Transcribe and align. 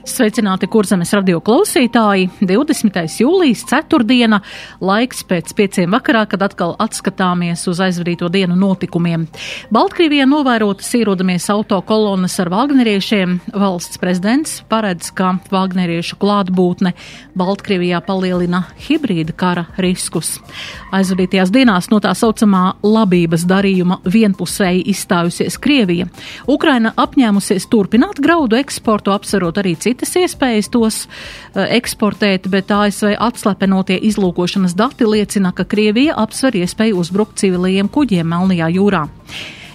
Sveicināti 0.00 0.64
kurzemes 0.64 1.10
radio 1.12 1.42
klausītāji! 1.44 2.30
20. 2.40 2.94
jūlijas 3.20 3.66
ceturtdiena, 3.68 4.38
laiks 4.80 5.20
pēc 5.28 5.52
pieciem 5.52 5.92
vakarā, 5.92 6.22
kad 6.30 6.40
atkal 6.46 6.72
atskatāmies 6.80 7.66
uz 7.68 7.82
aizvadīto 7.84 8.30
dienu 8.32 8.56
notikumiem. 8.56 9.26
Baltkrievijā 9.68 10.24
novērotas 10.24 10.88
ierodamies 10.96 11.50
autokolonas 11.52 12.38
ar 12.40 12.48
Wagneriešiem. 12.54 13.34
Valsts 13.52 14.00
prezidents 14.00 14.62
paredz, 14.72 15.10
ka 15.12 15.34
Wagneriešu 15.52 16.16
klātbūtne 16.22 16.94
Baltkrievijā 17.36 18.00
palielina 18.06 18.62
hibrīda 18.80 19.36
kara 19.36 19.66
riskus. 19.76 20.38
Aizvadītajās 20.96 21.52
dienās 21.52 21.90
no 21.92 22.00
tā 22.00 22.14
saucamā 22.16 22.78
labības 22.80 23.44
darījuma 23.44 24.00
vienpusēji 24.08 24.86
izstājusies 24.94 25.60
Krievija. 25.60 26.08
Ukraina 26.48 26.96
apņēmusies 26.96 27.68
turpināt 27.68 28.24
graudu 28.24 28.56
eksportu, 28.56 29.12
apsverot 29.12 29.60
arī 29.60 29.76
citu 29.76 29.89
citas 29.90 30.14
iespējas 30.22 30.70
tos 30.72 31.04
uh, 31.04 31.64
eksportēt, 31.66 32.48
bet 32.52 32.70
ASV 32.74 33.16
atslepenotie 33.18 33.98
izlūkošanas 34.10 34.76
dati 34.78 35.08
liecina, 35.08 35.52
ka 35.52 35.66
Krievija 35.68 36.16
apsver 36.20 36.62
iespēju 36.62 37.00
uzbrukt 37.02 37.40
civilajiem 37.42 37.90
kuģiem 37.90 38.30
Melnajā 38.30 38.70
jūrā. 38.78 39.08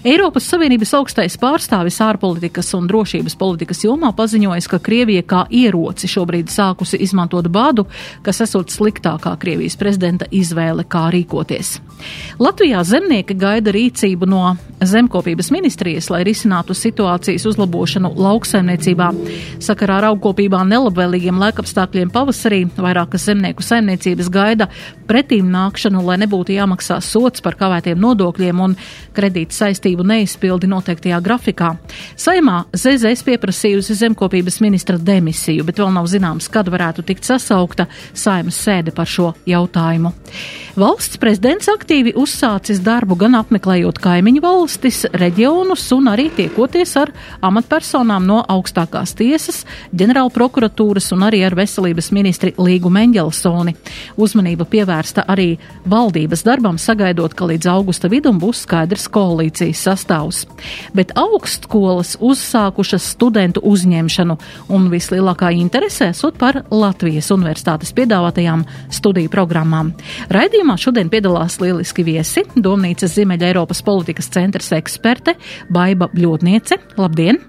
Eiropas 0.06 0.46
Savienības 0.46 0.92
augstais 1.00 1.34
pārstāvis 1.42 1.96
ārpolitikas 2.06 2.68
un 2.78 2.86
drošības 2.86 3.34
politikas 3.42 3.80
jomā 3.88 4.12
paziņojas, 4.14 4.68
ka 4.70 4.78
Krievija 4.86 5.24
kā 5.26 5.40
ieroci 5.50 6.06
šobrīd 6.12 6.52
sākusi 6.54 7.00
izmantot 7.02 7.50
bādu, 7.50 7.88
kas 8.22 8.44
esot 8.46 8.70
sliktākā 8.70 9.34
Krievijas 9.42 9.74
prezidenta 9.82 10.28
izvēle, 10.30 10.86
kā 10.86 11.08
rīkoties. 11.10 11.80
Latvijā 12.38 12.84
zemnieki 12.86 13.34
gaida 13.40 13.74
rīcību 13.74 14.30
no 14.30 14.44
zemkopības 14.86 15.50
ministrijas, 15.56 16.12
lai 16.14 16.22
risinātu 16.28 16.76
situācijas 16.78 17.48
uzlabošanu 17.50 18.12
lauksaimniecībā. 18.14 19.10
Sakarā 19.64 19.98
ar 20.04 20.10
augkopībā 20.12 20.62
nelabvēlīgiem 20.70 21.40
laikapstākļiem 21.48 22.14
pavasarī 22.14 22.62
vairākas 22.78 23.26
zemnieku 23.32 23.66
saimniecības 23.66 24.30
gaida 24.30 24.70
pretīm 25.10 25.50
nākšanu, 25.54 26.06
lai 26.06 26.20
nebūtu 26.22 26.54
jāmaksā 26.60 27.00
sots 27.02 27.42
par 27.42 27.58
kavētiem 27.58 27.98
nodokļiem 28.06 28.64
un 28.68 28.78
kredīta 29.16 29.64
saistību 29.64 29.95
saistību 29.96 30.06
neizpildi 30.06 30.68
noteiktajā 30.68 31.20
grafikā. 31.24 31.76
Saimā 32.18 32.66
ZZS 32.76 33.24
pieprasījusi 33.26 33.96
zemkopības 33.96 34.60
ministra 34.62 34.98
demisiju, 34.98 35.64
bet 35.64 35.80
vēl 35.80 35.94
nav 35.94 36.08
zināms, 36.08 36.50
kad 36.50 36.68
varētu 36.68 37.04
tikt 37.06 37.24
sasaukta 37.24 37.88
saimas 38.14 38.58
sēde 38.60 38.92
par 38.92 39.08
šo 39.08 39.34
jautājumu. 39.46 40.12
Valsts 40.76 41.18
prezidents 41.18 41.70
aktīvi 41.72 42.16
uzsācis 42.16 42.82
darbu 42.84 43.16
gan 43.16 43.36
apmeklējot 43.40 44.00
kaimiņu 44.04 44.42
valstis, 44.44 45.06
reģionus 45.14 45.86
un 45.96 46.10
arī 46.12 46.30
tiekoties 46.36 46.96
ar 47.00 47.14
amatpersonām 47.42 48.26
no 48.28 48.42
augstākās 48.44 49.16
tiesas, 49.16 49.64
ģenerāla 49.96 50.34
prokuratūras 50.36 51.14
un 51.16 51.24
arī 51.30 51.46
ar 51.48 51.56
veselības 51.56 52.12
ministri 52.12 52.54
Līgu 52.58 52.92
Mendelsoni. 52.92 53.76
Uzmanība 54.18 54.68
pievērsta 54.68 55.24
arī 55.32 55.54
valdības 55.88 56.44
darbam, 56.44 56.80
sagaidot, 56.82 57.34
ka 57.34 57.48
līdz 57.48 57.72
augusta 57.72 58.12
vidum 58.12 58.42
būs 58.42 58.66
skaidrs 58.66 59.08
koalīcijas 59.08 59.85
sastāvs, 59.86 60.44
bet 60.98 61.14
augstskolas 61.20 62.16
uzsākušas 62.20 63.08
studentu 63.16 63.64
uzņemšanu 63.66 64.38
un 64.76 64.90
vislielākā 64.92 65.52
interese 65.56 66.10
esot 66.12 66.40
par 66.42 66.64
Latvijas 66.72 67.32
universitātes 67.36 67.94
piedāvātajām 67.96 68.66
studiju 68.94 69.32
programmām. 69.34 69.94
Raidījumā 70.34 70.78
šodien 70.82 71.12
piedalās 71.14 71.60
lieliski 71.62 72.06
viesi- 72.06 72.46
Domnīcas 72.68 73.16
Ziemeļa 73.16 73.52
Eiropas 73.52 73.82
politikas 73.86 74.30
centrs 74.30 74.72
eksperte 74.76 75.36
Baiba 75.70 76.10
Bļotniece. 76.14 76.80
Labdien! 76.98 77.42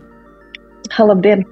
Labdien! 0.99 1.44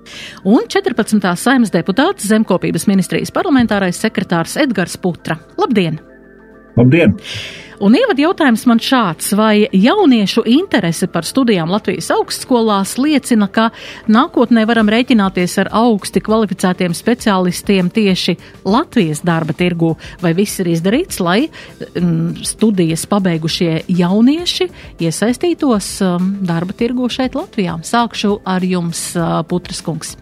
Un 0.44 0.68
14. 0.68 1.36
saimnes 1.36 1.72
deputāts 1.74 2.28
Zemkopības 2.30 2.86
ministrijas 2.86 3.34
parlamentārais 3.34 3.98
sekretārs 3.98 4.56
Edgars 4.56 4.96
Putra. 4.96 5.38
Labdien! 5.58 6.13
Labdien! 6.78 7.14
Un 7.82 7.92
ievad 7.98 8.20
jautājums 8.22 8.62
man 8.70 8.78
šāds, 8.80 9.32
vai 9.34 9.66
jauniešu 9.74 10.44
interese 10.48 11.08
par 11.10 11.26
studijām 11.26 11.72
Latvijas 11.74 12.06
augstskolās 12.14 12.94
liecina, 13.02 13.48
ka 13.50 13.66
nākotnē 14.06 14.62
varam 14.70 14.88
rēķināties 14.94 15.56
ar 15.64 15.72
augsti 15.82 16.22
kvalificētiem 16.24 16.94
speciālistiem 16.94 17.90
tieši 17.94 18.36
Latvijas 18.64 19.24
darba 19.26 19.56
tirgu, 19.58 19.96
vai 20.22 20.32
viss 20.38 20.62
ir 20.62 20.70
izdarīts, 20.70 21.18
lai 21.20 21.48
mm, 21.48 22.44
studijas 22.46 23.08
pabeigušie 23.10 23.84
jaunieši 23.90 24.70
iesaistītos 25.02 25.96
um, 26.06 26.36
darba 26.46 26.78
tirgu 26.78 27.10
šeit 27.10 27.34
Latvijā? 27.34 27.80
Sākšu 27.84 28.38
ar 28.46 28.64
jums, 28.64 29.10
uh, 29.18 29.42
Putras 29.50 29.82
kungs. 29.84 30.14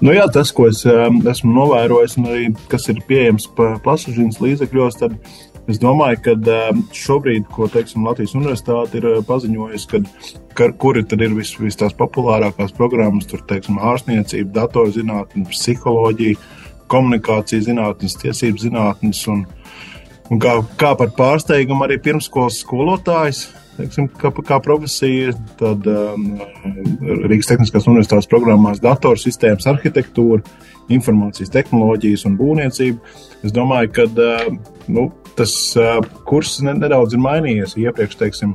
Nu 0.00 0.14
jā, 0.16 0.24
tas, 0.32 0.48
ko 0.56 0.64
es 0.70 0.80
um, 0.88 1.20
esmu 1.28 1.52
novērojis, 1.52 2.16
un 2.20 2.30
arī 2.30 2.46
kas 2.72 2.88
ir 2.88 3.02
pieejams 3.08 3.50
plašsaziņas 3.56 4.40
līdzekļos, 4.40 5.00
tad 5.02 5.18
Es 5.70 5.78
domāju, 5.78 6.18
ka 6.24 6.32
um, 6.34 6.80
šobrīd, 6.96 7.44
ko 7.54 7.68
teiksim, 7.70 8.02
Latvijas 8.08 8.32
Universitāte 8.34 8.98
ir 8.98 9.06
uh, 9.06 9.18
paziņojusi, 9.26 9.88
kad, 9.92 10.08
ka, 10.58 10.70
kuri 10.82 11.04
tad 11.06 11.22
ir 11.22 11.36
vis, 11.36 11.52
vis 11.60 11.78
tās 11.78 11.94
populārākās 11.94 12.72
programmas, 12.74 13.28
tur 13.30 13.44
teiksim, 13.46 13.78
ārstniecība, 13.78 14.50
datorzinātne, 14.56 15.44
psiholoģija, 15.52 16.40
komunikācijas 16.90 17.68
zinātnes, 17.68 18.18
tiesības 18.18 18.66
zinātnes 18.66 19.22
un, 19.30 19.44
un 20.32 20.42
kā, 20.42 20.56
kā 20.80 20.94
par 20.98 21.12
pārsteigumu 21.18 21.86
arī 21.86 22.00
pirmskolas 22.02 22.58
skolotājs. 22.64 23.44
Teiksim, 23.80 24.10
kā, 24.20 24.28
kā 24.44 24.58
profesija, 24.60 25.32
tad 25.60 25.86
um, 25.88 26.26
Rīgas 27.30 27.48
Tehniskās 27.48 27.86
Universitātes 27.88 28.28
programmās 28.28 28.82
datorsistēmas 28.84 29.68
arhitektūra, 29.70 30.42
informācijas 30.92 31.52
tehnoloģijas 31.54 32.26
un 32.28 32.36
būvniecība. 32.36 33.14
Es 33.46 33.54
domāju, 33.56 33.92
ka 33.96 34.06
uh, 34.10 34.50
nu, 34.92 35.06
tas 35.38 35.54
uh, 35.80 36.02
kurs 36.28 36.58
nedaudz 36.66 37.16
ir 37.16 37.22
mainījies. 37.24 37.78
Iepriekš, 37.80 38.18
teiksim, 38.20 38.52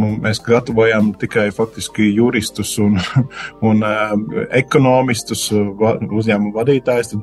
mēs 0.00 0.42
gatavojām 0.42 1.12
tikai 1.22 1.50
faktiski 1.54 2.08
juristus 2.16 2.74
un, 2.82 2.98
un 3.68 3.86
uh, 3.86 4.16
ekonomistus, 4.58 5.46
va, 5.78 5.94
uzņēmumu 6.02 6.56
vadītājus. 6.58 7.14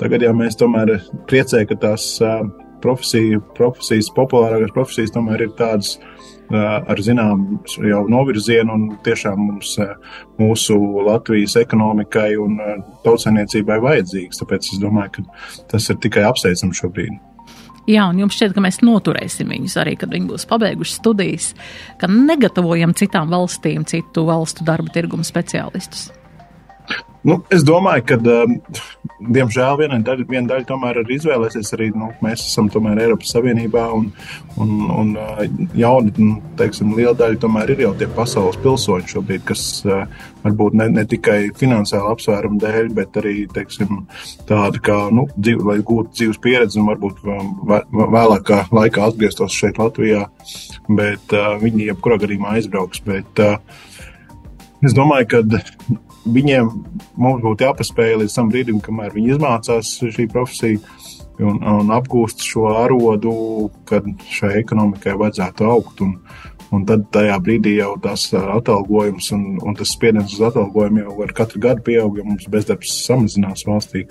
Tagad 0.00 0.24
jau 0.24 0.32
mēs 0.40 0.56
tomēr 0.62 0.96
priecējam, 1.28 1.68
ka 1.74 1.80
tās 1.88 2.08
uh, 2.24 2.46
profesija, 2.84 3.44
profesijas, 3.58 4.12
populārākās 4.16 4.72
profesijas 4.76 5.12
tomēr 5.14 5.48
ir 5.48 5.56
tādas 5.58 5.98
ar 6.52 7.00
zināmu 7.00 7.60
jau 7.88 8.02
novirzienu 8.10 8.74
un 8.74 8.88
tiešām 9.04 9.38
mums, 9.40 9.76
mūsu 10.40 10.76
Latvijas 11.06 11.56
ekonomikai 11.60 12.34
un 12.40 12.58
tautsēmniecībai 13.06 13.78
vajadzīgs. 13.84 14.42
Tāpēc 14.42 14.72
es 14.74 14.82
domāju, 14.82 15.18
ka 15.18 15.64
tas 15.72 15.88
ir 15.90 16.00
tikai 16.04 16.26
apsveicams 16.28 16.82
šobrīd. 16.82 17.14
Jā, 17.84 18.06
un 18.08 18.22
jums 18.22 18.36
šķiet, 18.38 18.54
ka 18.56 18.62
mēs 18.64 18.80
noturēsim 18.80 19.50
viņus 19.52 19.76
arī, 19.82 19.92
kad 20.00 20.12
viņi 20.12 20.30
būs 20.30 20.46
pabeiguši 20.48 20.94
studijas, 20.96 21.50
ka 22.00 22.08
negatavojam 22.08 22.94
citām 22.96 23.28
valstīm, 23.32 23.84
citu 23.88 24.24
valstu 24.24 24.64
darba 24.64 24.92
tirgumu 24.94 25.26
speciālistus. 25.26 26.08
Nu, 27.24 27.38
es 27.48 27.62
domāju, 27.64 28.02
ka, 28.04 28.16
um, 28.20 28.58
diemžēl, 29.32 29.78
viena 29.80 29.96
daļa, 30.04 30.24
viena 30.28 30.48
daļa 30.50 30.66
tomēr 30.68 30.98
ir 31.00 31.12
izvēlēsies 31.14 31.72
arī, 31.72 31.86
nu, 31.96 32.10
mēs 32.20 32.42
esam 32.44 32.68
Eiropas 32.92 33.30
Savienībā 33.32 33.84
un, 33.96 34.10
un, 34.60 34.74
un 34.92 35.14
uh, 35.16 35.40
jauni, 35.72 36.12
nu, 36.18 36.34
teiksim, 36.60 36.92
liela 36.98 37.14
daļa 37.16 37.40
tomēr 37.40 37.72
ir 37.72 37.80
jau 37.86 37.94
tie 37.96 38.10
pasaules 38.12 38.60
pilsoņi 38.60 39.08
šobrīd, 39.14 39.46
kas 39.48 39.64
uh, 39.88 40.04
varbūt 40.44 40.76
ne, 40.76 40.90
ne 40.98 41.06
tikai 41.08 41.38
finansiāli 41.56 42.12
apsvērumu 42.12 42.60
dēļ, 42.60 42.92
bet 43.00 43.16
arī, 43.22 43.34
teiksim, 43.56 44.04
tāda 44.44 44.84
kā, 44.84 45.00
nu, 45.16 45.24
dzīv, 45.38 45.64
lai 45.70 45.78
gūtu 45.80 46.12
dzīves 46.18 46.42
pieredzi 46.44 46.82
un 46.82 46.92
varbūt 46.92 47.24
um, 47.24 47.56
vēlākā 48.18 48.66
laikā 48.68 49.08
atgrieztos 49.08 49.56
šeit 49.56 49.80
Latvijā, 49.80 50.26
bet 50.92 51.32
uh, 51.32 51.54
viņi 51.64 51.88
jebkurā 51.88 52.20
gadījumā 52.26 52.58
aizbrauks. 52.58 53.00
Bet, 53.08 53.46
Es 54.84 54.92
domāju, 54.92 55.24
ka 55.30 55.38
viņiem 56.24 56.70
mums 57.20 57.42
būtu 57.44 57.66
jāpaspēj 57.66 58.18
līdz 58.22 58.38
tam 58.38 58.50
brīdim, 58.52 58.80
kamēr 58.84 59.14
viņi 59.14 59.34
izmācās 59.36 59.96
šī 60.02 60.28
profesija 60.32 60.80
un, 61.42 61.60
un 61.60 61.92
apgūst 61.94 62.44
šo 62.46 62.68
arodu, 62.84 63.34
kad 63.88 64.06
šai 64.30 64.54
ekonomikai 64.62 65.16
vajadzētu 65.20 65.66
augt. 65.68 66.02
Un, 66.04 66.16
un 66.74 66.86
tad 66.88 67.04
tajā 67.14 67.36
brīdī 67.44 67.76
jau 67.76 67.92
tas 68.02 68.26
atalgojums 68.34 69.30
un, 69.36 69.44
un 69.62 69.76
tas 69.78 69.92
spiediens 69.94 70.32
uz 70.34 70.42
atalgojumu 70.48 71.04
jau 71.04 71.18
ar 71.26 71.34
katru 71.36 71.62
gadu 71.62 71.84
pieaug, 71.86 72.18
jo 72.18 72.24
mums 72.26 72.48
bezdarbs 72.50 72.96
samazinās 73.04 73.66
valstī. 73.68 74.06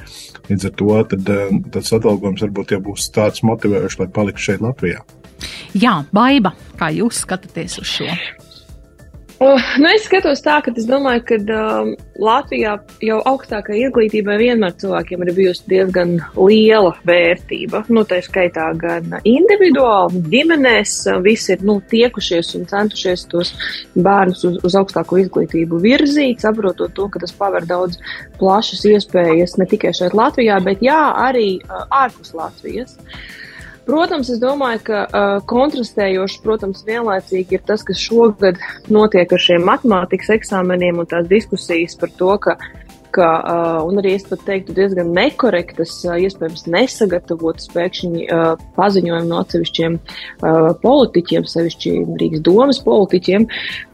Līdz 0.51 0.69
ar 0.69 0.77
to 0.79 1.01
tad, 1.15 1.33
tas 1.75 1.91
atalgojums 1.97 2.45
varbūt 2.45 2.75
jau 2.75 2.81
būs 2.91 3.09
tāds 3.15 3.43
motivējošs, 3.47 3.99
lai 4.03 4.09
paliktu 4.15 4.47
šeit 4.49 4.63
Latvijā. 4.63 5.03
Jā, 5.75 5.97
baiva, 6.15 6.53
kā 6.79 6.93
jūs 6.93 7.25
skatāties 7.25 7.81
uz 7.81 7.89
šo? 7.97 8.09
Uh, 9.43 9.59
nu 9.81 9.89
es 9.91 10.05
skatos 10.07 10.39
tā, 10.39 10.59
ka 10.63 10.71
es 10.77 10.85
domāju, 10.87 11.23
ka 11.27 11.37
um, 11.51 11.89
Latvijā 12.23 12.77
jau 13.03 13.17
augstākai 13.27 13.81
izglītībai 13.81 14.37
vienmēr 14.39 14.75
cilvēkiem 14.79 15.25
ir 15.25 15.31
bijusi 15.35 15.65
diezgan 15.73 16.13
liela 16.37 16.93
vērtība. 17.09 17.81
Nu, 17.91 18.05
tā 18.07 18.21
skaitā 18.23 18.69
gan 18.79 19.17
individuāli, 19.27 20.21
ģimenēs, 20.31 20.95
visi 21.25 21.57
ir 21.57 21.67
nu, 21.67 21.81
tiekušies 21.91 22.53
un 22.61 22.69
centušies 22.71 23.27
tos 23.33 23.51
bērnus 23.97 24.45
uz, 24.47 24.61
uz 24.63 24.79
augstāko 24.79 25.19
izglītību 25.25 25.81
virzīt, 25.89 26.45
saprotot 26.45 26.95
to, 26.95 27.09
ka 27.11 27.25
tas 27.25 27.35
paver 27.35 27.67
daudz 27.67 27.99
plašas 28.39 28.87
iespējas 28.93 29.57
ne 29.59 29.67
tikai 29.67 29.91
šeit 29.97 30.15
Latvijā, 30.15 30.61
bet 30.63 30.85
jā, 30.85 31.01
arī 31.27 31.57
uh, 31.65 31.83
ārpus 32.05 32.31
Latvijas. 32.37 32.95
Uh, 32.95 33.42
Protams, 33.83 34.29
es 34.31 34.39
domāju, 34.39 34.79
ka 34.87 34.99
uh, 35.03 35.33
kontrastējoši, 35.49 36.39
protams, 36.45 36.85
vienlaicīgi 36.87 37.57
ir 37.57 37.65
tas, 37.67 37.83
kas 37.83 37.99
šogad 37.99 38.61
notiek 38.93 39.27
ar 39.35 39.43
šiem 39.43 39.65
matemātikas 39.67 40.31
eksāmeniem 40.37 41.03
un 41.03 41.09
tās 41.11 41.27
diskusijas 41.27 41.97
par 41.99 42.13
to, 42.15 42.29
ka, 42.45 42.55
ka 43.13 43.27
uh, 43.41 43.81
un 43.83 43.99
arī 43.99 44.13
es 44.15 44.23
pat 44.29 44.45
teiktu 44.47 44.75
diezgan 44.77 45.11
nekorektas, 45.17 45.97
uh, 46.07 46.15
iespējams 46.15 46.63
nesagatavotas 46.71 47.67
pēkšņi 47.75 48.23
uh, 48.23 48.53
paziņojumi 48.77 49.29
no 49.33 49.41
atsevišķiem 49.43 49.99
uh, 49.99 50.69
politiķiem, 50.85 51.49
sevišķi 51.51 51.93
Rīgas 52.23 52.45
domas 52.47 52.79
politiķiem, 52.87 53.49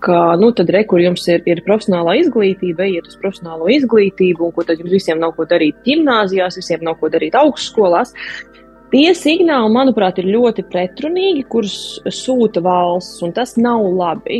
ka, 0.05 0.19
nu, 0.37 0.51
tad 0.53 0.69
re, 0.75 0.83
kur 0.85 1.01
jums 1.01 1.25
ir, 1.33 1.41
ir 1.49 1.63
profesionālā 1.65 2.19
izglītība, 2.21 2.85
ejiet 2.91 3.09
uz 3.09 3.17
profesionālo 3.25 3.73
izglītību, 3.73 4.51
un 4.51 4.53
ko 4.53 4.69
tad 4.69 4.85
jums 4.85 4.93
visiem 4.99 5.17
nav 5.25 5.33
ko 5.33 5.49
darīt 5.49 5.81
gimnāzijās, 5.89 6.61
visiem 6.61 6.85
nav 6.85 7.01
ko 7.01 7.09
darīt 7.09 7.41
augstskolās. 7.41 8.13
Tie 8.89 9.09
signāli, 9.13 9.69
manuprāt, 9.69 10.17
ir 10.17 10.31
ļoti 10.33 10.63
pretrunīgi, 10.65 11.43
kurus 11.51 11.99
sūta 12.09 12.61
valsts, 12.65 13.19
un 13.21 13.33
tas 13.37 13.51
nav 13.61 13.83
labi. 13.93 14.39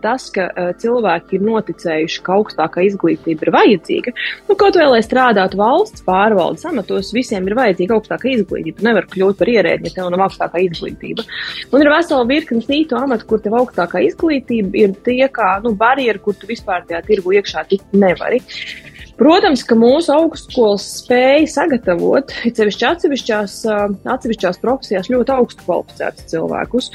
Tas, 0.00 0.30
ka 0.32 0.46
cilvēki 0.80 1.36
ir 1.36 1.44
noticējuši, 1.44 2.22
ka 2.24 2.38
augstākā 2.38 2.86
izglītība 2.86 3.44
ir 3.44 3.52
vajadzīga, 3.52 4.14
nu, 4.48 4.56
kaut 4.56 4.78
vai 4.80 4.86
lai 4.94 5.02
strādātu 5.04 5.60
valsts 5.60 6.06
pārvaldes 6.06 6.64
amatos, 6.70 7.12
visiem 7.12 7.44
ir 7.50 7.56
vajadzīga 7.58 7.98
augstākā 7.98 8.32
izglītība. 8.32 8.86
Nevar 8.88 9.08
kļūt 9.12 9.42
par 9.42 9.52
ierēdni, 9.52 9.92
ja 9.92 9.98
tev 9.98 10.08
nav 10.14 10.24
augstākā 10.30 10.64
izglītība. 10.70 11.26
Un 11.68 11.84
ir 11.84 11.92
vesela 11.92 12.24
virkne 12.32 12.64
citu 12.64 12.96
amatu, 12.96 13.28
kur 13.28 13.44
tev 13.44 13.58
augstākā 13.60 14.00
izglītība 14.08 14.86
ir 14.86 14.96
tie 15.04 15.28
kā 15.28 15.58
nu, 15.66 15.74
barjeri, 15.76 16.22
kur 16.24 16.38
tu 16.40 16.48
vispār 16.48 16.88
tajā 16.88 17.04
tirgu 17.10 17.36
iekšā 17.36 17.68
tikt 17.68 17.92
nevari. 17.92 18.40
Protams, 19.22 19.60
ka 19.62 19.76
mūsu 19.78 20.10
augstskolas 20.16 20.82
spēja 20.98 21.44
sagatavot, 21.52 22.32
sevišķi 22.42 22.86
atsevišķās, 22.88 23.52
atsevišķās 24.10 24.58
profesijās, 24.58 25.10
ļoti 25.12 25.30
augstu 25.36 25.62
kvalificētus 25.62 26.26
cilvēkus. 26.32 26.88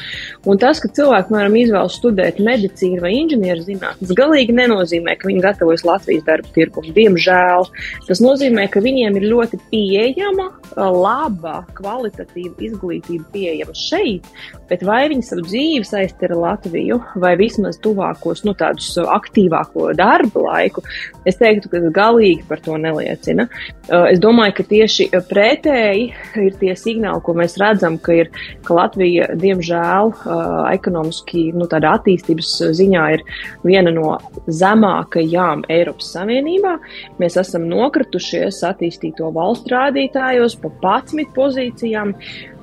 Un 0.51 0.59
tas, 0.59 0.81
ka 0.83 0.91
cilvēki, 0.91 1.29
piemēram, 1.29 1.55
izvēlas 1.61 1.95
studēt 1.95 2.41
medicīnu 2.43 2.99
vai 3.05 3.13
inženieru 3.21 3.63
zinātnes, 3.63 4.11
galīgi 4.17 4.57
nenozīmē, 4.57 5.15
ka 5.21 5.29
viņi 5.29 5.45
gatavojas 5.45 5.85
Latvijas 5.87 6.27
darba 6.27 6.51
tirgumu. 6.57 6.91
Diemžēl 6.97 7.69
tas 8.09 8.23
nozīmē, 8.25 8.67
ka 8.75 8.83
viņiem 8.83 9.21
ir 9.21 9.29
ļoti 9.31 9.61
pieejama, 9.71 10.49
laba, 10.75 11.61
kvalitatīva 11.79 12.59
izglītība 12.67 13.31
pieejama 13.37 13.77
šeit, 13.87 14.27
bet 14.69 14.83
vai 14.87 15.05
viņi 15.11 15.25
savu 15.25 15.45
dzīvi 15.47 15.85
saist 15.87 16.23
ar 16.27 16.35
Latviju, 16.37 16.99
vai 17.21 17.35
vismaz 17.39 17.79
tuvākos, 17.83 18.43
nu, 18.47 18.53
tādus 18.57 18.93
aktīvāko 19.01 19.91
darba 19.97 20.43
laiku, 20.43 20.83
es 21.27 21.39
teiktu, 21.39 21.71
ka 21.71 21.83
galīgi 21.95 22.17
galīgi 22.17 22.45
par 22.47 22.61
to 22.63 22.77
neliecina. 22.77 23.47
Uh, 23.87 24.07
es 24.11 24.19
domāju, 24.19 24.57
ka 24.57 24.65
tieši 24.67 25.09
pretēji 25.29 26.09
ir 26.43 26.57
tie 26.59 26.73
signāli, 26.75 27.21
ko 27.23 27.35
mēs 27.37 27.57
redzam, 27.61 27.97
ka, 27.97 28.15
ir, 28.23 28.31
ka 28.65 28.75
Latvija, 28.77 29.29
diemžēl, 29.39 30.13
uh, 30.13 30.67
ekonomiski 30.73 31.51
nu, 31.55 31.67
attīstības 31.67 32.51
ziņā 32.77 33.05
ir 33.15 33.23
viena 33.63 33.93
no 33.93 34.17
zemākajām 34.47 35.65
Eiropas 35.69 36.11
Savienībā. 36.15 36.77
Mēs 37.21 37.37
esam 37.39 37.67
nokritušies 37.69 38.63
attīstīto 38.67 39.31
valstu 39.35 39.75
rādītājos 39.75 40.57
pa 40.61 40.71
11 40.83 41.33
pozīcijām. 41.35 42.15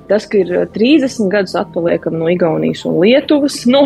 Tas, 0.09 0.27
ka 0.29 0.37
ir 0.37 0.51
30 0.75 1.05
eh, 1.07 1.29
gadus 1.31 1.55
atpaliekam 1.57 2.17
no 2.19 2.29
Igaunijas 2.29 2.83
un 2.85 2.99
Lietuvas, 3.01 3.57
nu, 3.73 3.85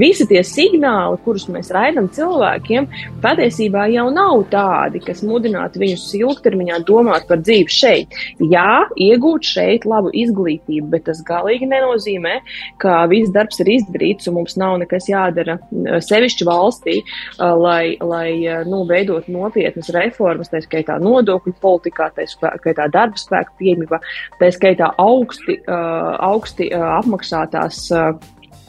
visi 0.00 0.24
tie 0.30 0.40
signāli, 0.46 1.18
kurus 1.26 1.44
mēs 1.52 1.68
raidām 1.74 2.08
cilvēkiem, 2.16 2.88
patiesībā 3.24 3.86
jau 3.92 4.06
nav 4.14 4.46
tādi, 4.52 5.02
kas 5.04 5.20
mudinātu 5.26 5.82
viņus 5.82 6.06
ilgtermiņā 6.16 6.80
domāt 6.88 7.26
par 7.28 7.42
dzīvi 7.44 7.72
šeit. 7.72 8.16
Jā, 8.40 8.86
iegūt 8.96 9.44
šeit 9.50 9.84
labu 9.88 10.12
izglītību, 10.16 10.88
bet 10.94 11.06
tas 11.10 11.20
galīgi 11.26 11.68
nenozīmē, 11.68 12.38
ka 12.80 13.02
viss 13.10 13.34
darbs 13.34 13.60
ir 13.60 13.74
izdarīts 13.76 14.30
un 14.30 14.38
mums 14.40 14.56
nav 14.60 14.78
nekas 14.80 15.10
jādara 15.12 15.58
eh, 15.60 16.00
sevišķi 16.00 16.48
valstī, 16.48 16.96
eh, 17.02 17.44
lai, 17.66 17.96
lai 18.00 18.64
nu, 18.64 18.84
veidot 18.88 19.28
nopietnas 19.28 19.92
reformas, 19.92 20.48
tā 20.52 20.62
skaitā 20.64 20.96
nodokļu 21.02 21.58
politikā, 21.60 22.08
tā 22.16 22.24
skaitā 22.30 22.88
darba 22.92 23.20
spēka 23.20 23.52
pieejamībā, 23.60 24.00
tā 24.40 24.48
skaitā 24.54 24.94
augstskolā 25.02 25.25
augsti, 25.26 25.58
augsti 25.66 26.70
apmaksātās 26.74 27.86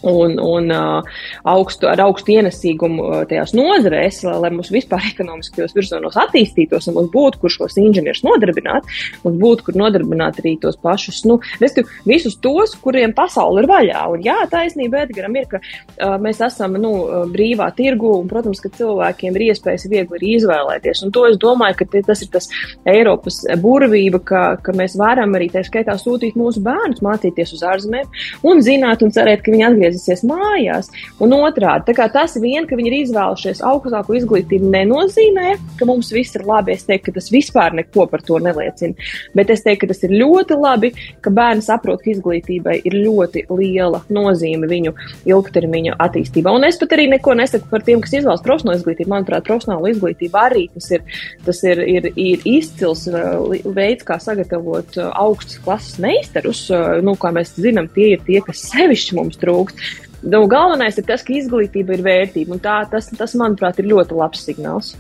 un, 0.02 0.38
un 0.40 0.72
uh, 0.74 1.18
augstu, 1.48 1.88
ar 1.90 2.02
augstu 2.06 2.36
ienesīgumu 2.38 3.26
tajās 3.30 3.54
nozarēs, 3.58 4.22
lai, 4.28 4.36
lai 4.46 4.52
mums 4.54 4.72
vispār 4.74 5.08
ekonomiskajos 5.14 5.76
virzienos 5.78 6.18
attīstītos 6.22 6.90
un 6.92 6.98
mums 7.00 7.12
būtu, 7.14 7.42
kur 7.42 7.54
šos 7.54 7.78
inženierus 7.82 8.24
nodarbināt, 8.28 8.88
mums 9.24 9.40
būtu, 9.42 9.68
kur 9.68 9.80
nodarbināt 9.80 10.42
arī 10.42 10.58
tos 10.62 10.78
pašus, 10.82 11.24
nu, 11.30 11.40
respektīvi, 11.62 12.06
visus 12.14 12.38
tos, 12.44 12.76
kuriem 12.82 13.16
pasauli 13.18 13.64
ir 13.64 13.70
vaļā. 13.72 14.04
Un 14.14 14.26
jā, 14.26 14.38
taisnība 14.52 15.04
Edgaram 15.06 15.36
ir, 15.40 15.50
ka 15.52 15.62
uh, 15.62 16.18
mēs 16.22 16.42
esam, 16.46 16.78
nu, 16.82 16.94
brīvā 17.34 17.70
tirgu 17.78 18.14
un, 18.20 18.30
protams, 18.30 18.62
ka 18.64 18.72
cilvēkiem 18.78 19.38
ir 19.38 19.48
iespējas 19.50 19.88
viegli 19.90 20.20
arī 20.20 20.34
izvēlēties. 20.38 21.04
Un 21.06 21.14
to 21.16 21.26
es 21.30 21.38
domāju, 21.42 21.80
ka 21.82 22.04
tas 22.10 22.24
ir 22.24 22.32
tas 22.34 22.50
Eiropas 22.88 23.42
burvība, 23.62 24.22
ka, 24.24 24.44
ka 24.64 24.76
mēs 24.78 24.98
varam 25.00 25.36
arī 25.38 25.50
tā 25.54 25.64
skaitā 25.66 25.98
sūtīt 26.00 26.38
mūsu 26.40 26.62
bērnus 26.66 27.04
mācīties 27.06 27.56
uz 27.58 27.64
ārzemēm 27.68 28.48
un 28.48 28.62
zināt 28.66 29.04
un 29.06 29.14
cerēt, 29.16 29.44
ka 29.46 29.54
viņi 29.54 29.68
atgriezīsies 29.68 29.87
atgriezīsies 29.88 30.24
mājās. 30.28 30.90
Un 31.24 31.34
otrādi, 31.38 31.96
tas 32.14 32.36
vien, 32.42 32.68
ka 32.68 32.78
viņi 32.78 32.92
ir 32.92 32.98
izvēlušies 33.02 33.64
augstāko 33.66 34.16
izglītību, 34.18 34.70
nenozīmē, 34.74 35.56
ka 35.80 35.88
mums 35.90 36.12
viss 36.14 36.36
ir 36.38 36.46
labi. 36.48 36.76
Es 36.76 36.86
teiktu, 36.88 37.12
ka 37.12 37.20
tas 37.20 37.32
vispār 37.34 37.76
neko 37.78 38.08
par 38.12 38.24
to 38.26 38.40
neliecina. 38.44 38.96
Bet 39.38 39.52
es 39.54 39.64
teiktu, 39.66 39.86
ka 39.86 39.94
tas 39.94 40.04
ir 40.08 40.16
ļoti 40.18 40.58
labi, 40.60 40.92
ka 41.24 41.34
bērni 41.34 41.66
saprot, 41.66 42.02
ka 42.04 42.12
izglītībai 42.14 42.80
ir 42.84 42.98
ļoti 43.06 43.48
liela 43.52 44.04
nozīme 44.14 44.70
viņu 44.70 44.94
ilgtermiņa 45.30 45.98
attīstībā. 46.04 46.54
Un 46.54 46.68
es 46.68 46.80
pat 46.82 46.96
arī 46.98 47.08
neko 47.12 47.36
nesaku 47.38 47.70
par 47.72 47.86
tiem, 47.88 48.02
kas 48.04 48.18
izvēlas 48.20 48.44
profesionālo 48.46 48.80
izglītību. 48.82 49.14
Manuprāt, 49.14 49.46
profesionāla 49.48 49.94
izglītība 49.94 50.48
arī 50.50 50.68
tas 50.74 50.90
ir, 50.94 51.04
tas 51.46 51.62
ir, 51.66 51.82
ir, 51.88 52.10
ir 52.20 52.44
izcils 52.48 53.06
uh, 53.12 53.56
veids, 53.76 54.06
kā 54.08 54.20
sagatavot 54.22 54.98
uh, 55.00 55.12
augstas 55.18 55.62
klases 55.64 55.98
meistarus. 56.04 56.66
Uh, 56.72 57.00
nu, 57.06 57.16
kā 57.20 57.32
mēs 57.36 57.56
zinām, 57.58 57.90
tie 57.94 58.14
ir 58.16 58.24
tie, 58.28 58.40
kas 58.46 58.66
sevišķi 58.72 59.18
mums 59.18 59.40
trūkst. 59.42 59.77
Nu, 60.24 60.44
galvenais 60.50 60.98
ir 60.98 61.06
tas, 61.08 61.24
ka 61.24 61.36
izglītība 61.36 61.96
ir 61.96 62.04
vērtība, 62.06 62.56
un 62.56 62.64
tā, 62.64 62.80
tas, 62.92 63.12
tas, 63.20 63.36
manuprāt, 63.38 63.80
ir 63.80 63.92
ļoti 63.92 64.18
labs 64.18 64.48
signāls. 64.48 64.96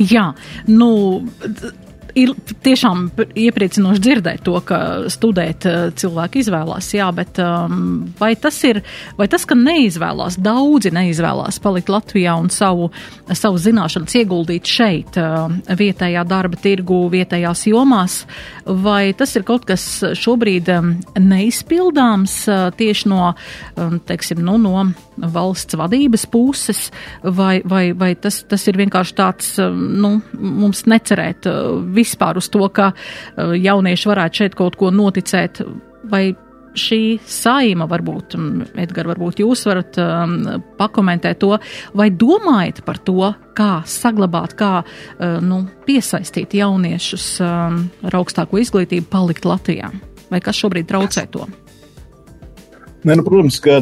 Jā, 0.00 0.30
nu, 0.70 0.90
ir 2.18 2.32
tiešām 2.64 3.08
iepriecinoši 3.38 4.02
dzirdēt 4.02 4.44
to, 4.46 4.56
ka 4.66 4.80
studēt 5.12 5.66
eh, 5.68 5.78
cilvēki 5.96 6.42
izvēlās, 6.44 6.90
jā, 6.96 7.08
bet 7.14 7.40
um, 7.42 8.06
vai 8.18 8.32
tas 8.40 8.56
ir, 8.68 8.82
vai 9.18 9.28
tas, 9.30 9.46
ka 9.48 9.56
neizvēlās, 9.58 10.38
daudzi 10.40 10.92
neizvēlās 10.94 11.60
palikt 11.62 11.92
Latvijā 11.92 12.36
un 12.40 12.50
savu, 12.54 12.90
savu 13.32 13.60
zināšanas 13.62 14.16
ieguldīt 14.22 14.70
šeit, 14.70 15.18
uh, 15.20 15.50
vietējā 15.80 16.24
darba 16.28 16.60
tirgu, 16.60 17.02
vietējās 17.12 17.66
jomās, 17.70 18.22
vai 18.64 19.12
tas 19.16 19.34
ir 19.38 19.46
kaut 19.48 19.66
kas 19.68 19.86
šobrīd 20.18 20.70
um, 20.76 20.94
neizpildāms 21.18 22.40
uh, 22.50 22.68
tieši 22.76 23.10
no, 23.12 23.32
um, 23.76 24.00
teiksim, 24.06 24.42
nu, 24.46 24.58
no 24.60 24.90
valsts 25.20 25.78
vadības 25.78 26.26
puses, 26.30 26.86
vai, 27.22 27.60
vai, 27.64 27.90
vai 27.96 28.14
tas, 28.14 28.42
tas 28.48 28.66
ir 28.70 28.78
vienkārši 28.80 29.16
tāds, 29.18 29.54
um, 29.62 29.80
nu, 30.00 30.12
mums 30.34 30.84
necerēt 30.90 31.48
uh, 31.50 31.80
vispār 31.94 32.40
uz 32.40 32.50
to, 32.52 32.62
ka 32.74 32.92
uh, 32.92 33.56
jaunieši 33.56 34.10
varētu 34.10 34.44
šeit 34.44 34.56
kaut 34.58 34.78
ko 34.80 34.92
noticēt, 34.94 35.62
vai 36.10 36.30
šī 36.76 37.18
saima, 37.26 37.86
varbūt, 37.90 38.36
um, 38.38 38.50
Edgar, 38.78 39.08
varbūt 39.10 39.42
jūs 39.42 39.64
varat 39.68 39.98
um, 40.00 40.36
pakomentēt 40.78 41.40
to, 41.42 41.56
vai 41.98 42.10
domājat 42.14 42.82
par 42.86 43.00
to, 43.02 43.32
kā 43.58 43.80
saglabāt, 43.88 44.54
kā 44.58 44.72
uh, 44.82 45.40
nu, 45.42 45.64
piesaistīt 45.86 46.54
jauniešus 46.60 47.32
um, 47.44 47.82
ar 48.06 48.20
augstāko 48.20 48.60
izglītību 48.62 49.10
palikt 49.10 49.48
Latvijā? 49.48 49.90
Vai 50.30 50.38
kas 50.44 50.60
šobrīd 50.62 50.86
traucē 50.86 51.26
to? 51.32 51.48
Ne, 53.00 53.14
nu, 53.16 53.24
protams, 53.24 53.56
ka 53.64 53.78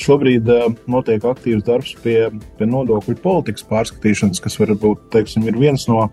šobrīd 0.00 0.48
notiek 0.88 1.24
aktīvs 1.28 1.66
darbs 1.66 1.92
pie, 2.00 2.30
pie 2.56 2.68
nodokļu 2.68 3.18
politikas 3.20 3.66
pārskatīšanas, 3.68 4.40
kas 4.40 4.56
varbūt 4.60 5.02
teiksim, 5.12 5.44
ir 5.50 5.58
viens 5.60 5.84
no, 5.90 6.06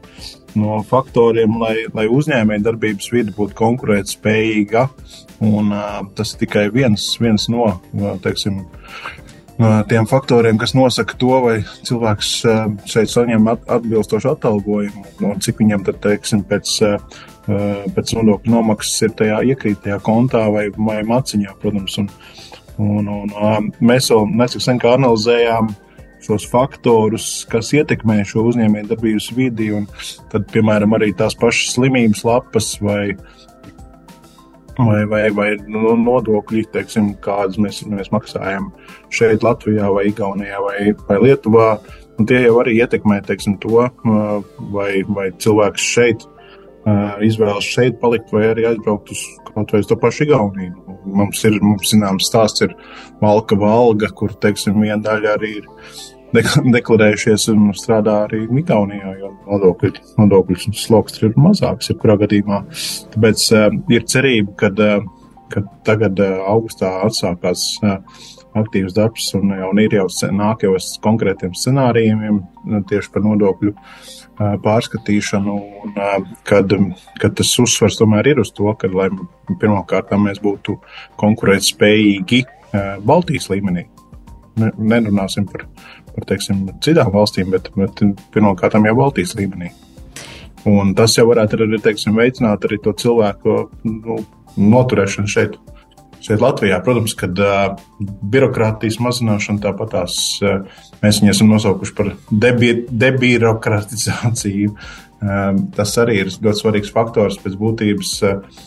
no 0.60 0.81
faktoriem, 0.89 1.55
lai, 1.62 1.86
lai 1.96 2.10
uzņēmēja 2.12 2.65
darbības 2.67 3.08
vide 3.15 3.31
būtu 3.38 3.55
konkurētspējīga. 3.62 4.84
Un, 5.48 5.72
tas 6.17 6.36
ir 6.36 6.43
tikai 6.43 6.67
viens, 6.75 7.08
viens 7.24 7.48
no 7.50 7.72
teiksim, 8.25 8.65
tiem 9.88 10.12
faktoriem, 10.12 10.60
kas 10.60 10.75
nosaka 10.75 11.15
to, 11.24 11.31
vai 11.46 11.58
cilvēks 11.88 12.34
šeit 12.91 13.15
saņem 13.15 13.48
atbilstošu 13.55 14.36
atalgojumu, 14.36 15.05
un 15.24 15.39
cik 15.39 15.63
viņam 15.63 15.88
tad, 15.88 16.03
teiksim, 16.03 16.43
pēc, 16.51 16.81
pēc 17.45 18.15
nodokļu 18.17 18.53
nomaksas 18.53 19.07
ir 19.07 19.13
tajā 19.19 19.41
iekrītajā 19.53 20.00
kontā 20.05 20.45
vai, 20.53 20.67
vai 20.77 21.01
maciņā, 21.07 21.55
protams. 21.62 21.98
Un, 22.01 22.12
un, 22.81 23.07
un 23.12 23.71
mēs 23.81 24.12
vēl 24.13 24.27
nesik 24.41 24.65
sen 24.65 24.81
kā 24.81 24.95
analizējām 24.98 25.71
šos 26.21 26.45
faktorus, 26.51 27.27
kas 27.50 27.71
ietekmē 27.74 28.19
šo 28.29 28.45
uzņēmējdarbības 28.51 29.31
vidi, 29.38 29.71
un 29.74 29.88
tad, 30.29 30.45
piemēram, 30.53 30.93
arī 30.98 31.10
tās 31.17 31.33
pašas 31.38 31.75
slimības 31.77 32.25
lapas 32.27 32.75
vai 32.81 33.15
vai, 34.81 35.01
vai, 35.05 35.24
vai 35.36 35.50
nodokļi, 35.67 36.63
teiksim, 36.74 37.12
kādas 37.24 37.60
mēs, 37.62 37.81
mēs 37.89 38.12
maksājam 38.13 38.69
šeit, 39.13 39.43
Latvijā, 39.45 39.89
vai 39.93 40.07
Igaunijā, 40.10 40.62
vai, 40.63 40.93
vai 41.10 41.17
Lietuvā. 41.25 41.71
Un 42.19 42.27
tie 42.29 42.43
jau 42.43 42.55
arī 42.62 42.77
ietekmē 42.79 43.19
teiksim, 43.25 43.57
to, 43.62 43.88
vai, 44.74 45.01
vai 45.10 45.29
cilvēks 45.41 45.88
šeit 45.95 46.25
izvēlas 47.21 47.67
šeit 47.67 48.00
palikt, 48.01 48.31
vai 48.33 48.47
arī 48.51 48.65
aizbraukt 48.71 49.11
uz 49.13 49.21
kaut 49.51 49.73
vai 49.73 49.81
uz 49.83 49.89
to 49.89 49.97
pašu 50.00 50.25
Igauniju. 50.25 50.97
Mums 51.05 51.43
ir, 51.47 51.57
mums 51.61 51.91
zināms, 51.91 52.29
stāsts 52.29 52.63
ir 52.65 52.73
Valka 53.21 53.57
Valga, 53.59 54.09
kur, 54.15 54.33
teiksim, 54.41 54.79
viena 54.81 55.01
daļa 55.05 55.35
arī 55.35 55.53
ir 55.61 55.69
deklarējušies 56.75 57.50
un 57.53 57.71
strādā 57.77 58.21
arī 58.25 58.45
Igaunijā, 58.47 59.15
jo 59.19 59.33
nodokļu, 59.50 59.93
nodokļu 60.21 60.75
sloks 60.79 61.21
ir 61.21 61.35
mazāks, 61.35 61.91
jebkurā 61.91 62.17
gadījumā. 62.23 62.63
Tāpēc 63.15 63.47
uh, 63.57 63.67
ir 63.91 64.07
cerība, 64.09 64.55
ka, 64.63 64.71
uh, 64.71 65.35
ka 65.51 65.65
tagad 65.88 66.21
uh, 66.23 66.39
augustā 66.53 66.93
atsākās 67.05 67.67
uh, 67.83 68.00
aktīvs 68.57 68.95
darbs 68.95 69.29
un, 69.38 69.51
un 69.69 69.79
ir 69.79 69.93
jau 69.95 70.07
nāk 70.35 70.65
jau 70.65 70.73
uz 70.75 70.93
konkrētiem 71.03 71.53
scenārijiem 71.55 72.41
tieši 72.89 73.13
par 73.13 73.23
nodokļu 73.23 73.71
uh, 73.71 74.17
pārskatīšanu, 74.63 75.55
un 75.86 75.95
kad, 76.48 76.74
kad 77.21 77.38
tas 77.38 77.53
uzsvars 77.62 78.00
tomēr 78.00 78.33
ir 78.33 78.43
uz 78.43 78.53
to, 78.55 78.69
ka, 78.79 78.89
lai 78.91 79.10
pirmkārt 79.62 80.13
mēs 80.17 80.41
būtu 80.43 80.77
konkurētspējīgi 81.21 82.43
Baltijas 83.05 83.50
līmenī. 83.51 83.88
Nerunāsim 84.60 85.45
par 85.48 85.65
par 86.15 86.27
teiksim, 86.27 86.65
citām 86.83 87.12
valstīm, 87.13 87.51
bet, 87.53 87.71
bet 87.77 88.03
pirmkārt 88.33 88.77
jau 88.77 88.98
Baltijas 88.98 89.36
līmenī. 89.39 89.71
Un 90.69 90.93
tas 90.98 91.15
jau 91.17 91.25
varētu 91.29 91.57
arī 91.57 91.79
teiksim, 91.81 92.17
veicināt 92.17 92.67
arī 92.67 92.77
to 92.83 92.93
cilvēku 92.93 93.57
nu, 93.88 94.19
noturēšanu 94.57 95.31
šeit. 95.31 95.57
Šeit 96.21 96.41
Latvijā, 96.41 96.77
protams, 96.85 97.15
kad 97.17 97.39
uh, 97.41 97.77
birokrātijas 97.99 98.99
mazināšana 99.01 99.63
tāpatās 99.63 100.17
uh, 100.45 100.83
mēs 101.01 101.21
viņu 101.21 101.33
esam 101.33 101.49
nosaukuši 101.49 101.95
par 101.97 102.11
debi 102.29 102.73
debirokratizāciju. 102.89 104.75
Uh, 105.21 105.63
tas 105.77 105.95
arī 106.01 106.19
ir 106.21 106.29
ļoti 106.35 106.61
svarīgs 106.61 106.93
faktors 106.93 107.39
pēc 107.41 107.57
būtības. 107.57 108.13
Uh, 108.21 108.59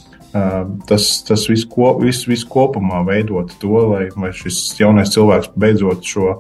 tas 0.89 1.07
tas 1.29 1.45
viss 1.47 1.69
ko, 1.71 1.93
vis, 2.01 2.25
vis 2.27 2.43
kopumā 2.51 3.05
veidot 3.07 3.53
to, 3.63 3.77
lai, 3.93 4.09
lai 4.19 4.33
šis 4.35 4.59
jaunais 4.81 5.15
cilvēks 5.15 5.53
beidzot 5.55 6.03
šo 6.11 6.33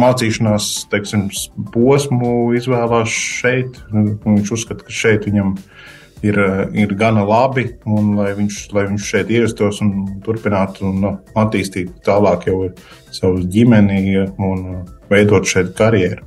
mācīšanās 0.00 0.70
teiksim, 0.88 1.26
posmu 1.74 2.54
izvēlās 2.56 3.12
šeit. 3.12 3.76
Viņš 3.92 4.52
uzskata, 4.56 4.86
ka 4.86 4.94
šeit 4.94 5.28
viņam 5.28 5.52
ir, 5.58 5.80
ir 6.26 6.94
gana 7.00 7.24
labi, 7.26 7.66
un 7.88 8.14
lai 8.18 8.32
viņš, 8.38 8.62
lai 8.76 8.86
viņš 8.90 9.10
šeit 9.12 9.30
ierastos 9.32 9.80
un 9.84 9.92
turpinātu 10.24 10.88
un 10.90 11.06
attīstītu 11.38 12.02
tālāk 12.06 12.48
jau 12.50 12.66
savu 13.14 13.44
ģimeni 13.50 14.26
un 14.38 14.66
veidot 15.10 15.48
šeit 15.48 15.72
karjeru. 15.78 16.26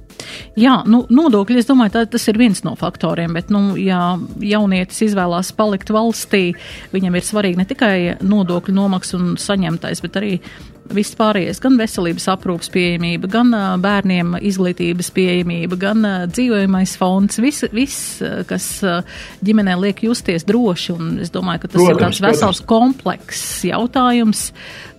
Jā, 0.59 0.77
nu, 0.87 1.03
nodokļi, 1.09 1.59
es 1.61 1.67
domāju, 1.67 1.95
tā, 1.95 2.03
tas 2.13 2.27
ir 2.29 2.37
viens 2.39 2.61
no 2.65 2.75
faktoriem, 2.79 3.33
bet, 3.35 3.49
nu, 3.53 3.73
ja 3.79 4.15
jaunietis 4.39 5.01
izvēlās 5.09 5.51
palikt 5.57 5.89
valstī, 5.93 6.53
viņam 6.93 7.17
ir 7.17 7.25
svarīgi 7.25 7.59
ne 7.59 7.65
tikai 7.69 7.95
nodokļu 8.21 8.75
nomaksa 8.77 9.17
un 9.19 9.33
saņemtais, 9.41 10.03
bet 10.05 10.21
arī 10.21 10.35
viss 10.91 11.15
pārējais, 11.17 11.59
gan 11.63 11.77
veselības 11.79 12.25
aprūpas 12.33 12.69
pieejamība, 12.73 13.29
gan 13.31 13.51
bērniem 13.83 14.35
izglītības 14.43 15.09
pieejamība, 15.15 15.77
gan 15.79 16.07
dzīvojamais 16.31 16.95
fonds, 16.99 17.39
viss, 17.43 17.65
vis, 17.73 17.97
kas 18.49 18.67
ģimenē 19.45 19.77
liek 19.79 20.03
justies 20.05 20.45
droši. 20.47 20.95
Un 20.97 21.11
es 21.23 21.33
domāju, 21.33 21.63
ka 21.63 21.73
tas 21.73 21.79
protams, 21.79 21.93
ir 21.95 22.03
tāds 22.03 22.21
vesels 22.25 22.61
protams. 22.61 22.69
komplekss 22.73 23.63
jautājums, 23.69 24.45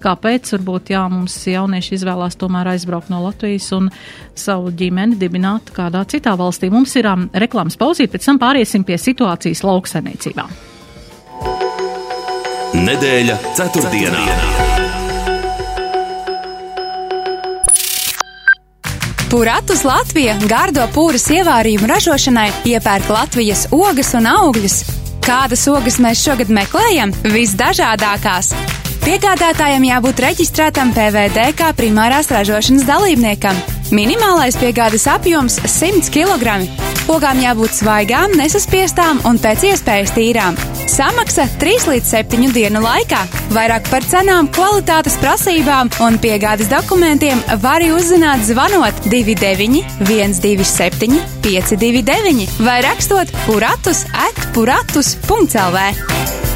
kāpēc 0.04 0.54
varbūt 0.56 0.94
jā, 0.94 1.04
mums 1.12 1.36
jaunieši 1.48 1.98
izvēlās 1.98 2.38
tomēr 2.40 2.74
aizbraukt 2.74 3.12
no 3.12 3.22
Latvijas 3.24 3.70
un 3.76 3.90
savu 4.38 4.72
ģimeni 4.74 5.18
dibināt 5.20 5.72
kādā 5.74 6.04
citā 6.10 6.34
valstī. 6.40 6.72
Mums 6.72 6.96
ir 7.00 7.08
um, 7.10 7.28
reklāmas 7.32 7.78
pauzīt, 7.80 8.12
pēc 8.14 8.30
tam 8.30 8.40
pāriesim 8.42 8.86
pie 8.88 8.98
situācijas 9.00 9.64
lauksaimniecībā. 9.66 10.48
Nedēļa 12.74 13.36
ceturtdienā. 13.54 14.24
ceturtdienā. 14.26 14.63
Puratus 19.34 19.80
Latvija 19.82 20.36
gardo 20.46 20.84
pūras 20.94 21.24
ievārījumu 21.34 21.88
ražošanai 21.90 22.52
iepērk 22.70 23.08
Latvijas 23.10 23.64
ogas 23.74 24.12
un 24.14 24.28
augļus. 24.30 24.76
Kādas 25.26 25.64
ogas 25.72 25.98
mēs 25.98 26.22
šogad 26.22 26.52
meklējam? 26.54 27.10
Visdažādākās! 27.34 28.52
Piegādātājam 29.02 29.88
jābūt 29.90 30.22
reģistrētam 30.28 30.94
PVD 30.94 31.48
kā 31.58 31.72
primārās 31.74 32.30
ražošanas 32.30 32.86
dalībniekam. 32.86 33.58
Minimālais 33.90 34.54
piegādes 34.54 35.10
apjoms- 35.10 35.58
100 35.80 36.14
kg. 36.14 36.83
Ogām 37.04 37.36
jābūt 37.36 37.74
svaigām, 37.76 38.32
nesaspiestām 38.38 39.18
un 39.28 39.36
pēc 39.36 39.66
iespējas 39.68 40.14
tīrām. 40.16 40.56
Samaksa 40.88 41.44
3 41.60 41.88
līdz 41.90 42.12
7 42.14 42.48
dienu 42.54 42.80
laikā. 42.80 43.20
Vairāk 43.52 43.90
par 43.92 44.06
cenām, 44.08 44.48
kvalitātes 44.54 45.18
prasībām 45.20 45.92
un 46.06 46.16
piegādes 46.22 46.70
dokumentiem 46.72 47.42
var 47.60 47.84
uzzināt 47.84 48.46
zvanot 48.48 49.04
29 49.12 49.84
127 50.08 51.20
529 51.44 52.48
vai 52.64 52.80
rakstot 52.88 53.36
puratus 53.44 54.06
at 54.24 54.44
puratus.lv. 54.56 56.53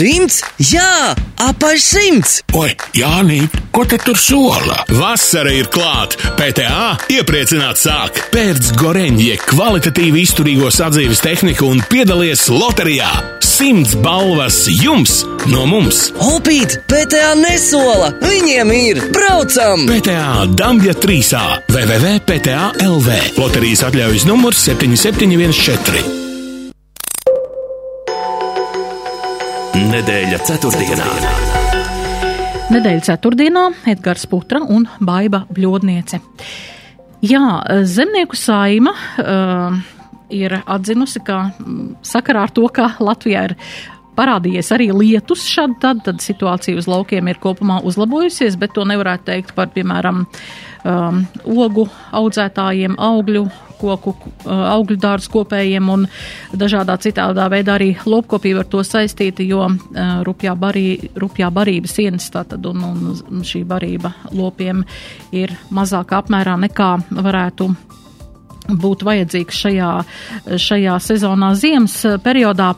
Simts? 0.00 0.38
Jā, 0.64 1.12
apaļ 1.44 1.74
simts! 1.84 2.38
Oi, 2.56 2.70
Jānīt, 2.96 3.52
ko 3.68 3.82
te 3.84 3.98
tur 4.00 4.16
sola? 4.16 4.78
Vasara 4.96 5.52
ir 5.52 5.66
klāt! 5.68 6.14
PTA 6.38 6.94
iepriecināt 7.12 7.76
sāk! 7.76 8.22
Pērts 8.32 8.70
Goreņģie 8.80 9.34
kvalitatīvi 9.44 10.22
izturīgo 10.24 10.70
sadzīves 10.72 11.20
tehniku 11.20 11.68
un 11.68 11.82
piedalies 11.92 12.46
loterijā! 12.48 13.10
Simts 13.44 13.92
balvas 14.00 14.62
jums 14.72 15.18
no 15.52 15.66
mums! 15.68 16.06
Opīt, 16.30 16.78
PTA 16.88 17.34
nesola! 17.42 18.14
Viņiem 18.24 18.72
ir! 18.78 19.02
Braucam! 19.12 19.84
PTA 19.90 20.46
Dabja 20.56 20.96
3A 20.96 21.44
www.pta 21.68 22.72
LV 22.86 23.36
Loterijas 23.36 23.84
atļaujas 23.90 24.24
numurs 24.32 24.64
7714. 24.64 26.19
Nedēļa 29.70 30.38
ceturtdienā. 30.48 31.04
Nedēļa 32.74 33.02
ceturtdienā 33.06 33.62
Edgars 33.92 34.24
Putra 34.26 34.58
un 34.66 34.88
Baiva 34.98 35.44
Bļodniece. 35.46 36.18
Jā, 37.22 37.42
zemnieku 37.86 38.38
saima 38.38 38.90
uh, 38.90 39.78
ir 40.34 40.56
atzinusi, 40.58 41.22
ka 41.22 41.52
sakarā 42.02 42.48
ar 42.48 42.54
to, 42.56 42.66
ka 42.74 42.96
Latvijā 42.98 43.44
ir 43.50 43.54
parādījies 44.18 44.72
arī 44.74 44.90
lietus 44.90 45.46
šad 45.46 45.78
tad, 45.82 46.02
tad 46.08 46.18
situācija 46.24 46.80
uz 46.80 46.90
laukiem 46.90 47.30
ir 47.30 47.38
kopumā 47.42 47.78
uzlabojusies, 47.86 48.58
bet 48.58 48.74
to 48.74 48.88
nevarētu 48.90 49.30
teikt 49.30 49.54
par, 49.54 49.70
piemēram, 49.76 50.24
um, 50.84 51.24
ogu 51.44 51.86
audzētājiem, 52.16 52.96
augļu 52.98 53.44
koku, 53.80 54.14
uh, 54.44 54.64
augļu 54.74 54.96
dārzu 55.00 55.32
kopējiem 55.32 55.88
un 55.92 56.06
dažādā 56.56 56.98
citādā 57.00 57.48
veidā 57.52 57.78
arī 57.78 57.94
lopkopība 58.04 58.64
ar 58.64 58.70
to 58.72 58.82
saistīta, 58.86 59.44
jo 59.46 59.62
uh, 59.66 60.10
rupjā, 60.26 60.54
barī, 60.58 61.12
rupjā 61.20 61.50
barība 61.54 61.90
sienas 61.90 62.28
tātad 62.32 62.66
un, 62.70 62.84
un 62.84 63.46
šī 63.46 63.64
barība 63.68 64.12
lopiem 64.36 64.84
ir 65.32 65.56
mazākā 65.70 66.20
apmērā 66.24 66.58
nekā 66.68 66.92
varētu 67.20 67.70
būtu 68.80 69.08
vajadzīgs 69.08 69.60
šajā, 69.64 69.90
šajā 70.60 70.96
sezonā 71.02 71.52
ziemas 71.58 71.96
periodā. 72.24 72.72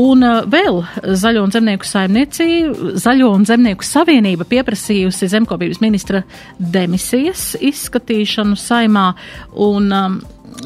Un 0.00 0.24
vēl 0.50 0.82
Zaļo 1.04 1.44
un 1.46 1.54
zemnieku 1.54 1.88
saimniecība, 1.88 2.94
Zaļo 3.00 3.32
un 3.34 3.46
zemnieku 3.48 3.86
savienība 3.86 4.46
pieprasījusi 4.48 5.30
zemkopības 5.32 5.82
ministra 5.84 6.24
demisijas 6.58 7.54
izskatīšanu 7.60 8.58
saimā 8.58 9.10
un 9.64 9.90
um, 9.92 10.20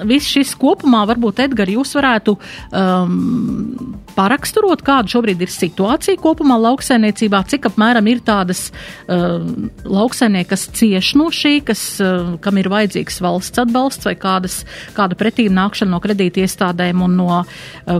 viss 0.08 0.28
šis 0.28 0.54
kopumā, 0.58 1.04
varbūt, 1.08 1.42
Edgars, 1.46 1.72
jūs 1.72 1.94
varētu 1.98 2.34
um, 2.36 3.96
paraksturot, 4.18 4.82
kāda 4.86 5.10
šobrīd 5.12 5.42
ir 5.44 5.52
situācija 5.52 6.18
kopumā 6.20 6.58
lauksainiecībā, 6.60 7.42
cik 7.50 7.68
apmēram 7.70 8.08
ir 8.10 8.22
tādas 8.26 8.68
um, 9.06 9.68
lauksainieki, 9.86 10.48
kas 10.52 10.66
cieš 10.78 11.12
no 11.20 11.28
šī, 11.34 11.58
kas, 11.68 11.82
um, 12.04 12.36
kam 12.42 12.60
ir 12.60 12.70
vajadzīgs 12.72 13.20
valsts 13.24 13.62
atbalsts 13.62 14.08
vai 14.08 14.16
kādas, 14.18 14.60
kāda 14.96 15.18
pretīm 15.18 15.54
nākšana 15.58 15.94
no 15.94 16.02
kredīti 16.04 16.44
iestādēm 16.44 17.04
un 17.06 17.16
no 17.18 17.30
uh, 17.38 17.46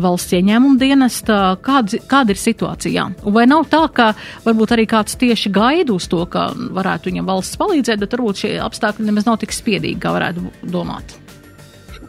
valsts 0.03 0.37
ieņēmuma 0.39 0.81
dienesta. 0.81 1.39
Kāda, 1.65 2.03
kāda 2.11 2.35
ir 2.35 2.43
situācija? 2.43 3.07
Vai 3.35 3.47
nav 3.51 3.69
tā, 3.73 3.85
ka 3.95 4.11
varbūt 4.47 4.77
arī 4.77 4.89
kāds 4.91 5.19
tieši 5.21 5.53
gaida 5.55 5.95
uz 5.95 6.09
to, 6.11 6.25
ka 6.31 6.51
varētu 6.55 7.13
viņam 7.13 7.31
valsts 7.31 7.61
palīdzēt, 7.61 8.03
bet 8.03 8.19
varbūt 8.19 8.45
šie 8.45 8.53
apstākļi 8.65 9.09
nemaz 9.09 9.29
nav 9.29 9.41
tik 9.43 9.55
spiedīgi, 9.55 10.01
kā 10.03 10.15
varētu 10.17 10.51
domāt? 10.69 11.19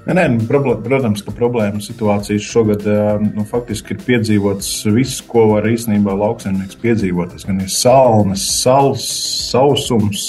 Nē, 0.09 0.15
nē, 0.17 0.23
nu, 0.33 0.45
problēma, 0.49 0.81
protams, 0.81 1.21
ka 1.21 1.29
problēma 1.37 1.79
situācijas 1.85 2.45
šogad 2.49 2.81
nu, 3.21 3.43
faktiski 3.45 3.93
ir 3.93 3.99
piedzīvots 4.07 4.69
viss, 4.95 5.19
ko 5.21 5.43
var 5.51 5.67
īstenībā 5.69 6.15
lauksaimnieks 6.17 6.79
piedzīvot. 6.81 7.35
Tas 7.35 7.45
gan 7.45 7.59
ir 7.61 7.69
salnas, 7.69 8.47
sals, 8.63 9.05
sausums, 9.51 10.23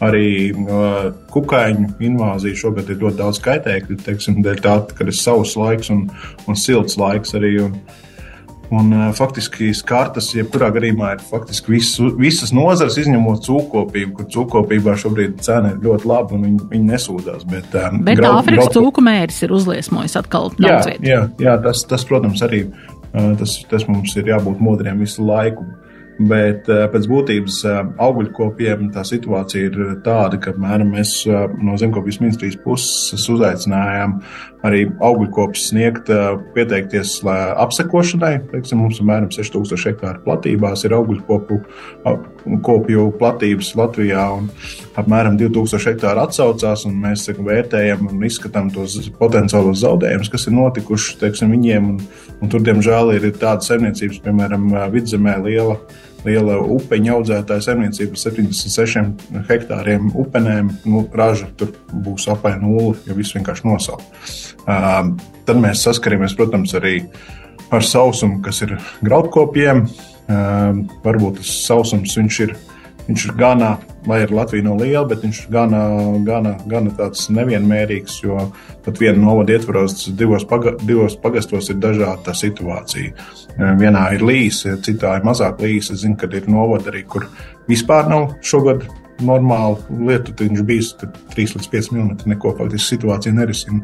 arī 0.00 0.54
uh, 0.54 1.10
kukaiņu 1.34 1.90
invāzija. 2.08 2.56
Šogad 2.56 2.88
ir 2.88 3.02
ļoti 3.02 3.20
daudz 3.20 3.42
kaitēkļu, 3.44 3.98
teiksim, 4.06 4.40
dēļ 4.46 4.64
tā, 4.64 4.78
ka 4.96 5.04
ir 5.04 5.12
savs 5.20 5.52
laiks 5.60 5.92
un, 5.92 6.06
un 6.48 6.56
silts 6.56 6.96
laiks 6.96 7.36
arī. 7.36 7.52
Un, 7.66 7.76
Un, 8.68 8.90
uh, 8.92 9.06
faktiski 9.16 9.70
skartas, 9.72 10.26
jebkurā 10.36 10.68
gadījumā, 10.74 11.14
ir 11.16 11.22
faktiski 11.24 11.72
visu, 11.72 12.10
visas 12.20 12.52
nozares, 12.52 12.98
izņemot 13.00 13.40
cūkopību, 13.46 14.12
kur 14.18 14.28
cūkopībā 14.34 14.92
šobrīd 15.00 15.38
cena 15.44 15.72
ir 15.72 15.80
ļoti 15.86 16.10
laba 16.10 16.36
un 16.36 16.44
viņi, 16.44 16.68
viņi 16.74 16.90
nesūdzās. 16.90 17.46
Bet, 17.48 17.72
um, 17.80 18.02
bet 18.04 18.20
graud, 18.20 18.42
Āfrikas 18.42 18.68
graud... 18.68 18.76
cūku 18.76 19.04
mērs 19.08 19.40
ir 19.46 19.56
uzliesmojis 19.56 20.18
atkal 20.20 20.52
daudz 20.58 20.90
vietu. 20.90 21.08
Jā, 21.08 21.24
jā 21.40 21.56
tas, 21.64 21.86
tas, 21.88 22.04
protams, 22.08 22.44
arī 22.44 22.66
uh, 22.68 23.32
tas, 23.40 23.56
tas 23.72 23.88
mums 23.88 24.12
ir 24.20 24.28
jābūt 24.34 24.60
modriem 24.64 25.00
visu 25.00 25.24
laiku. 25.24 25.64
Bet 26.18 26.66
eh, 26.66 26.84
pēc 26.90 27.04
būtības 27.06 27.56
eh, 27.70 27.76
augļkopiem 28.02 28.88
tā 28.94 29.04
situācija 29.06 29.68
ir 29.68 29.76
tāda, 30.02 30.40
ka 30.42 30.50
mēram, 30.58 30.90
mēs 30.96 31.12
eh, 31.30 31.44
no 31.62 31.76
Zemkopijas 31.78 32.18
ministrijas 32.24 32.58
puses 32.64 33.28
uzaicinājām 33.30 34.16
arī 34.66 34.86
augļkopus 35.04 35.68
sniegt, 35.70 36.10
pieteikties 36.54 37.18
apsekošanai. 37.28 38.32
Teiksim, 38.52 38.80
mums 38.82 38.98
apmēram 39.02 39.30
6000 39.34 39.90
hektāru 39.92 40.22
platībās 40.24 40.82
ir 40.86 40.96
augļkopu 40.96 41.60
kopju 42.64 43.08
platības 43.20 43.74
Latvijā, 43.78 44.24
un 44.40 44.48
apmēram 44.98 45.38
2000 45.38 45.92
hektāru 45.92 46.24
atsaucās. 46.24 46.86
Mēs 46.88 47.28
teiksim, 47.28 47.46
vērtējam 47.48 48.08
un 48.10 48.26
izskatām 48.26 48.72
tos 48.74 48.96
potenciālos 49.20 49.84
zaudējumus, 49.84 50.32
kas 50.32 50.48
ir 50.48 50.56
notikuši 50.58 51.18
teiksim, 51.22 51.54
viņiem. 51.54 51.92
Un, 51.92 52.02
un 52.42 52.52
tur, 52.52 52.64
diemžēl, 52.66 53.14
ir 53.18 53.30
tādas 53.38 53.70
saimniecības, 53.70 54.22
piemēram, 54.24 54.70
vidzemē 54.94 55.38
liela 55.44 55.58
liela 55.58 55.78
upeņa 56.24 57.14
audzētāja 57.14 57.64
saimniecība 57.68 58.16
ar 58.16 58.22
76 58.22 59.42
hektāriem 59.48 60.10
upenēm. 60.18 60.70
Nu, 60.88 61.04
raža 61.14 61.50
tur 61.58 61.74
būs 61.92 62.28
apmēram 62.32 62.66
nulle, 62.66 62.96
ja 63.06 63.16
viss 63.16 63.36
vienkārši 63.36 63.68
nosaukt. 63.68 64.06
Uh, 64.64 65.14
tad 65.48 65.60
mēs 65.62 65.84
saskaramies, 65.86 66.36
protams, 66.38 66.74
arī 66.78 67.00
ar 67.70 67.84
sausumu, 67.84 68.42
kas 68.44 68.62
ir 68.66 68.76
graudkopiem. 69.04 69.86
Uh, 70.28 70.82
varbūt 71.06 71.40
tas 71.40 71.54
sausums 71.64 72.16
ir 72.44 72.56
Viņš 73.08 73.22
ir 73.24 73.38
gana, 73.40 73.70
lai 74.08 74.22
ir 74.24 74.32
Latvija 74.34 74.64
no 74.64 74.76
liela, 74.78 75.04
bet 75.08 75.22
viņš 75.24 75.40
gana, 75.52 75.80
gana, 76.26 76.54
gana 76.70 76.92
tāds 76.96 77.26
nevienmērīgs, 77.34 78.20
jo 78.24 78.38
pat 78.84 79.00
viena 79.00 79.20
novada 79.20 79.56
ietvaros 79.56 80.08
divos, 80.18 80.46
paga, 80.48 80.74
divos 80.82 81.16
pagastos 81.20 81.68
ir 81.72 81.80
dažāda 81.82 82.34
situācija. 82.36 83.12
Vienā 83.80 84.06
ir 84.16 84.24
līsa, 84.24 84.78
citā 84.84 85.18
ir 85.18 85.26
mazāk 85.28 85.60
līsa. 85.64 85.94
Es 85.96 86.04
zinu, 86.04 86.16
ka 86.20 86.30
ir 86.32 86.48
novada 86.50 86.92
arī, 86.92 87.04
kur 87.10 87.28
vispār 87.68 88.08
nav 88.10 88.38
šogad 88.46 88.86
normāli 89.24 89.98
lietu, 90.06 90.32
tad 90.32 90.46
viņš 90.46 90.64
bijis 90.66 90.92
3 91.34 91.56
līdz 91.56 91.68
5 91.72 91.92
mm, 91.94 92.16
neko 92.32 92.54
faktiski 92.58 92.94
situācija 92.94 93.34
nerisina 93.34 93.82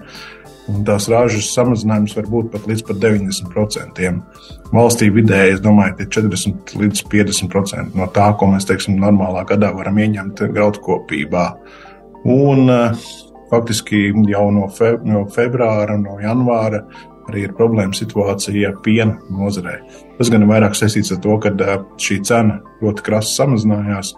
un 0.70 0.84
tās 0.86 1.08
ražas 1.12 1.50
samazinājums 1.54 2.14
var 2.16 2.28
būt 2.30 2.50
pat 2.54 2.68
līdz 2.68 2.84
pat 2.88 3.00
90%. 3.02 4.12
Valstī 4.74 5.10
vidēji, 5.12 5.58
es 5.58 5.64
domāju, 5.64 5.96
ir 6.00 6.10
40 6.16 6.76
līdz 6.80 7.02
50% 7.12 7.98
no 7.98 8.08
tā, 8.14 8.30
ko 8.38 8.48
mēs 8.52 8.68
teiksim, 8.68 8.96
normālā 9.00 9.44
gadā 9.48 9.72
varam 9.76 10.00
ieņemt 10.00 10.46
graudkopībā. 10.54 11.46
Un 12.34 12.70
eh, 12.72 13.02
faktiski 13.50 14.06
jau 14.30 14.46
no, 14.54 14.68
fe, 14.72 14.94
no 15.04 15.26
februāra, 15.34 15.98
no 16.00 16.16
janvāra 16.22 16.84
arī 17.28 17.46
ir 17.46 17.54
problēma 17.56 17.96
situācija 17.96 18.74
piena 18.84 19.16
nozarē. 19.32 19.78
Tas 20.18 20.30
gan 20.32 20.44
ir 20.44 20.50
vairāk 20.50 20.76
saistīts 20.76 21.12
ar 21.14 21.20
to, 21.24 21.36
ka 21.42 21.52
eh, 21.52 21.76
šī 22.00 22.20
cena 22.24 22.60
ļoti 22.82 23.04
krasi 23.04 23.36
samazinājās. 23.40 24.14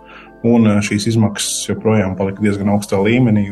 Un 0.47 0.71
eh, 0.71 0.79
šīs 0.87 1.11
izmaksas 1.11 1.67
joprojām 1.73 2.15
palika 2.19 2.45
diezgan 2.45 2.71
augstā 2.71 3.03
līmenī. 3.03 3.49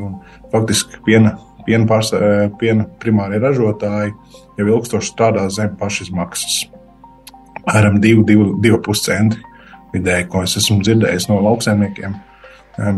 Faktiski 0.54 1.02
piena 1.07 1.35
piena, 1.66 1.87
pārs, 1.88 2.12
eh, 2.16 2.50
piena 2.61 2.87
primārie 3.00 3.40
ražotāji 3.42 4.14
jau 4.59 4.66
ilgstoši 4.66 5.12
strādā 5.12 5.48
zem 5.50 5.77
pašizmaksas. 5.81 6.64
Apmēram 7.64 8.00
2,5 8.00 9.03
centi 9.03 9.40
vidēji, 9.94 10.29
ko 10.29 10.42
es 10.44 10.57
esmu 10.61 10.83
dzirdējis 10.83 11.29
no 11.31 11.40
lauksaimniekiem, 11.40 12.16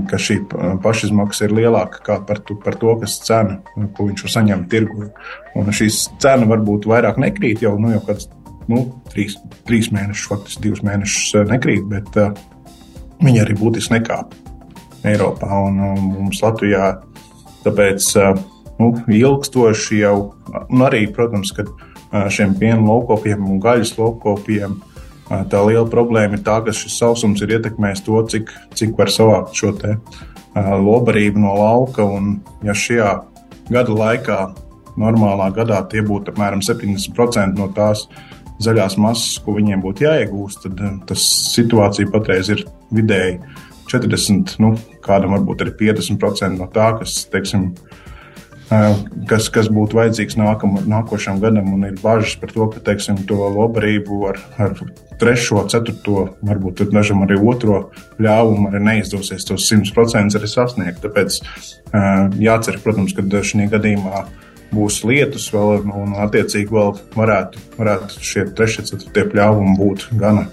ka 0.09 0.16
šī 0.16 0.38
pašizmaksa 0.83 1.44
ir 1.44 1.52
lielāka 1.52 2.16
par 2.26 2.38
to, 2.38 2.57
par 2.57 2.79
to, 2.81 2.94
kas 3.02 3.18
cena, 3.20 3.59
ko 3.94 4.09
viņš 4.09 4.24
var 4.24 4.33
saņemt 4.33 4.70
tirgu. 4.72 5.11
Un 5.55 5.68
šīs 5.68 6.00
cena 6.18 6.48
varbūt 6.48 6.88
vairāk 6.88 7.20
nekrīt 7.20 7.62
jau, 7.62 7.74
nu, 7.79 7.92
jau 7.92 8.00
kāds 8.09 8.31
nu, 8.70 8.83
trīs, 9.12 9.37
trīs 9.68 9.90
mēnešus, 9.94 10.29
faktiski 10.31 10.66
divus 10.66 10.83
mēnešus 10.87 11.38
eh, 11.38 11.46
nekrīt, 11.52 11.87
bet 11.90 12.18
uh, 12.20 12.33
viņi 13.22 13.42
arī 13.44 13.57
būtiski 13.59 13.96
nekāp 13.98 14.35
Eiropā 15.07 15.61
un 15.68 15.81
uh, 15.83 16.00
mums 16.02 16.42
Latvijā. 16.42 16.96
Tāpēc 17.66 18.09
uh, 18.22 18.33
nu, 18.80 18.92
ilgstoši 19.08 20.02
jau, 20.02 20.16
un 20.66 20.84
arī, 20.86 21.06
protams, 21.14 21.52
kad 21.56 21.70
šiem 22.32 22.54
piena 22.58 22.82
laukopiem 22.84 23.44
un 23.50 23.60
gaļas 23.62 23.96
laukopiem 23.98 24.78
tā 25.50 25.62
liela 25.66 25.86
problēma 25.90 26.38
ir 26.38 26.44
tā, 26.46 26.60
ka 26.64 26.74
šis 26.74 27.00
sausums 27.00 27.42
ir 27.42 27.56
ietekmējis 27.56 28.04
to, 28.06 28.20
cik, 28.30 28.52
cik 28.78 28.94
var 28.98 29.10
savākt 29.10 29.58
šo 29.58 29.72
te 29.80 29.96
lobarību 30.56 31.42
no 31.42 31.56
lauka. 31.58 32.06
Un, 32.06 32.38
ja 32.64 32.76
šajā 32.76 33.10
gada 33.72 33.96
laikā, 33.96 34.38
normālā 34.96 35.50
gadā, 35.56 35.82
tie 35.90 36.04
būtu 36.06 36.32
apmēram 36.32 36.62
70% 36.64 37.58
no 37.58 37.68
tās 37.76 38.06
zaļās 38.62 38.96
masas, 39.02 39.36
ko 39.44 39.56
viņiem 39.58 39.82
būtu 39.84 40.06
jāiegūst, 40.06 40.64
tad 40.64 41.02
tas 41.10 41.24
situācija 41.52 42.08
patreiz 42.12 42.48
ir 42.54 42.62
vidēji 42.94 43.40
40, 43.90 44.56
nu, 44.62 44.72
kādam 45.04 45.36
varbūt 45.36 45.66
arī 45.66 45.74
50% 45.82 46.56
no 46.56 46.70
tā, 46.72 46.88
kas, 47.00 47.18
teiksim, 47.30 47.68
kas, 48.68 49.48
kas 49.52 49.68
būtu 49.70 49.98
vajadzīgs 49.98 50.37
nākam, 50.40 50.76
nākošam 50.90 51.38
gadam, 51.42 51.72
un 51.76 51.87
ir 51.87 51.98
bažas 52.02 52.35
par 52.40 52.50
to, 52.55 52.66
ka 52.72 52.83
teiksim, 52.88 53.20
to 53.29 53.38
lobarību 53.55 54.22
ar, 54.31 54.40
ar 54.59 54.74
trešo, 55.20 55.62
ceturto, 55.70 56.26
varbūt 56.46 56.83
dažam 56.92 57.22
arī 57.24 57.38
otro 57.38 57.90
ļāvumu 58.22 58.70
arī 58.72 58.83
neizdosies 58.88 59.46
tos 59.46 59.68
100% 59.70 60.38
arī 60.38 60.50
sasniegt. 60.50 61.05
Tāpēc 61.05 61.38
jācer, 62.42 62.81
protams, 62.83 63.14
ka 63.16 63.22
šajā 63.22 63.70
gadījumā 63.76 64.24
būs 64.74 64.98
lietus 65.07 65.46
vēl, 65.55 65.87
un 65.94 66.16
attiecīgi 66.26 66.74
vēl 66.74 66.96
varētu, 67.14 67.62
varētu 67.79 68.18
šie 68.18 68.48
trešie, 68.57 68.88
ceturtie 68.90 69.29
ļāvumi 69.38 69.76
būt 69.79 70.09
gana, 70.18 70.48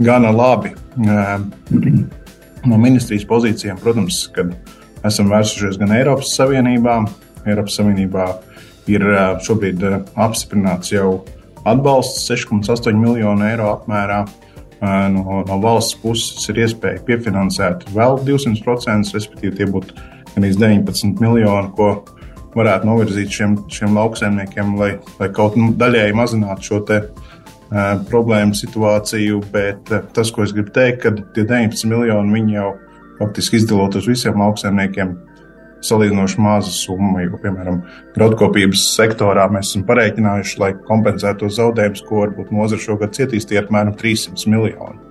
gana 0.00 0.32
labi. 0.32 0.72
No 2.66 2.80
ministrijas 2.80 3.28
pozīcijām, 3.28 3.76
protams, 3.78 4.24
kad 4.34 4.56
esam 5.06 5.28
vērsušies 5.30 5.76
gan 5.78 5.92
Eiropas 5.94 6.32
Savienībā, 6.34 6.96
Eiropas 7.46 7.78
Savienībā 7.78 8.26
ir 8.90 9.06
šobrīd 9.46 9.82
apstiprināts 10.14 10.92
jau 10.94 11.22
atbalsts 11.66 12.26
6,8 12.30 12.98
miljonu 12.98 13.46
eiro 13.48 13.70
apmērā. 13.74 14.24
No, 15.10 15.40
no 15.48 15.56
valsts 15.62 15.96
puses 16.02 16.44
ir 16.52 16.60
iespēja 16.66 17.00
piefinansēt 17.06 17.86
vēl 17.94 18.18
200%, 18.26 19.14
respektīvi 19.16 19.56
tie 19.56 19.68
būtu 19.72 19.96
gandrīz 20.34 20.58
19 20.60 21.22
miljoni, 21.22 21.70
ko 21.78 21.88
varētu 22.56 22.88
novirzīt 22.88 23.32
šiem, 23.32 23.56
šiem 23.72 23.96
lauksaimniekiem, 23.96 24.74
lai, 24.80 24.90
lai 25.20 25.30
kaut 25.36 25.56
nu, 25.60 25.70
daļēji 25.76 26.16
mazinātu 26.16 26.68
šo 26.70 26.80
te, 26.88 27.00
uh, 27.08 27.94
problēmu 28.10 28.56
situāciju. 28.56 29.42
Bet 29.52 29.92
uh, 29.92 30.04
tas, 30.16 30.32
ko 30.32 30.44
es 30.46 30.54
gribu 30.56 30.72
teikt, 30.76 31.02
ka 31.04 31.12
tie 31.36 31.44
19 31.44 31.88
miljoni 31.90 32.56
jau 32.56 32.74
faktiski 33.20 33.60
izdalot 33.60 33.96
uz 33.96 34.08
visiem 34.08 34.40
lauksaimniekiem, 34.40 35.14
salīdzinoši 35.86 36.42
maza 36.42 36.72
summa. 36.74 37.22
Jo, 37.24 37.40
piemēram, 37.42 37.80
graudkopības 38.16 38.84
sektorā 38.96 39.46
mēs 39.52 39.72
esam 39.72 39.86
pareiķinājuši, 39.88 40.60
lai 40.62 40.72
kompensētu 40.88 41.50
zaudējumus, 41.58 42.04
ko 42.08 42.24
varbūt 42.24 42.52
nozara 42.54 42.82
šogad 42.82 43.14
cietīs, 43.16 43.48
tie 43.48 43.60
apmēram 43.62 43.94
300 43.98 44.50
miljoni. 44.52 45.02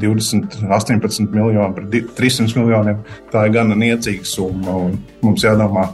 20, 0.00 0.62
18 0.72 1.34
miljoni 1.34 1.74
par 1.76 1.84
300 2.16 2.56
miljoniem. 2.56 3.02
Tā 3.32 3.44
ir 3.46 3.56
gana 3.58 3.76
niecīga 3.76 4.24
summa. 4.24 4.78
Mums 5.22 5.44
jādomā 5.44 5.90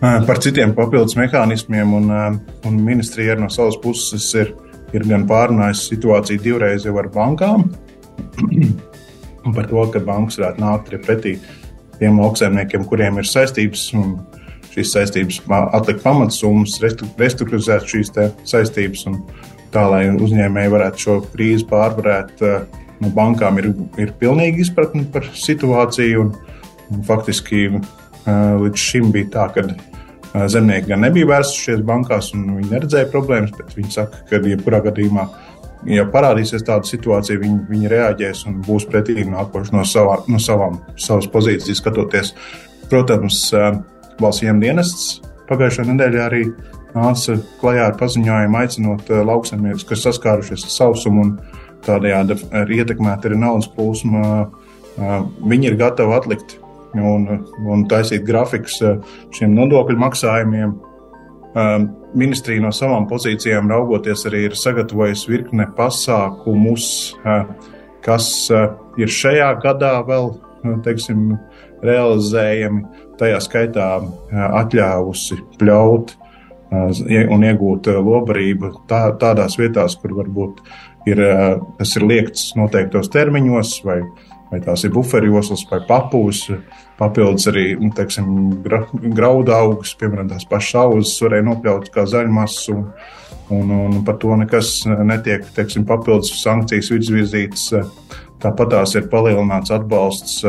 par 0.00 0.40
citiem 0.42 0.74
papildus 0.74 1.14
mehānismiem, 1.18 1.92
un, 1.94 2.10
un 2.66 2.78
ministrija 2.82 3.36
no 3.38 3.50
savas 3.52 3.76
puses 3.82 4.26
ir, 4.34 4.54
ir 4.96 5.04
gan 5.08 5.28
pārunājusi 5.28 5.92
situāciju 5.92 6.42
divreiz 6.42 6.86
jau 6.88 6.96
ar 6.98 7.10
bankām, 7.12 7.68
par 9.56 9.68
to, 9.70 9.84
ka 9.94 10.02
bankas 10.02 10.40
varētu 10.40 10.64
nākt 10.64 10.90
arī 10.90 11.02
pretī 11.06 11.36
tiem 12.02 12.18
lauksaimniekiem, 12.18 12.86
kuriem 12.90 13.20
ir 13.22 13.28
saistības, 13.28 13.86
šīs 14.72 14.92
saistības 14.96 15.40
atlikt 15.76 16.02
pamatsummas, 16.04 16.78
restruktūrizēt 16.82 17.88
šīs 17.88 18.12
saistības, 18.48 19.06
un 19.10 19.20
tā, 19.74 19.86
lai 19.92 20.06
uzņēmēji 20.12 20.72
varētu 20.74 21.06
šo 21.06 21.18
krīzi 21.32 21.68
pārvarēt. 21.70 22.42
No 23.02 23.10
bankām 23.10 23.56
ir, 23.58 23.72
ir 23.98 24.12
pilnīgi 24.20 24.62
izpratne 24.62 25.02
par 25.10 25.24
situāciju, 25.34 26.22
un, 26.22 26.58
un 26.92 27.00
faktiski 27.06 27.64
līdz 28.26 28.78
šim 28.78 29.10
bija 29.14 29.32
tā, 29.32 29.48
ka 29.56 29.66
Zemnieki 30.48 30.88
gan 30.88 31.02
nebija 31.04 31.28
vērsušies 31.28 31.82
bankās, 31.84 32.30
un 32.32 32.46
viņi 32.56 32.70
neredzēja 32.70 33.10
problēmas, 33.12 33.50
bet 33.58 33.74
viņi 33.76 33.90
saka, 33.92 34.22
ka 34.30 34.38
jebkurā 34.48 34.80
gadījumā, 34.86 35.26
ja 35.26 35.51
parādīsies 36.12 36.64
tāda 36.66 36.86
situācija, 36.88 37.40
viņi, 37.42 37.58
viņi 37.70 37.90
reaģēs 37.92 38.44
un 38.50 38.60
būs 38.66 38.86
pretīgi 38.90 39.26
nākoši 39.30 39.74
no, 39.74 39.86
savā, 39.88 40.20
no 40.30 40.38
savām, 40.42 40.78
savas 41.00 41.26
pozīcijas 41.32 41.82
skatoties. 41.82 42.34
Protams, 42.90 43.48
valsts 44.20 44.44
iemdienests 44.44 45.20
pagājušajā 45.48 45.88
nedēļā 45.90 46.24
arī 46.28 46.42
nāca 46.92 47.36
klajā 47.60 47.88
ar 47.88 47.96
paziņojumu, 48.00 48.58
aicinot 48.60 49.12
lauksaimniekus, 49.30 49.86
kas 49.88 50.04
saskārušies 50.06 50.66
ar 50.68 50.74
sausumu 50.76 51.26
un 51.26 51.36
tādējādi 51.86 52.38
ir 52.62 52.74
ietekmēta 52.78 53.30
arī 53.30 53.40
naudas 53.42 53.70
plūsma. 53.72 54.26
Viņi 55.48 55.70
ir 55.70 55.78
gatavi 55.80 56.14
atlikt 56.14 56.58
un, 57.00 57.26
un 57.64 57.86
taisīt 57.88 58.26
grafikus 58.28 58.78
eh, 58.84 58.98
šiem 59.32 59.54
nodokļu 59.56 59.98
maksājumiem. 60.02 60.76
Eh, 62.12 62.18
ministrija 62.18 62.60
no 62.62 62.70
savām 62.72 63.08
pozīcijām 63.08 63.70
raugoties 63.70 64.26
arī 64.26 64.44
ir 64.48 64.56
sagatavojusi 64.56 65.30
virkne 65.30 65.66
pasākumus, 65.76 67.14
eh, 67.24 67.44
kas 68.02 68.50
ir 68.98 69.06
šajā 69.06 69.60
gadā 69.62 70.04
vēl 70.06 70.34
teiksim, 70.82 71.38
realizējami. 71.82 72.84
Tajā 73.18 73.38
skaitā 73.42 74.02
atļāvusi 74.32 75.38
pļaut 75.58 76.14
un 76.72 77.42
iegūt 77.42 77.86
lobarību 77.86 78.70
tā, 78.88 79.12
tādās 79.18 79.58
vietās, 79.58 79.96
kur 80.00 80.10
varbūt 80.10 80.60
ir, 81.06 81.16
tas 81.78 81.96
ir 81.96 82.02
liekts 82.02 82.54
noteiktos 82.56 83.10
termiņos 83.12 83.84
vai 83.84 84.00
vai 84.52 84.60
tās 84.60 84.84
ir 84.84 84.92
buferjoslas 84.92 85.64
vai 85.70 85.80
papūs. 85.88 86.44
Papildus 86.98 87.48
arī 87.50 87.72
nu, 87.80 87.88
teiksim, 87.96 88.26
gra, 88.62 88.82
graudu 88.92 89.54
augus, 89.56 89.94
piemēram, 89.98 90.28
tās 90.30 90.44
pašas 90.48 90.82
auzas 90.84 91.16
varēja 91.24 91.46
nopļaut 91.48 91.88
kā 91.94 92.04
zaļmasu. 92.08 92.76
Un, 93.52 93.72
un 93.74 93.98
par 94.06 94.18
to 94.20 94.36
nekas 94.38 94.82
netiek 94.86 95.48
teiksim, 95.56 95.86
papildus 95.88 96.34
sankcijas 96.42 96.92
izvirzītas. 96.94 97.66
Tāpat 98.42 98.74
tās 98.74 98.94
ir 98.98 99.08
palielināts 99.12 99.72
atbalsts 99.74 100.40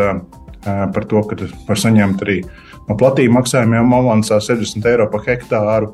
par 0.64 1.08
to, 1.10 1.24
ka 1.28 1.38
var 1.68 1.80
saņemt 1.80 2.24
arī 2.26 2.40
no 2.88 2.96
platību 3.00 3.38
maksājumiem 3.38 3.96
avansā 3.96 4.40
60 4.44 4.88
eiro 4.92 5.10
par 5.12 5.26
hektāru. 5.28 5.94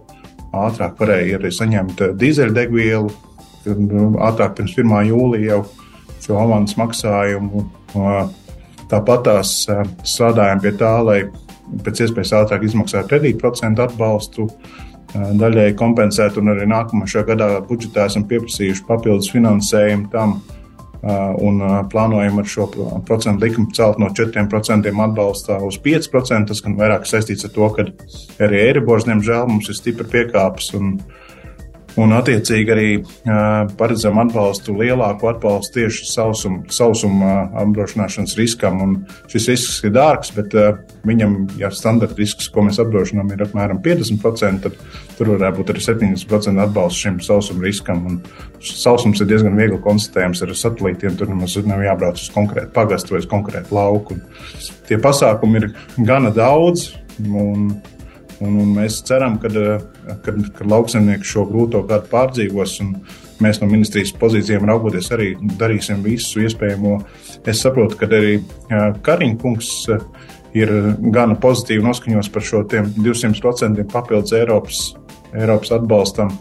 Ātrāk 0.49 0.97
varēja 0.97 1.37
arī 1.37 1.51
saņemt 1.53 2.01
dīzeļdegvielu, 2.17 3.11
ātrāk 4.25 4.55
pirms 4.57 4.73
1. 4.81 4.95
jūlija 5.11 5.51
jau 5.51 5.59
šo 6.23 6.39
avans 6.41 6.73
maksājumu 6.77 7.67
Tāpat 8.89 9.25
tās 9.27 9.53
strādājam 10.07 10.61
pie 10.63 10.73
tā, 10.77 10.91
lai 11.05 11.19
pēc 11.85 12.05
iespējas 12.05 12.35
ātrāk 12.39 12.65
izmaksātu 12.65 13.11
kredītprocentu 13.11 13.85
atbalstu, 13.85 14.47
daļēji 15.13 15.75
kompensēt, 15.77 16.37
un 16.41 16.53
arī 16.53 16.65
nākamajā 16.69 17.25
gadā 17.27 17.49
budžetā 17.65 18.07
esam 18.09 18.25
pieprasījuši 18.29 18.85
papildus 18.87 19.31
finansējumu 19.33 20.09
tam. 20.13 20.39
Un 21.39 21.61
plānojam 21.87 22.41
ar 22.41 22.47
šo 22.51 22.65
procentu 23.07 23.45
likumu 23.45 23.69
celt 23.71 24.01
no 24.01 24.09
4% 24.11 24.89
atbalstā 25.05 25.55
uz 25.63 25.77
5%. 25.79 26.49
Tas 26.49 26.59
gan 26.65 26.75
vairāk 26.75 27.07
saistīts 27.07 27.47
ar 27.47 27.53
to, 27.55 27.69
ka 27.77 27.85
arī 28.43 28.65
Eiribors, 28.65 29.07
diemžēl, 29.07 29.47
mums 29.47 29.71
ir 29.71 29.77
stipri 29.77 30.09
piekāpes. 30.11 30.73
Un, 30.75 30.97
uh, 30.97 31.28
Un, 31.99 32.13
attiecīgi, 32.15 32.71
arī 32.71 32.89
paredzam 33.79 34.19
atbalstu, 34.21 34.75
lielāku 34.79 35.27
atbalstu 35.31 35.81
tieši 35.81 36.05
sausuma, 36.07 36.61
sausuma 36.71 37.31
apdrošināšanas 37.63 38.35
riskam. 38.39 38.79
Un 38.85 38.93
šis 39.31 39.49
risks 39.51 39.81
ir 39.87 39.93
dārgs, 39.97 40.31
bet 40.35 40.55
viņam, 41.07 41.35
ja 41.59 41.71
standarta 41.75 42.15
risks, 42.19 42.47
ko 42.53 42.63
mēs 42.67 42.79
apdrošinām, 42.79 43.33
ir 43.33 43.43
apmēram 43.47 43.81
50%, 43.83 44.63
tad 44.63 44.79
tur 45.17 45.33
varētu 45.33 45.59
būt 45.59 45.73
arī 45.73 45.83
70% 45.83 46.63
atbalsts 46.63 47.03
šim 47.03 47.19
sausuma 47.25 47.67
riskam. 47.67 48.05
Un 48.07 48.21
sausums 48.63 49.19
ir 49.19 49.29
diezgan 49.33 49.59
viegli 49.59 49.81
konstatējams 49.83 50.45
ar 50.45 50.55
satelītiem. 50.63 51.19
Tur 51.19 51.33
mums 51.33 51.57
nav 51.67 51.83
jābrauc 51.83 52.21
uz 52.21 52.31
konkrētu 52.35 52.73
pagastu 52.75 53.15
vai 53.15 53.23
uz 53.25 53.29
konkrētu 53.29 53.75
lauku. 53.75 54.15
Un 54.19 54.73
tie 54.87 54.99
pasākumi 55.01 55.63
ir 55.63 55.71
gana 56.07 56.31
daudz. 56.35 56.93
Un, 57.27 57.73
Un, 58.39 58.55
un 58.55 58.69
mēs 58.77 59.01
ceram, 59.07 59.35
ka 59.41 59.49
kad 60.23 60.61
lauksaimnieki 60.63 61.27
šo 61.27 61.43
grūto 61.49 61.83
gadu 61.87 62.07
pārdzīvos. 62.11 62.77
Mēs 63.43 63.61
no 63.61 63.69
ministrijas 63.71 64.11
pozīcijām 64.19 64.67
raugoties 64.67 65.11
arī 65.15 65.29
darīsim 65.59 66.03
visu 66.03 66.43
iespējamo. 66.43 66.97
Es 67.47 67.63
saprotu, 67.63 67.99
ka 67.99 68.07
arī 68.07 68.39
Kariņkungs 69.03 69.71
ir 70.59 70.73
gana 71.15 71.37
pozitīvi 71.39 71.85
noskaņots 71.85 72.31
par 72.33 72.45
šo 72.45 72.63
200% 72.67 73.85
papildus 73.91 74.35
Eiropas, 74.35 74.83
Eiropas 75.33 75.75
atbalstam. 75.77 76.35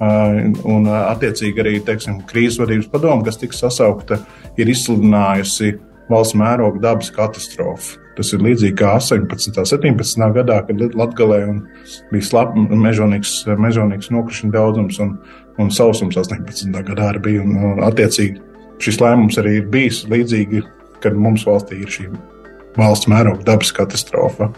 Un, 0.00 0.88
attiecīgi, 0.90 1.60
arī 1.62 1.76
teiksim, 1.86 2.18
krīzes 2.28 2.58
vadības 2.60 2.88
padome, 2.90 3.24
kas 3.24 3.38
tika 3.40 3.56
sasaukta, 3.56 4.18
ir 4.58 4.72
izsludinājusi 4.72 5.76
valsts 6.10 6.36
mēroga 6.40 6.82
dabas 6.82 7.12
katastrofu. 7.14 8.03
Tas 8.14 8.30
ir 8.34 8.44
līdzīgi 8.44 8.76
kā 8.78 8.92
18. 9.00 9.56
un 9.58 9.66
17. 9.66 10.26
gadā, 10.36 10.60
kad 10.68 10.82
Latvijā 10.94 11.48
bija 12.12 12.26
slap, 12.26 12.54
mežonīgs, 12.54 13.40
mežonīgs 13.60 14.12
nokrišņu 14.14 14.52
daudzums 14.54 15.00
un, 15.02 15.16
un 15.58 15.72
sausums 15.74 16.18
18. 16.20 16.70
gadā 16.90 17.10
arī 17.10 17.24
bija. 17.26 17.42
Un, 17.42 17.56
un, 17.58 17.82
attiecīgi 17.86 18.38
šis 18.84 19.00
lēmums 19.02 19.40
arī 19.42 19.58
ir 19.58 19.68
bijis 19.72 20.04
līdzīgi, 20.10 20.62
kad 21.02 21.18
mums 21.18 21.46
valstī 21.48 21.82
ir 21.82 21.90
šī 21.90 22.08
valsts 22.78 23.10
mēroga 23.10 23.46
dabas 23.46 23.74
katastrofa. 23.74 24.50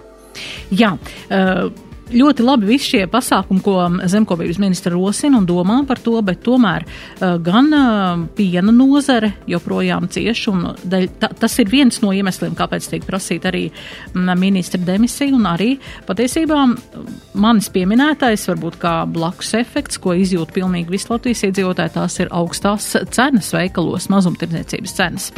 Jā, 0.76 0.92
uh, 1.32 1.68
ļoti 2.12 2.44
labi 2.46 2.68
visi 2.70 2.92
šie 2.92 3.02
pasākumi, 3.10 3.62
ko 3.64 3.76
zemkopības 4.06 4.60
ministra 4.62 4.92
rosina 4.94 5.40
un 5.40 5.46
domā 5.48 5.80
par 5.88 6.00
to, 6.02 6.14
bet 6.26 6.42
tomēr 6.46 6.86
uh, 6.86 7.36
gan 7.42 7.70
uh, 7.74 8.24
piena 8.36 8.74
nozare 8.74 9.32
joprojām 9.50 10.08
cieš, 10.12 10.46
un 10.52 10.64
daļ, 10.84 11.08
ta, 11.20 11.30
tas 11.34 11.56
ir 11.62 11.70
viens 11.72 12.00
no 12.02 12.12
iemesliem, 12.14 12.54
kāpēc 12.58 12.88
tiek 12.92 13.06
prasīt 13.06 13.46
arī 13.48 13.66
ministra 14.14 14.80
demisija, 14.82 15.34
un 15.34 15.48
arī 15.50 15.74
patiesībā 16.06 16.62
manis 17.36 17.68
pieminētais, 17.74 18.46
varbūt 18.50 18.78
kā 18.82 18.94
blakus 19.10 19.52
efekts, 19.58 20.00
ko 20.02 20.14
izjūt 20.16 20.54
pilnīgi 20.56 20.92
visi 20.92 21.10
Latvijas 21.10 21.44
iedzīvotāji, 21.48 21.94
tās 21.96 22.18
ir 22.22 22.30
augstās 22.34 22.88
cenas 23.14 23.50
veikalos, 23.54 24.08
mazumtirdzniecības 24.12 24.96
cenas. 24.96 25.28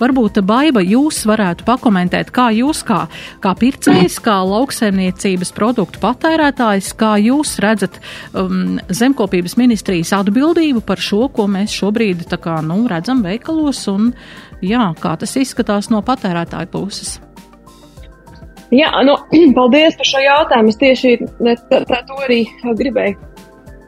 Varbūt, 0.00 0.42
Baiba, 0.46 0.82
jūs 0.84 1.22
varētu 1.28 1.66
pakomentēt, 1.66 2.30
kā 2.34 2.50
jūs 2.56 2.82
kā, 2.86 3.04
kā 3.42 3.54
pircējs, 3.58 4.18
kā 4.24 4.36
lauksaimniecības 4.46 5.52
produktu 5.56 6.02
patērētājs, 6.02 6.15
patērētājs, 6.16 6.92
kā 6.98 7.16
jūs 7.20 7.56
redzat 7.62 7.98
um, 8.32 8.78
zemkopības 8.88 9.56
ministrijas 9.60 10.14
atbildību 10.16 10.82
par 10.86 11.00
šo, 11.02 11.26
ko 11.32 11.46
mēs 11.50 11.74
šobrīd 11.76 12.26
kā, 12.42 12.58
nu, 12.64 12.82
redzam 12.90 13.22
veikalos, 13.24 13.84
un 13.92 14.10
jā, 14.64 14.88
kā 15.00 15.16
tas 15.20 15.36
izskatās 15.36 15.90
no 15.92 16.02
patērētāja 16.06 16.70
puses? 16.72 17.18
Jā, 18.74 18.90
nu, 19.06 19.18
paldies 19.58 19.98
par 19.98 20.10
šo 20.10 20.24
jautājumu. 20.24 20.72
Es 20.72 20.80
tieši 20.80 21.14
tā, 21.70 21.84
tā 21.86 22.02
to 22.08 22.18
arī 22.24 22.42
gribēju 22.64 23.20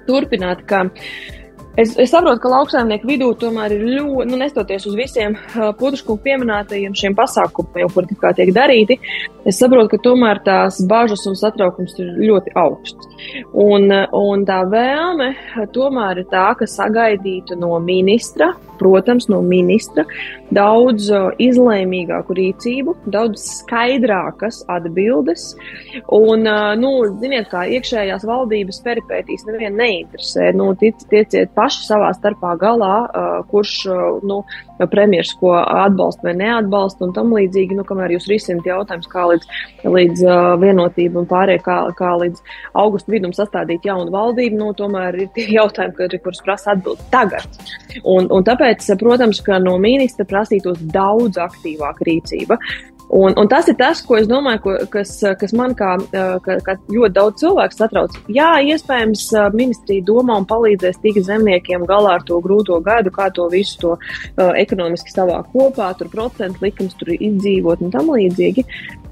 turpināt. 0.08 0.62
Ka, 0.68 0.84
uh, 0.86 1.37
Es, 1.78 1.92
es 1.94 2.10
saprotu, 2.10 2.40
ka 2.42 2.50
lauksaimnieku 2.50 3.06
vidū 3.06 3.28
tomēr 3.38 3.76
ir 3.76 3.84
ļoti, 3.86 4.26
nu, 4.32 4.38
nestoties 4.40 4.86
uz 4.90 4.96
visiem 4.98 5.36
putekļu 5.78 6.16
pieminētajiem 6.24 6.96
šiem 6.98 7.14
pasākumiem, 7.18 7.92
kur 7.94 8.08
tikā 8.10 8.32
tiek 8.34 8.50
darīti, 8.56 8.96
es 9.46 9.60
saprotu, 9.60 9.92
ka 9.92 10.02
tomēr 10.08 10.42
tās 10.42 10.80
bažas 10.90 11.22
un 11.30 11.38
satraukums 11.38 11.94
ir 12.02 12.10
ļoti 12.18 12.56
augsts. 12.58 13.12
Un, 13.54 13.92
un 13.94 14.42
tā 14.48 14.62
vēlme 14.70 15.30
tomēr 15.74 16.24
ir 16.24 16.26
tā, 16.32 16.48
ka 16.58 16.66
sagaidītu 16.66 17.58
no 17.62 17.76
ministra, 17.82 18.52
protams, 18.78 19.26
no 19.30 19.40
ministra 19.42 20.04
daudz 20.54 21.08
izlēmīgāku 21.42 22.36
rīcību, 22.38 22.94
daudz 23.12 23.42
skaidrākas 23.60 24.60
atbildes. 24.70 25.50
Un, 26.14 26.46
nu, 26.80 26.92
ziniet, 27.22 27.50
kā 27.52 27.66
iekšējās 27.78 28.26
valdības 28.28 28.82
peripētīs 28.86 29.46
nevienu 29.48 29.82
neinteresē. 29.82 30.52
Nu, 30.58 30.70
tic, 30.78 31.02
tieciet 31.10 31.54
paši 31.68 31.84
savā 31.84 32.08
starpā 32.16 32.54
galā, 32.60 32.94
kurš 33.50 33.74
nu, 34.26 34.40
premjeras 34.88 35.34
ko 35.38 35.52
atbalsta 35.58 36.28
vai 36.28 36.34
neatbalsta 36.38 37.04
un 37.04 37.14
tam 37.16 37.34
līdzīgi, 37.36 37.76
nu, 37.76 37.84
kamēr 37.88 38.14
jūs 38.16 38.28
risināt 38.30 38.68
jautājums, 38.68 39.08
kā 39.12 39.26
līdz, 39.32 39.48
līdz 39.84 40.24
vienotību 40.62 41.22
un 41.22 41.28
pārējie, 41.28 41.62
kā, 41.66 41.78
kā 41.98 42.14
līdz 42.22 42.42
augustu 42.80 43.12
vidum 43.12 43.34
sastādīt 43.36 43.84
jaunu 43.88 44.14
valdību, 44.14 44.60
nu, 44.60 44.72
tomēr 44.78 45.20
ir 45.20 45.32
tie 45.36 45.48
jautājumi, 45.58 46.22
kurus 46.24 46.44
prasa 46.46 46.72
atbild 46.76 47.02
tagad. 47.12 47.60
Un, 48.04 48.30
un 48.32 48.46
tāpēc, 48.46 48.86
protams, 49.00 49.42
ka 49.44 49.60
no 49.60 49.76
ministra 49.82 50.24
prasītos 50.28 50.80
daudz 50.94 51.40
aktīvāka 51.48 52.08
rīcība. 52.08 52.56
Un, 53.08 53.32
un 53.40 53.48
tas 53.48 53.64
ir 53.70 53.76
tas, 53.78 54.02
ko 54.04 54.18
es 54.18 54.26
domāju, 54.28 54.60
ko, 54.60 54.72
kas, 54.92 55.14
kas 55.40 55.54
man 55.56 55.72
kā, 55.76 55.94
kā, 56.44 56.58
kā 56.64 56.74
ļoti 56.92 57.14
daudz 57.16 57.40
cilvēku 57.40 57.78
satrauc. 57.78 58.18
Jā, 58.32 58.50
iespējams, 58.68 59.24
ministrija 59.56 60.04
domā 60.04 60.36
un 60.42 60.46
palīdzēs 60.48 61.00
tikt 61.00 61.24
zemniekiem 61.24 61.86
galā 61.88 62.18
ar 62.18 62.26
to 62.28 62.36
grūto 62.44 62.76
gadu, 62.84 63.12
kā 63.14 63.30
to 63.32 63.48
visu 63.52 63.80
to 63.80 63.94
uh, 63.96 64.52
ekonomiski 64.60 65.14
savā 65.14 65.40
kopā, 65.54 65.94
tur 65.96 66.12
procentu 66.12 66.66
likums, 66.66 66.96
tur 67.00 67.14
izdzīvot 67.16 67.86
un 67.86 67.94
tam 67.96 68.12
līdzīgi. 68.12 68.66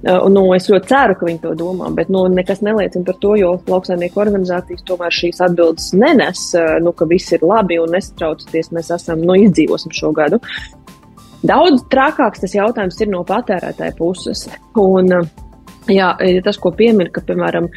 Uh, 0.07 0.27
nu, 0.29 0.45
es 0.53 0.69
ļoti 0.69 0.93
ceru, 0.93 1.17
ka 1.17 1.31
viņi 1.31 1.45
to 1.47 1.57
domā, 1.57 1.89
bet 1.97 2.13
nu, 2.13 2.27
nekas 2.29 2.61
neliecina 2.67 3.09
par 3.09 3.17
to, 3.23 3.33
jo 3.41 3.55
lauksaimnieku 3.65 4.21
organizācijas 4.27 4.85
tomēr 4.85 5.21
šīs 5.25 5.41
atbildes 5.49 5.95
nenes, 5.97 6.51
uh, 6.59 6.77
nu, 6.85 6.93
ka 6.93 7.09
viss 7.09 7.33
ir 7.33 7.49
labi 7.49 7.81
un 7.81 7.97
nesatraucieties, 7.97 8.75
mēs 8.77 8.93
esam, 9.01 9.25
nu, 9.25 9.41
izdzīvosim 9.49 9.97
šo 9.97 10.13
gadu. 10.21 10.45
Daudz 11.47 11.85
trakāks 11.93 12.41
tas 12.45 12.55
jautājums 12.57 13.01
ir 13.01 13.11
no 13.13 13.25
patērētāja 13.27 13.97
puses. 13.99 14.47
Un, 14.81 15.13
Jā, 15.87 16.09
tas, 16.43 16.57
ko 16.59 16.73
piemin, 16.75 17.13
ka, 17.15 17.23
piemēram, 17.23 17.69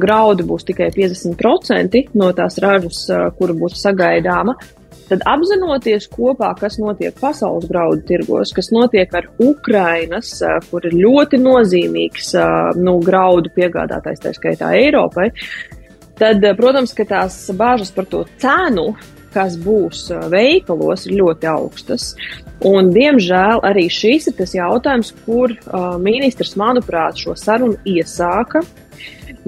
graudi 0.00 0.46
būs 0.48 0.64
tikai 0.70 0.86
50% 0.94 2.06
no 2.16 2.30
tās 2.32 2.56
ražas, 2.62 3.02
kura 3.36 3.52
būs 3.52 3.76
sagaidāma, 3.82 4.54
tad 5.10 5.26
apzinoties 5.28 6.06
kopā, 6.08 6.54
kas 6.56 6.78
notiek 6.80 7.12
pasaules 7.20 7.68
graudu 7.68 8.00
tirgos, 8.08 8.54
kas 8.56 8.70
notiek 8.72 9.12
ar 9.12 9.28
Ukrainas, 9.44 10.32
kur 10.70 10.88
ir 10.88 10.96
ļoti 11.02 11.42
nozīmīgs 11.42 12.32
nu, 12.80 12.96
graudu 13.04 13.52
piegādātājs, 13.52 14.24
tā 14.24 14.32
skaitā 14.38 14.72
Eiropai, 14.80 15.28
tad, 16.16 16.46
protams, 16.56 16.96
ka 16.96 17.04
tās 17.12 17.42
bāžas 17.60 17.92
par 17.92 18.08
to 18.08 18.24
cenu 18.40 18.94
kas 19.34 19.54
būs 19.62 20.08
veikalos, 20.30 21.06
ir 21.06 21.20
ļoti 21.20 21.46
augstas. 21.50 22.14
Un, 22.66 22.90
diemžēl 22.92 23.62
arī 23.64 23.86
šis 23.88 24.28
ir 24.28 24.36
tas 24.36 24.52
jautājums, 24.52 25.14
kur 25.24 25.54
uh, 25.54 25.94
ministrs, 26.02 26.58
manuprāt, 26.60 27.16
šo 27.16 27.32
sarunu 27.38 27.78
iesāka. 27.88 28.60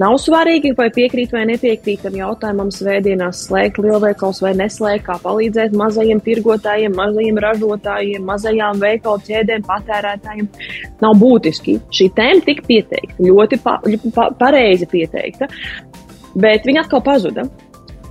Nav 0.00 0.14
svarīgi, 0.22 0.70
vai 0.78 0.86
piekrīt 0.94 1.34
vai 1.36 1.42
nepiekrīt 1.50 2.06
tam 2.06 2.14
jautājumam, 2.16 2.70
svētdienās 2.72 3.42
slēgt 3.44 3.76
lielveikals 3.84 4.40
vai 4.40 4.54
neslēgt, 4.56 5.04
kā 5.04 5.18
palīdzēt 5.20 5.74
mazajiem 5.76 6.22
tirgotājiem, 6.24 6.96
mazajiem 6.96 7.40
ražotājiem, 7.44 8.24
mazajām 8.30 8.80
veikalu 8.80 9.20
ķēdēm, 9.26 9.66
patērētājiem. 9.68 10.48
Nav 11.04 11.18
būtiski. 11.20 11.76
Šī 11.92 12.08
tēma 12.16 12.46
tika 12.46 12.64
pieteikta, 12.70 13.18
ļoti 13.28 13.60
pa, 13.60 13.76
pa, 14.16 14.30
pareizi 14.40 14.88
pieteikta, 14.88 15.50
bet 16.40 16.64
viņa 16.64 16.86
atkal 16.86 17.04
pazuda. 17.04 17.44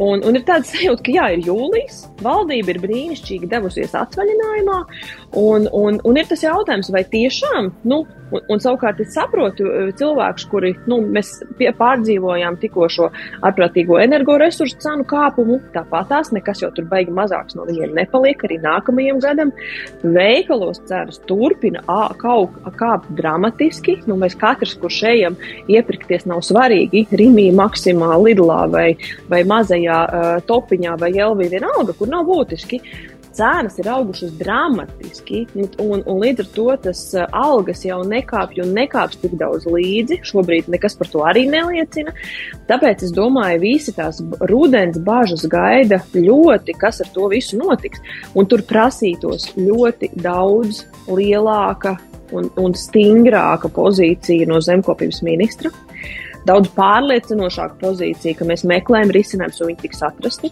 Un, 0.01 0.21
un 0.21 0.37
ir 0.37 0.45
tāds 0.45 0.69
sajūta, 0.75 1.01
ka 1.07 1.17
jā, 1.17 1.31
ir 1.33 1.49
jūlijas, 1.49 2.05
valdība 2.23 2.73
ir 2.73 2.81
brīnišķīgi 2.83 3.49
devusies 3.51 3.95
atvaļinājumā, 3.97 4.79
un, 5.41 5.67
un, 5.71 6.01
un 6.07 6.19
ir 6.19 6.29
tas 6.29 6.43
jautājums, 6.45 6.91
vai 6.93 7.03
tiešām, 7.11 7.71
nu, 7.91 8.03
un, 8.31 8.43
un 8.51 8.61
savukārt 8.63 9.01
es 9.03 9.13
saprotu 9.15 9.67
eh, 9.67 9.91
cilvēkus, 9.97 10.47
kuri, 10.51 10.73
nu, 10.91 11.01
mēs 11.15 11.33
pie, 11.59 11.69
pārdzīvojām 11.77 12.59
tikko 12.61 12.87
šo 12.91 13.09
ārprātīgo 13.47 13.99
energoresursu 14.01 14.79
cenu 14.83 15.05
kāpumu, 15.09 15.59
tāpat 15.75 16.09
tās 16.11 16.31
nekas 16.35 16.63
jau 16.63 16.71
tur 16.75 16.87
baigi 16.91 17.13
mazāks 17.15 17.55
no 17.57 17.65
viņiem 17.67 17.95
nepaliek 17.95 18.43
arī 18.47 18.59
nākamajam 18.63 19.21
gadam. 19.23 19.53
Veikalos 20.01 20.81
cenas 20.89 21.21
turpina 21.29 21.83
kaut 22.21 22.57
kāpt 22.79 23.11
dramatiski, 23.17 23.99
nu, 24.09 24.17
mēs 24.19 24.35
katrs, 24.39 24.75
kurš 24.81 25.01
ejam 25.11 25.37
iepirkties, 25.71 26.27
nav 26.29 26.43
svarīgi, 26.45 27.05
Rimī, 27.17 27.49
Maksimā, 27.55 28.13
Lidlā 28.21 28.61
vai, 28.71 28.87
vai 29.31 29.41
mazajā 29.47 29.99
uh, 30.03 30.29
topiņā 30.47 30.97
vai 31.01 31.11
Elvī 31.21 31.49
vienalga, 31.51 31.95
kur 31.97 32.10
nav 32.11 32.27
būtiski 32.29 32.81
cenas 33.33 33.77
ir 33.79 33.87
augušas 33.89 34.31
dramatiski, 34.39 35.45
un, 35.79 36.03
un 36.05 36.19
līdz 36.21 36.43
ar 36.43 36.49
to 36.55 36.67
tas 36.85 37.01
uh, 37.15 37.25
algas 37.31 37.83
jau 37.85 38.01
nekāpj 38.07 38.61
un 38.65 38.73
nekāps 38.75 39.19
tik 39.21 39.37
daudz 39.39 39.67
līdzi. 39.71 40.21
Šobrīd 40.27 40.69
nekas 40.71 40.97
par 40.99 41.09
to 41.11 41.23
arī 41.27 41.45
neliecina. 41.49 42.13
Tāpēc 42.69 43.05
es 43.07 43.15
domāju, 43.15 43.61
visi 43.63 43.95
tās 43.95 44.21
rudens 44.51 44.99
bažas 45.05 45.47
gaida 45.51 46.01
ļoti, 46.15 46.75
kas 46.79 47.01
ar 47.05 47.11
to 47.15 47.29
visu 47.31 47.59
notiks. 47.61 48.03
Un 48.35 48.49
tur 48.51 48.65
prasītos 48.67 49.51
ļoti 49.57 50.11
daudz 50.21 50.85
lielāka 51.07 51.97
un, 52.35 52.51
un 52.59 52.75
stingrāka 52.77 53.71
pozīcija 53.71 54.47
no 54.49 54.59
zemkopības 54.63 55.23
ministra. 55.27 55.71
Uh, 55.71 56.30
daudz 56.49 56.71
pārliecinošāku 56.77 57.79
pozīciju, 57.81 58.37
ka 58.39 58.49
mēs 58.49 58.65
meklējam 58.69 59.13
risinājumus, 59.15 59.61
un 59.61 59.71
viņi 59.71 59.81
tiks 59.85 60.05
atrasti. 60.07 60.51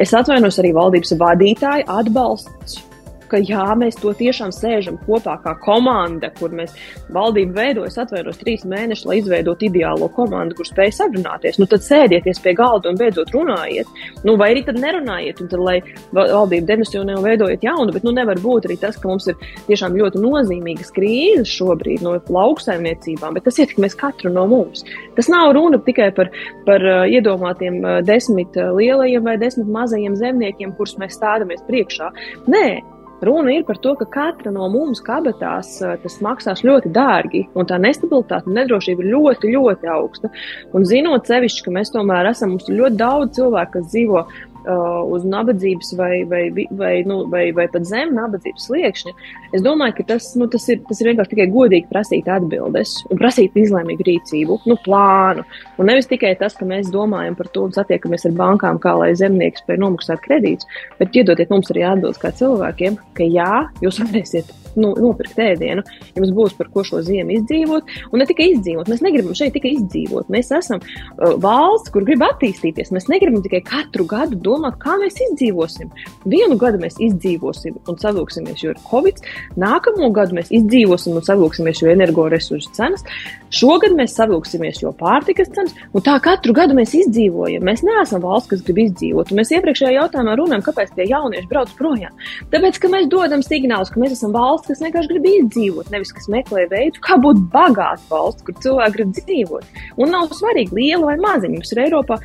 Es 0.00 0.14
atvainos 0.16 0.60
arī 0.62 0.74
valdības 0.76 1.14
vadītāju 1.20 1.88
atbalsts 2.00 2.82
ka 3.30 3.40
jā, 3.42 3.64
mēs 3.78 3.98
to 4.00 4.12
tiešām 4.16 4.52
sēžam 4.54 4.98
kopā 5.06 5.36
kā 5.44 5.54
komanda, 5.64 6.30
kur 6.38 6.54
mēs 6.54 6.74
valdību 7.14 7.56
veidojas, 7.56 7.98
atveidos 8.02 8.40
trīs 8.40 8.64
mēnešus, 8.68 9.06
lai 9.08 9.18
izveidotu 9.20 9.68
ideālo 9.68 10.08
komandu, 10.14 10.56
kur 10.58 10.68
spēj 10.68 10.92
sarunāties. 10.98 11.58
Nu, 11.60 11.68
tad 11.70 11.84
sēdieties 11.86 12.42
pie 12.44 12.54
galda 12.58 12.92
un 12.92 13.00
beidzot 13.00 13.32
runājiet. 13.34 13.90
Nu, 14.26 14.36
vai 14.40 14.52
arī 14.54 14.64
tad 14.66 14.78
nerunājiet, 14.82 15.42
un 15.44 15.50
tad, 15.52 15.62
lai 15.64 15.78
valdība 16.14 16.68
demisionē 16.72 17.18
un 17.18 17.26
veidojiet 17.26 17.64
jaunu, 17.66 17.94
bet 17.94 18.06
nu, 18.06 18.14
nevar 18.16 18.40
būt 18.42 18.68
arī 18.68 18.78
tas, 18.80 18.98
ka 19.00 19.10
mums 19.10 19.28
ir 19.30 19.38
tiešām 19.68 19.96
ļoti 19.98 20.22
nozīmīgas 20.22 20.92
krīzes 20.94 21.52
šobrīd 21.58 22.04
no 22.04 22.16
lauksaimniecībām, 22.18 23.36
bet 23.36 23.48
tas 23.48 23.60
ietekmēs 23.62 23.96
katru 24.00 24.32
no 24.34 24.46
mums. 24.50 24.84
Tas 25.18 25.30
nav 25.32 25.52
runa 25.56 25.80
tikai 25.84 26.10
par, 26.16 26.30
par 26.66 26.84
uh, 26.84 27.04
iedomātiem 27.10 27.80
uh, 27.82 28.00
desmit 28.06 28.56
uh, 28.58 28.72
lielajiem 28.76 29.24
vai 29.26 29.36
desmit 29.40 29.70
mazajiem 29.70 30.16
zemniekiem, 30.18 30.74
kurus 30.78 30.96
mēs 31.00 31.16
stādamies 31.18 31.64
priekšā. 31.68 32.10
Nē, 32.50 32.66
Runa 33.22 33.52
ir 33.54 33.62
par 33.64 33.78
to, 33.78 33.94
ka 34.00 34.06
katra 34.10 34.50
no 34.52 34.66
mums 34.72 35.02
kabatās 35.04 35.76
eh, 35.82 35.94
tas 36.02 36.16
maksās 36.24 36.64
ļoti 36.66 36.90
dārgi, 36.94 37.44
un 37.54 37.68
tā 37.68 37.78
nestabilitāte 37.80 38.50
un 38.50 38.58
nedrošība 38.58 39.04
ir 39.04 39.12
ļoti, 39.12 39.52
ļoti 39.54 39.92
augsta. 39.94 40.32
Un 40.74 40.88
zinot 40.88 41.30
sevišķi, 41.30 41.64
ka 41.66 41.76
mēs 41.78 41.94
tomēr 41.94 42.32
esam, 42.32 42.56
mums 42.56 42.68
ir 42.68 42.80
ļoti 42.82 43.00
daudz 43.00 43.38
cilvēku, 43.38 43.78
kas 43.78 43.88
dzīvo 43.92 44.24
uh, 44.64 45.02
uz 45.12 45.24
nabadzības 45.28 45.92
vai, 45.98 46.24
vai, 46.28 46.42
vai, 46.70 46.92
nu, 47.08 47.22
vai, 47.30 47.46
vai 47.56 47.66
pat 47.72 47.86
zem 47.88 48.14
nabadzības 48.16 48.68
sliekšņa, 48.68 49.14
es 49.56 49.64
domāju, 49.64 49.98
ka 49.98 50.08
tas, 50.14 50.30
nu, 50.40 50.48
tas, 50.52 50.66
ir, 50.72 50.82
tas 50.88 51.00
ir 51.00 51.10
vienkārši 51.10 51.34
tikai 51.34 51.48
godīgi 51.54 51.90
prasīt 51.92 52.30
atbildes 52.32 52.96
un 53.10 53.20
prasīt 53.20 53.56
izlēmīgu 53.60 54.08
rīcību, 54.08 54.60
nu, 54.70 54.78
plānu. 54.84 55.46
Un 55.78 55.90
nevis 55.90 56.10
tikai 56.10 56.34
tas, 56.40 56.56
ka 56.58 56.68
mēs 56.68 56.92
domājam 56.94 57.38
par 57.38 57.52
to 57.54 57.68
un 57.68 57.76
satiekamies 57.76 58.28
ar 58.30 58.36
bankām, 58.40 58.82
kā 58.82 58.96
lai 59.00 59.12
zemnieki 59.18 59.62
spēj 59.62 59.80
nomaksāt 59.84 60.24
kredītus, 60.24 60.68
bet 61.00 61.16
iedodiet 61.16 61.52
mums 61.52 61.72
arī 61.74 61.86
atbildes 61.88 62.22
kā 62.22 62.34
cilvēkiem, 62.34 63.00
ka 63.18 63.28
jā, 63.28 63.50
jūs 63.84 64.02
varēsiet 64.02 64.63
nu, 64.80 64.92
nopirkt 64.98 65.38
ēdienu, 65.40 65.84
jums 66.16 66.32
būs 66.36 66.56
par 66.58 66.70
ko 66.74 66.84
šo 66.86 67.02
ziemu 67.04 67.36
izdzīvot. 67.38 67.92
Un 68.12 68.22
ne 68.22 68.28
tikai 68.28 68.50
izdzīvot, 68.54 68.90
mēs 68.90 69.02
negribam 69.04 69.36
šeit 69.36 69.54
tikai 69.56 69.74
izdzīvot. 69.78 70.30
Mēs 70.32 70.50
esam 70.54 70.82
uh, 70.82 71.34
valsts, 71.42 71.92
kur 71.94 72.06
grib 72.06 72.24
attīstīties. 72.26 72.92
Mēs 72.94 73.08
negribam 73.12 73.44
tikai 73.44 73.62
katru 73.66 74.06
gadu 74.10 74.38
domāt, 74.40 74.78
kā 74.82 74.96
mēs 75.00 75.18
izdzīvosim. 75.28 75.92
Vienu 76.30 76.58
gadu 76.60 76.80
mēs 76.82 76.98
izdzīvosim 77.02 77.78
un 77.90 78.00
savilksimies, 78.00 78.62
jo 78.64 78.74
ir 78.74 78.82
covid, 78.88 79.22
nākamo 79.60 80.10
gadu 80.14 80.38
mēs 80.38 80.52
izdzīvosim 80.54 81.18
un 81.18 81.26
savilksimies, 81.26 81.82
jo 81.82 81.92
energoresursu 81.92 82.72
cenas. 82.76 83.06
Šogad 83.54 83.94
mēs 83.94 84.16
savilksimies, 84.16 84.80
jo 84.82 84.90
pārtikas 84.98 85.52
cenas, 85.54 85.74
un 85.94 86.02
tā 86.04 86.16
katru 86.22 86.54
gadu 86.56 86.74
mēs 86.76 86.94
izdzīvojam. 86.98 87.62
Mēs 87.66 87.84
neesam 87.86 88.24
valsts, 88.24 88.50
kas 88.50 88.64
grib 88.66 88.80
izdzīvot. 88.88 89.30
Un 89.30 89.40
mēs 89.40 89.52
iepriekšējā 89.54 89.92
jautājumā 89.94 90.34
runājam, 90.40 90.64
kāpēc 90.66 90.94
tie 90.96 91.06
jaunieši 91.10 91.50
brauc 91.50 91.70
projām. 91.78 92.14
Tāpēc, 92.52 92.80
ka 92.82 92.90
mēs 92.90 93.06
dodam 93.12 93.44
signālus, 93.46 93.92
ka 93.94 94.02
mēs 94.02 94.16
esam 94.16 94.34
valsts, 94.34 94.63
kas 94.68 94.82
vienkārši 94.84 95.10
grib 95.12 95.28
izdzīvot, 95.30 95.90
nevis 95.92 96.12
kas 96.14 96.28
meklē 96.32 96.66
veidu, 96.70 97.00
kā 97.04 97.18
būt 97.20 97.40
bagāta 97.52 98.02
valsts, 98.10 98.44
kur 98.46 98.56
cilvēki 98.64 98.96
grib 98.96 99.12
dzīvot. 99.18 99.80
Un 100.00 100.12
nav 100.14 100.32
svarīgi, 100.36 100.74
liela 100.78 101.12
vai 101.12 101.16
maziņa. 101.22 101.54
Mums 101.54 101.74
ir 101.74 101.82
Eiropā, 101.84 102.18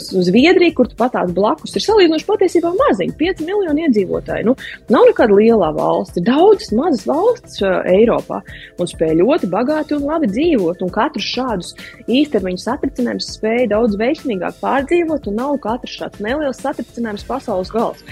Zviedrija, 0.00 0.74
kur 0.76 0.90
pat 0.98 1.14
tās 1.16 1.32
blakus 1.36 1.74
ir 1.76 1.84
salīdzinoši 1.84 2.28
patiesībā 2.28 2.72
maziņa, 2.76 3.16
5 3.20 3.44
miljoni 3.48 3.86
iedzīvotāji. 3.86 4.46
Nu, 4.46 4.56
nav 4.92 5.08
nekāda 5.10 5.36
liela 5.36 5.72
valsts, 5.76 6.20
ir 6.20 6.26
daudzas 6.28 6.72
mazas 6.76 7.06
valsts 7.08 7.62
uh, 7.64 7.80
Eiropā 7.90 8.42
un 8.80 8.90
spēj 8.90 9.16
ļoti 9.20 9.50
bagāti 9.52 9.96
un 9.96 10.06
labi 10.08 10.30
dzīvot 10.30 10.84
un 10.84 10.92
katrs 10.94 11.28
šādus 11.34 11.74
īstermiņa 12.06 12.62
satricinājumus 12.62 13.32
spēja 13.36 13.70
daudz 13.74 13.98
veiksmīgāk 14.00 14.60
pārdzīvot, 14.62 15.30
un 15.30 15.40
nav 15.40 15.58
katrs 15.64 15.98
šāds 16.00 16.22
neliels 16.24 16.62
satricinājums 16.62 17.26
pasaules 17.28 17.72
gals. 17.74 18.04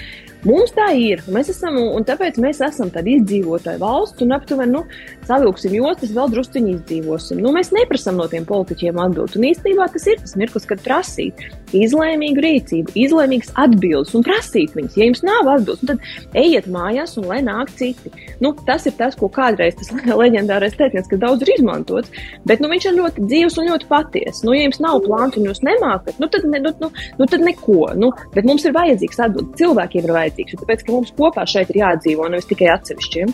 Mums 0.45 0.75
tā 0.75 0.91
ir, 0.93 1.23
mēs 1.33 1.49
esam, 1.49 1.77
un 1.97 2.05
tāpēc 2.05 2.35
mēs 2.41 2.59
esam 2.61 2.91
tāda 2.93 3.09
izdzīvotāja 3.15 3.81
valsts, 3.81 4.21
un 4.21 4.35
aptuveni, 4.35 4.75
nu, 4.75 4.83
savilksim 5.25 5.73
jostas, 5.73 6.13
vēl 6.13 6.29
drusciņi 6.35 6.75
izdzīvosim. 6.75 7.41
Nu, 7.41 7.53
mēs 7.55 7.71
neprasam 7.73 8.19
no 8.21 8.27
tiem 8.29 8.45
politiķiem 8.45 8.99
atbildi, 9.01 9.39
un 9.39 9.47
īstenībā 9.49 9.89
tas 9.93 10.05
ir 10.11 10.21
tas 10.21 10.35
mirklis, 10.37 10.67
kad 10.69 10.83
prasīt 10.85 11.47
izlēmīgu 11.75 12.43
rīcību, 12.45 12.93
izlēmīgas 12.99 13.51
atbildes 13.59 14.13
un 14.15 14.25
prasīt 14.25 14.75
viņas. 14.77 14.97
Ja 14.99 15.07
jums 15.07 15.23
nav 15.25 15.49
atbildes, 15.55 15.81
nu, 15.81 15.95
tad 15.95 16.37
ejiet 16.43 16.69
mājās 16.71 17.17
un 17.19 17.27
lai 17.31 17.41
nāk 17.45 17.73
citi. 17.79 18.11
Nu, 18.43 18.53
tas 18.67 18.85
ir 18.85 18.95
tas, 18.99 19.17
ko 19.17 19.29
kādreiz 19.33 19.77
tas 19.79 19.91
leģendārais 20.21 20.77
teiciens, 20.77 21.09
kas 21.09 21.21
daudz 21.21 21.45
ir 21.45 21.55
izmantots, 21.57 22.13
bet 22.47 22.61
nu, 22.63 22.69
viņš 22.71 22.89
ir 22.89 22.97
ļoti 22.99 23.25
dzīves 23.25 23.59
un 23.61 23.69
ļoti 23.71 23.89
patiesa. 23.89 24.45
Nu, 24.45 24.53
ja 24.55 24.67
jums 24.67 24.81
nav 24.83 25.01
plāns 25.07 25.39
un 25.39 25.49
jūs 25.49 25.63
nemākat, 25.65 26.21
nu, 26.21 26.29
tad, 26.31 26.47
ne, 26.51 26.61
nu, 26.63 26.73
nu, 26.83 26.91
nu, 27.19 27.29
tad 27.33 27.41
neko. 27.45 27.81
Nu, 27.97 28.11
bet 28.35 28.45
mums 28.47 28.65
ir 28.67 28.75
vajadzīgs 28.75 29.23
atbildes. 29.25 29.57
Cilvēkiem 29.59 30.05
ir 30.05 30.15
vajadzīgs, 30.15 30.34
tāpēc 30.61 30.85
ka 30.85 30.91
mums 30.91 31.11
kopā 31.17 31.45
šeit 31.47 31.69
ir 31.71 31.77
jādzīvo, 31.83 32.29
nevis 32.29 32.45
tikai 32.49 32.67
atsevišķiem. 32.75 33.33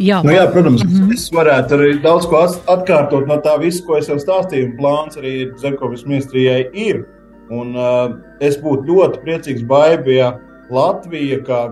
Jā, 0.00 0.22
nu, 0.24 0.32
jā, 0.32 0.46
protams, 0.48 0.80
mm 0.84 0.90
-hmm. 0.90 1.12
es 1.12 1.30
varētu 1.32 1.76
arī 1.76 2.02
daudz 2.02 2.26
ko 2.26 2.36
atkārtot 2.74 3.26
no 3.28 3.36
tā 3.36 3.60
visa, 3.60 3.84
ko 3.86 3.96
es 3.98 4.08
jau 4.08 4.16
stāstīju. 4.16 4.76
Plāns 4.78 5.16
arī 5.20 5.52
Zemkovis 5.60 6.06
ministrijai 6.06 6.70
ir. 6.72 7.04
Un, 7.50 7.76
uh, 7.76 8.16
es 8.40 8.56
būtu 8.62 8.86
ļoti 8.86 9.20
priecīgs, 9.24 9.66
Baiba, 9.66 10.10
ja 10.10 10.38
Latvija, 10.70 11.40
kā 11.42 11.68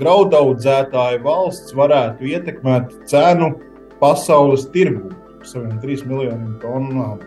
graudaudzētāja 0.00 1.22
valsts, 1.22 1.74
varētu 1.76 2.24
ietekmēt 2.24 2.84
cenu 3.06 3.52
pasaules 4.00 4.66
tirgu 4.72 5.12
par 5.38 5.46
saviem 5.46 5.78
3 5.82 6.06
miljoniem 6.08 6.58
tonnām, 6.62 7.18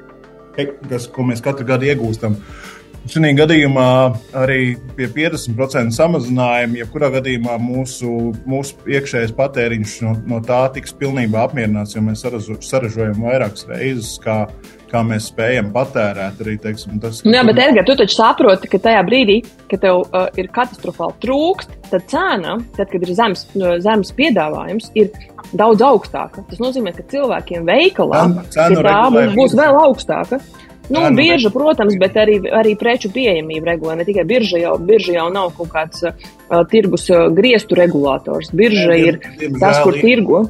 kas, 0.89 1.07
ko 1.07 1.21
mēs 1.29 1.41
katru 1.45 1.65
gadu 1.69 1.85
iegūstam. 1.85 2.35
Šajā 3.09 3.31
gadījumā 3.39 3.85
arī 4.37 4.75
pie 4.97 5.07
50% 5.09 5.95
samazinājuma, 5.95 6.77
jebkurā 6.83 7.09
gadījumā 7.15 7.55
mūsu, 7.61 8.11
mūsu 8.45 8.77
iekšējais 8.93 9.33
patēriņš 9.37 9.95
no, 10.05 10.13
no 10.29 10.41
tā 10.45 10.67
tiks 10.75 10.93
pilnībā 10.99 11.47
apmierināts, 11.47 11.95
jo 11.97 12.03
mēs 12.05 12.21
saražojam 12.67 13.25
vairākas 13.25 13.65
reizes, 13.71 14.19
kā 14.21 14.43
kā 14.91 15.01
mēs 15.07 15.29
spējam 15.31 15.71
patērēt 15.73 16.41
arī 16.43 16.57
teiksim, 16.61 16.99
tas. 17.01 17.21
Nu, 17.25 17.33
jā, 17.35 17.43
bet, 17.47 17.59
Edgars, 17.63 17.87
tu 17.87 17.95
taču 18.01 18.17
saproti, 18.17 18.69
ka 18.71 18.79
tajā 18.83 19.03
brīdī, 19.07 19.37
kad 19.71 19.83
tev 19.85 20.01
uh, 20.03 20.27
ir 20.39 20.49
katastrofāli 20.53 21.15
trūkst, 21.23 21.77
tad 21.91 22.07
cena, 22.11 22.57
tad, 22.75 22.89
kad 22.91 23.05
ir 23.05 23.13
zemes, 23.15 23.45
zemes 23.85 24.11
piedāvājums, 24.17 24.91
ir 24.99 25.11
daudz 25.57 25.83
augstāka. 25.85 26.43
Tas 26.49 26.59
nozīmē, 26.63 26.93
ka 26.95 27.07
cilvēkiem 27.11 27.67
veikalā 27.67 28.25
tā 28.51 28.67
būs 29.35 29.55
vēl 29.57 29.79
augstāka. 29.85 30.41
Nu, 30.91 31.03
bieža, 31.15 31.51
protams, 31.53 31.95
bet 31.99 32.17
arī, 32.19 32.37
arī 32.51 32.75
preču 32.79 33.11
pieejamība 33.13 33.73
regulē. 33.73 33.95
Ne 33.99 34.05
tikai 34.07 34.25
birža 34.27 34.59
jau, 34.61 34.75
birža 34.81 35.15
jau 35.15 35.27
nav 35.33 35.53
kaut 35.57 35.71
kāds 35.71 36.03
uh, 36.07 36.61
tirgus 36.71 37.07
uh, 37.13 37.29
griestu 37.33 37.77
regulators. 37.79 38.51
Birža 38.55 38.97
ir 38.99 39.19
tas, 39.59 39.79
kur 39.85 39.95
tirgo. 39.95 40.43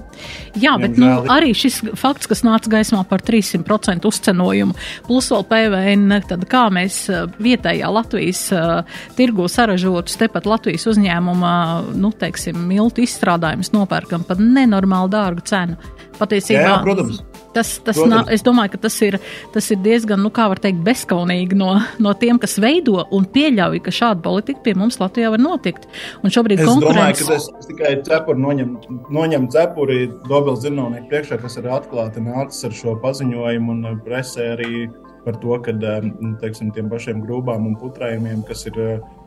Jā, 0.60 0.74
bet 0.82 0.98
nu, 1.00 1.08
arī 1.32 1.54
šis 1.56 1.80
fakts, 2.00 2.28
kas 2.28 2.44
nāca 2.44 2.72
gaismā 2.74 3.04
par 3.08 3.24
300% 3.24 4.08
uzcenojumu, 4.10 4.76
plus 5.08 5.30
vēl 5.32 5.46
PVN, 5.48 6.20
tad 6.28 6.46
kā 6.52 6.66
mēs 6.74 7.04
uh, 7.12 7.24
vietējā 7.42 7.92
Latvijas 7.94 8.44
uh, 8.56 9.02
tirgu 9.20 9.48
saražotus 9.52 10.20
tepat 10.20 10.50
Latvijas 10.50 10.90
uzņēmumā, 10.92 11.56
nu, 12.02 12.12
teiksim, 12.12 12.60
miltu 12.68 13.06
izstrādājumus 13.06 13.72
nopērkam 13.76 14.28
par 14.28 14.42
nenormāli 14.42 15.14
dārgu 15.16 15.46
cenu. 15.48 15.80
Patiesībā, 16.20 16.62
jā, 16.62 16.74
jā, 16.76 16.80
protams. 16.86 17.22
Tas, 17.52 17.74
tas 17.84 17.98
nav, 18.08 18.30
es 18.32 18.46
domāju, 18.48 18.74
ka 18.76 18.82
tas 18.88 18.96
ir, 19.04 19.18
tas 19.52 19.66
ir 19.74 19.80
diezgan, 19.84 20.22
nu, 20.24 20.32
kā 20.34 20.46
var 20.52 20.62
teikt, 20.64 20.80
bezskaunīgi 20.86 21.58
no, 21.60 21.74
no 22.00 22.14
tiem, 22.16 22.40
kas 22.42 22.56
veido 22.64 23.04
un 23.12 23.28
pieļauj, 23.34 23.82
ka 23.84 23.94
šāda 23.96 24.24
politika 24.24 24.64
pie 24.64 24.76
mums 24.80 25.02
Latvijā 25.02 25.34
var 25.34 25.44
notikt. 25.44 25.90
Un 26.24 26.32
šobrīd 26.32 26.64
es 26.64 26.70
konkurence... 26.70 26.96
domāju, 26.96 27.20
ka 27.20 27.30
tas 27.34 27.68
tikai 27.68 27.94
cepuri 28.08 28.46
noņem, 28.46 28.74
noņem 29.12 29.48
cepuri 29.52 30.00
Dobels 30.30 30.64
zinātnieku 30.64 31.12
priekšā, 31.12 31.42
kas 31.44 31.60
ir 31.60 31.68
atklāti 31.76 32.24
nācis 32.24 32.70
ar 32.70 32.78
šo 32.82 32.96
paziņojumu 33.04 33.76
un 33.76 34.02
presē 34.06 34.54
arī 34.56 34.88
par 35.26 35.38
to, 35.42 35.58
ka 35.62 35.74
nu, 35.74 36.36
teiksim, 36.42 36.72
tiem 36.74 36.90
pašiem 36.90 37.22
grūbām 37.26 37.68
un 37.70 37.76
putrājumiem, 37.78 38.42
kas, 38.48 38.66
ir, 38.72 38.80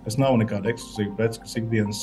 kas 0.07 0.19
nav 0.19 0.39
nekāda 0.41 0.73
ekskluzīva 0.73 1.15
prece, 1.19 1.45
kas 1.45 1.59
ikdienas 1.61 2.03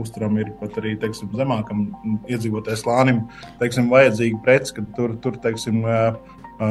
uzturam 0.00 0.38
ir 0.40 0.52
pat 0.60 0.78
arī 0.80 0.94
teiksim, 1.00 1.30
zemākam 1.36 1.88
iedzīvotāju 2.30 2.80
slānim 2.80 3.24
teiksim, 3.60 3.90
vajadzīga 3.92 4.40
prece, 4.44 4.76
ka 4.76 4.86
tur, 4.96 5.16
tur 5.24 5.40
teiksim, 5.42 5.82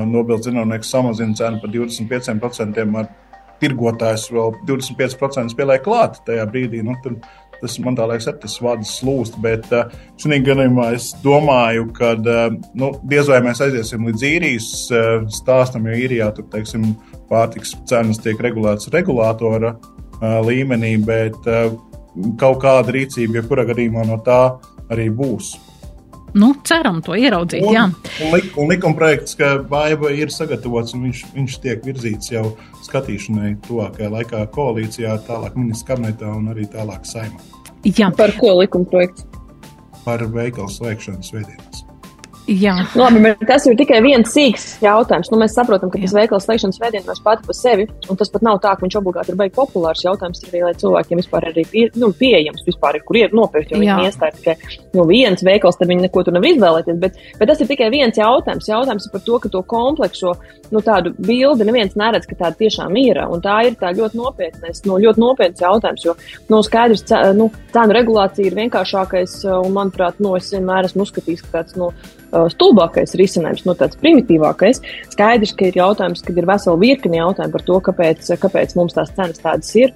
Nobels 0.07 0.45
zinātnieks 0.45 0.91
samazina 0.93 1.36
cenu 1.36 1.60
par 1.60 1.71
25%, 1.73 2.86
ar 3.01 3.10
tirgotājs 3.62 4.29
vēl 4.34 4.55
25% 4.67 5.53
spēlē 5.53 5.77
klāt 5.84 6.21
tajā 6.25 6.45
brīdī. 6.49 6.81
Nu, 6.86 6.95
tur, 7.03 7.17
tas 7.62 7.77
man 7.84 7.97
liekas, 7.99 8.29
ir 8.31 8.39
tas 8.41 8.57
vārds 8.63 8.95
slūst. 9.01 9.38
Bet 9.43 9.67
šajā 10.21 10.39
gadījumā 10.47 10.88
es 10.95 11.12
domāju, 11.25 11.89
ka 11.97 12.13
nu, 12.21 12.93
diez 13.12 13.29
vai 13.29 13.41
mēs 13.45 13.62
aiziesim 13.65 14.07
līdz 14.10 14.25
īrijas 14.31 14.71
stāstam, 15.41 15.89
jo 15.89 15.99
īrijā 16.07 16.31
tur 16.38 16.47
teiksim, 16.53 16.93
pārtiks 17.29 17.75
cenas 17.89 18.21
tiek 18.23 18.41
regulētas 18.41 18.89
regulātora 18.95 19.75
līmenī. 20.47 20.95
Bet, 21.05 21.38
kaut 22.39 22.62
kāda 22.63 22.93
rīcība, 22.95 23.39
jebkurā 23.39 23.65
gadījumā 23.69 24.06
no 24.10 24.19
tā 24.26 24.41
arī 24.91 25.10
būs. 25.15 25.56
Nu, 26.34 26.54
ceram 26.63 27.02
to 27.04 27.15
ieraudzīt. 27.19 27.63
Un, 27.67 27.76
jā. 27.76 27.84
un, 28.24 28.30
lik, 28.32 28.54
un 28.60 28.69
likuma 28.71 28.95
projekts, 28.95 29.36
ka 29.36 29.58
baiva 29.67 30.13
ir 30.15 30.32
sagatavots 30.32 30.95
un 30.95 31.04
viņš, 31.10 31.26
viņš 31.36 31.58
tiek 31.65 31.84
virzīts 31.84 32.32
jau 32.32 32.45
skatīšanai 32.86 33.58
tuvākajā 33.67 34.12
laikā 34.15 34.45
koalīcijā, 34.56 35.17
tālāk 35.28 35.60
ministra 35.60 35.91
kabinetā 35.91 36.32
un 36.32 36.47
arī 36.54 36.69
tālāk 36.71 37.04
saimā. 37.10 37.43
Jā. 37.84 38.12
Par 38.15 38.36
ko 38.39 38.56
likuma 38.62 38.88
projekts? 38.88 39.28
Par 40.06 40.24
veikalu 40.32 40.71
slēgšanu 40.71 41.26
svētdienās. 41.26 41.84
Jā. 42.51 42.73
Labi, 42.97 43.31
tas 43.47 43.65
ir 43.69 43.77
tikai 43.79 44.01
viens 44.03 44.31
sīks 44.33 44.65
jautājums. 44.83 45.29
Nu, 45.31 45.39
mēs 45.39 45.55
saprotam, 45.55 45.91
ka 45.91 45.99
Jā. 45.99 46.07
tas 46.07 46.15
veikals 46.17 46.47
slēgšanas 46.47 46.79
veids 46.81 47.21
pats 47.23 47.45
par 47.45 47.57
sevi, 47.57 47.87
un 48.11 48.19
tas 48.19 48.31
pat 48.33 48.43
nav 48.45 48.59
tā, 48.63 48.73
ka 48.75 48.85
viņš 48.85 48.97
obligāti 48.99 49.31
ir 49.31 49.37
baigi 49.39 49.55
populārs. 49.55 50.03
Jautājums 50.03 50.43
arī, 50.47 50.63
lai 50.65 50.73
cilvēkiem 50.81 51.21
vispār 51.21 51.47
arī 51.51 51.65
pie, 51.71 51.85
nu, 52.01 52.11
pieejams, 52.17 52.65
vispār 52.67 52.99
ir, 52.99 53.05
kur 53.07 53.19
ir 53.19 53.35
nopirkt. 53.37 53.71
Jo 53.71 53.81
viņi 53.81 54.07
iestāja 54.09 54.35
tikai 54.37 54.55
nu, 54.97 55.05
viens 55.09 55.43
veikals, 55.45 55.79
tad 55.79 55.91
viņi 55.91 56.07
neko 56.07 56.25
tur 56.27 56.35
nevar 56.35 56.51
izvēlēties. 56.51 56.99
Bet, 57.01 57.19
bet 57.39 57.51
tas 57.51 57.63
ir 57.63 57.69
tikai 57.71 57.91
viens 57.93 58.19
jautājums. 58.19 58.69
Jautājums 58.71 59.09
par 59.13 59.23
to, 59.27 59.39
ka 59.43 59.53
to 59.53 59.63
komplekso 59.71 60.35
nu, 60.71 60.81
tādu 60.83 61.13
bildi 61.19 61.67
neviens 61.67 61.95
neredz, 61.99 62.27
ka 62.27 62.39
tāda 62.43 62.59
tiešām 62.63 62.95
ir. 62.99 63.21
Un 63.31 63.43
tā 63.43 63.61
ir 63.69 63.77
tā 63.79 63.93
ļoti 63.95 64.19
nopietnas, 64.19 64.83
nu, 64.87 64.97
ļoti 65.03 65.21
nopietns 65.21 65.63
jautājums, 65.63 66.07
jo 66.07 66.17
nu, 66.51 66.61
skaidrs, 66.65 67.05
nu, 67.37 67.51
cenu 67.75 67.97
regulācija 67.97 68.47
ir 68.47 68.57
vienkāršākais, 68.57 69.41
un 69.59 69.75
manuprāt, 69.75 70.19
nu, 70.23 70.33
es 70.39 70.51
vienmēr 70.53 70.89
esmu 70.89 71.05
uzskatījis, 71.05 71.45
ka 71.45 71.59
tāds, 71.59 71.77
nu, 71.79 71.91
stulbākais 72.31 73.17
risinājums, 73.19 73.65
no 73.65 73.73
nu, 73.73 73.79
tāds 73.81 73.99
primitīvākais. 74.01 74.81
Skaidrs, 75.13 75.55
ka 75.57 75.67
ir 75.69 75.81
jautājums, 75.81 76.23
kad 76.25 76.37
ir 76.37 76.47
vesela 76.49 76.79
virkni 76.79 77.21
jautājumu 77.21 77.57
par 77.57 77.67
to, 77.67 77.83
kāpēc, 77.89 78.33
kāpēc 78.41 78.75
mums 78.79 78.97
tās 78.97 79.13
cenas 79.17 79.43
tādas 79.43 79.75
ir. 79.79 79.95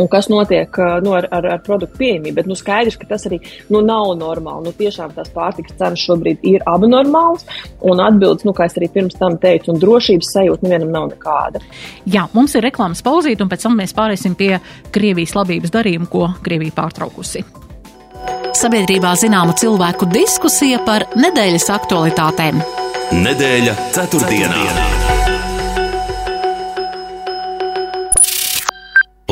Un 0.00 0.08
kas 0.08 0.28
notiek 0.32 0.72
uh, 0.80 0.94
nu, 1.04 1.12
ar, 1.12 1.26
ar, 1.30 1.46
ar 1.54 1.60
produktu 1.64 2.00
pieejamību? 2.00 2.34
Bet 2.38 2.48
nu, 2.48 2.56
skaidrs, 2.56 2.96
ka 2.96 3.08
tas 3.10 3.26
arī 3.28 3.42
nu, 3.68 3.82
nav 3.84 4.14
normāli. 4.16 4.64
Nu, 4.68 4.74
tiešām 4.76 5.12
tās 5.16 5.28
pārtikas 5.34 5.76
cenas 5.76 6.04
šobrīd 6.06 6.44
ir 6.48 6.64
abnormālas. 6.70 7.44
Un 7.84 8.00
atbildes, 8.00 8.46
nu, 8.48 8.56
kā 8.56 8.70
es 8.70 8.78
arī 8.80 8.88
pirms 8.94 9.18
tam 9.20 9.36
teicu, 9.42 9.74
un 9.74 9.80
drošības 9.82 10.32
sajūta 10.38 10.68
nevienam 10.68 10.94
nav 10.96 11.10
nekāda. 11.12 11.60
Jā, 12.08 12.24
mums 12.32 12.56
ir 12.56 12.64
reklāmas 12.64 13.04
pauzīte, 13.04 13.44
un 13.44 13.52
pēc 13.52 13.68
tam 13.68 13.76
mēs 13.80 13.92
pāriesim 13.96 14.38
pie 14.38 14.54
Krievijas 14.94 15.36
labības 15.36 15.74
darījuma, 15.76 16.08
ko 16.12 16.30
Krievija 16.40 16.80
pārtraukusi 16.80 17.61
sabiedrībā 18.58 19.14
zināma 19.20 19.54
cilvēku 19.58 20.08
diskusija 20.12 20.82
par 20.86 21.06
nedēļas 21.16 21.70
aktualitātēm. 21.78 22.62
Nedēļa 23.12 23.78
ceturtdienā. 23.96 24.62
ceturtdienā. 24.62 25.11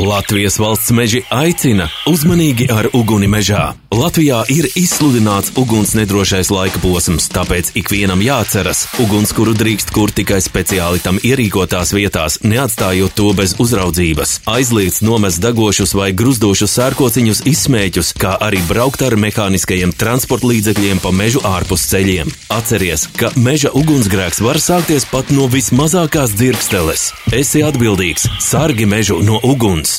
Latvijas 0.09 0.57
valsts 0.59 0.95
meži 0.97 1.21
aicina 1.29 1.85
uzmanīgi 2.09 2.71
ar 2.73 2.87
uguni 2.97 3.29
mežā. 3.29 3.75
Latvijā 3.93 4.39
ir 4.49 4.69
izsludināts 4.79 5.51
uguns 5.61 5.93
nedrošais 5.99 6.49
laika 6.55 6.81
posms, 6.81 7.27
tāpēc 7.35 7.73
ikvienam 7.77 8.23
jāatceras, 8.25 8.87
ugunskura 9.03 9.53
drīkst 9.59 9.91
kur 9.93 10.13
tikai 10.15 10.39
speciāli 10.41 11.03
tam 11.05 11.19
ierīkotās 11.27 11.93
vietās, 11.93 12.39
neatstājot 12.47 13.13
to 13.19 13.33
bez 13.37 13.57
uzraudzības. 13.61 14.39
Aizliegts 14.49 15.03
nomest 15.05 15.43
degošus 15.45 15.93
vai 15.99 16.13
gruzdošus 16.17 16.79
sērkociņus 16.79 17.45
izsmēķus, 17.51 18.15
kā 18.23 18.39
arī 18.41 18.63
braukt 18.71 19.05
ar 19.05 19.19
mehāniskajiem 19.21 19.93
transporta 19.93 20.49
līdzekļiem 20.49 21.03
pa 21.05 21.13
mežu 21.13 21.45
ārpus 21.45 21.85
ceļiem. 21.93 22.33
Atceries, 22.57 23.05
ka 23.21 23.35
meža 23.37 23.75
ugunsgrēks 23.77 24.41
var 24.47 24.63
sākties 24.63 25.05
pat 25.13 25.35
no 25.35 25.51
vismazākās 25.51 26.39
dzirksteles. 26.39 27.11
Esi 27.37 27.67
atbildīgs, 27.67 28.31
sargi 28.49 28.89
mežu 28.89 29.21
no 29.27 29.43
uguns! 29.45 29.90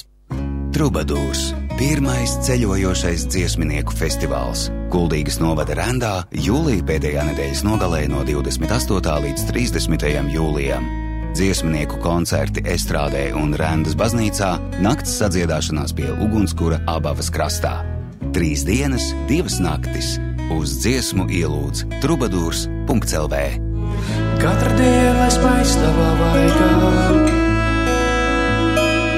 Trubadūrs- 0.71 1.51
pirmais 1.81 2.37
ceļojošais 2.45 3.27
dziesminieku 3.27 3.93
festivāls. 3.93 4.69
Kuldīgas 4.91 5.39
novada 5.39 5.75
Rendā 5.75 6.15
jūlijā 6.31 6.83
pēdējā 6.87 7.27
nedēļas 7.31 7.63
nogalē 7.63 8.07
no 8.09 8.23
28. 8.23 9.19
līdz 9.27 9.45
30. 9.51 10.29
jūlijam. 10.31 10.83
dziesmnieku 11.31 11.99
koncerti 12.03 12.61
Estrādē 12.67 13.31
un 13.39 13.53
Rēndas 13.55 13.95
baznīcā, 13.95 14.81
nakts 14.83 15.15
sadziedāšanās 15.21 15.95
pie 15.95 16.11
ugunskura 16.11 16.81
abavas 16.91 17.31
krastā. 17.31 17.85
Trīs 18.35 18.65
dienas, 18.67 19.13
divas 19.31 19.59
naktis 19.63 20.17
uz 20.51 20.77
dziesmu 20.83 21.27
ielūdz 21.31 21.87
trubadūrs.lv. 22.03 23.43
Katru 24.41 24.79
dienu 24.79 25.27
es 25.27 25.37
paistavā 25.43 26.09
vaigā. 26.23 27.30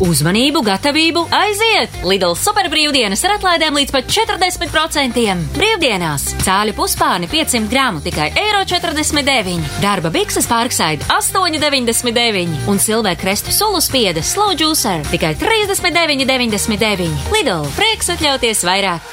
Uzmanību, 0.00 0.62
gatavību, 0.64 1.26
aiziet! 1.36 1.98
Lidl 2.08 2.32
superbrīvdienas 2.38 3.20
ar 3.28 3.34
atlaidēm 3.36 3.76
līdz 3.76 3.92
pat 3.92 4.08
40%. 4.08 5.42
Brīvdienās 5.58 6.24
cāļu 6.40 6.72
puspāni 6.78 7.28
500 7.28 7.68
gramu 7.68 8.00
tikai 8.04 8.30
1,49 8.32 9.50
eiro, 9.52 9.68
darba 9.84 10.12
bikses 10.14 10.48
pārksaida 10.48 11.04
8,99 11.18 12.70
un 12.72 12.80
silver 12.80 13.18
krestu 13.20 13.52
sulu 13.52 13.82
spieda 13.84 14.24
slow 14.24 14.56
juicer 14.56 15.04
tikai 15.12 15.34
39,99. 15.42 17.12
Lidl 17.36 17.68
prieks 17.76 18.08
atļauties 18.16 18.64
vairāk! 18.64 19.04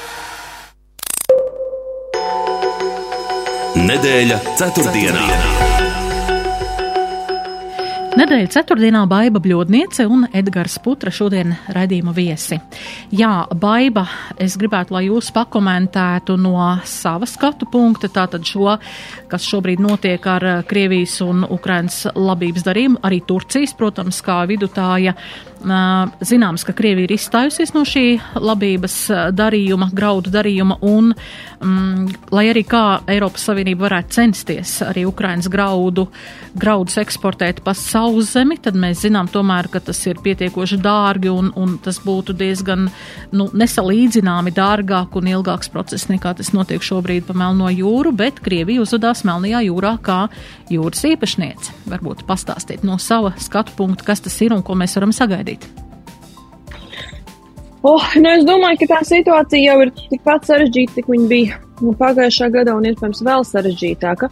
Nedēļa 3.78 4.40
ceturtdienā. 4.56 5.57
Nedēļas 8.18 8.50
ceturtdienā 8.50 9.04
Baiva 9.06 9.38
Bļodniece 9.38 10.02
un 10.10 10.24
Edgars 10.34 10.74
Putra 10.82 11.12
šodien 11.14 11.52
raidījuma 11.70 12.10
viesi. 12.16 12.56
Jā, 13.14 13.44
Baiva, 13.54 14.02
es 14.42 14.56
gribētu, 14.58 14.96
lai 14.96 15.04
jūs 15.04 15.28
pakomentētu 15.36 16.34
no 16.42 16.56
sava 16.82 17.28
skatu 17.30 17.68
punkta, 17.70 18.10
tātad 18.10 18.42
šo, 18.48 18.74
kas 19.30 19.46
šobrīd 19.46 19.78
notiek 19.84 20.26
ar 20.34 20.48
Krievijas 20.66 21.20
un 21.22 21.46
Ukrainas 21.46 22.08
labības 22.16 22.66
darījumu, 22.66 22.98
arī 23.06 23.20
Turcijas, 23.28 23.76
protams, 23.78 24.18
kā 24.26 24.40
vidutāja. 24.50 25.14
Zināms, 25.58 26.62
ka 26.62 26.72
Krievija 26.76 27.08
ir 27.08 27.14
izstājusies 27.16 27.72
no 27.74 27.82
šī 27.88 28.18
labības 28.38 28.96
darījuma, 29.34 29.88
graudu 29.94 30.30
darījuma, 30.30 30.76
un, 30.86 31.10
mm, 31.58 32.30
lai 32.30 32.44
arī 32.52 32.62
kā 32.62 33.00
Eiropas 33.10 33.48
Savienība 33.48 33.88
varētu 33.88 34.14
censties 34.14 34.76
arī 34.86 35.04
Ukrainas 35.08 35.48
graudu, 35.50 36.06
graudus 36.54 36.98
eksportēt 37.02 37.62
pa 37.64 37.74
sauszemi, 37.74 38.58
tad 38.62 38.78
mēs 38.78 39.02
zinām 39.02 39.26
tomēr, 39.30 39.68
ka 39.72 39.80
tas 39.80 39.98
ir 40.06 40.20
pietiekoši 40.22 40.78
dārgi 40.78 41.32
un, 41.32 41.50
un 41.56 41.78
tas 41.82 41.98
būtu 42.04 42.36
diezgan 42.38 42.86
nu, 43.32 43.48
nesalīdzināmi 43.50 44.54
dārgāk 44.54 45.18
un 45.18 45.32
ilgāks 45.34 45.72
process 45.74 46.06
nekā 46.08 46.36
tas 46.38 46.52
notiek 46.54 46.82
šobrīd 46.82 47.26
pa 47.26 47.34
Melno 47.34 47.66
jūru, 47.72 48.14
bet 48.14 48.38
Krievija 48.44 48.84
uzvedās 48.84 49.24
Melnajā 49.26 49.64
jūrā 49.66 49.96
kā 50.02 50.20
jūras 50.70 51.02
īpašniece. 51.08 51.74
Varbūt 51.90 52.24
pastāstīt 52.28 52.84
no 52.86 52.98
sava 53.02 53.34
skatu 53.42 53.74
punkta, 53.76 54.06
kas 54.06 54.22
tas 54.22 54.38
ir 54.44 54.54
un 54.54 54.62
ko 54.62 54.76
mēs 54.78 54.94
varam 54.98 55.14
sagaidīt. 55.14 55.47
Oh, 57.86 58.02
nu 58.18 58.30
es 58.34 58.42
domāju, 58.44 58.80
ka 58.82 58.88
tā 58.96 59.02
situācija 59.06 59.72
jau 59.72 59.82
ir 59.84 59.92
tikpat 59.98 60.48
sarežģīta, 60.48 60.96
cik 60.96 61.10
viņa 61.12 61.28
bija 61.30 61.58
nu, 61.78 61.92
pagājušā 61.98 62.48
gadā, 62.56 62.74
un 62.74 62.88
iespējams 62.90 63.22
vēl 63.28 63.46
sarežģītāka. 63.46 64.28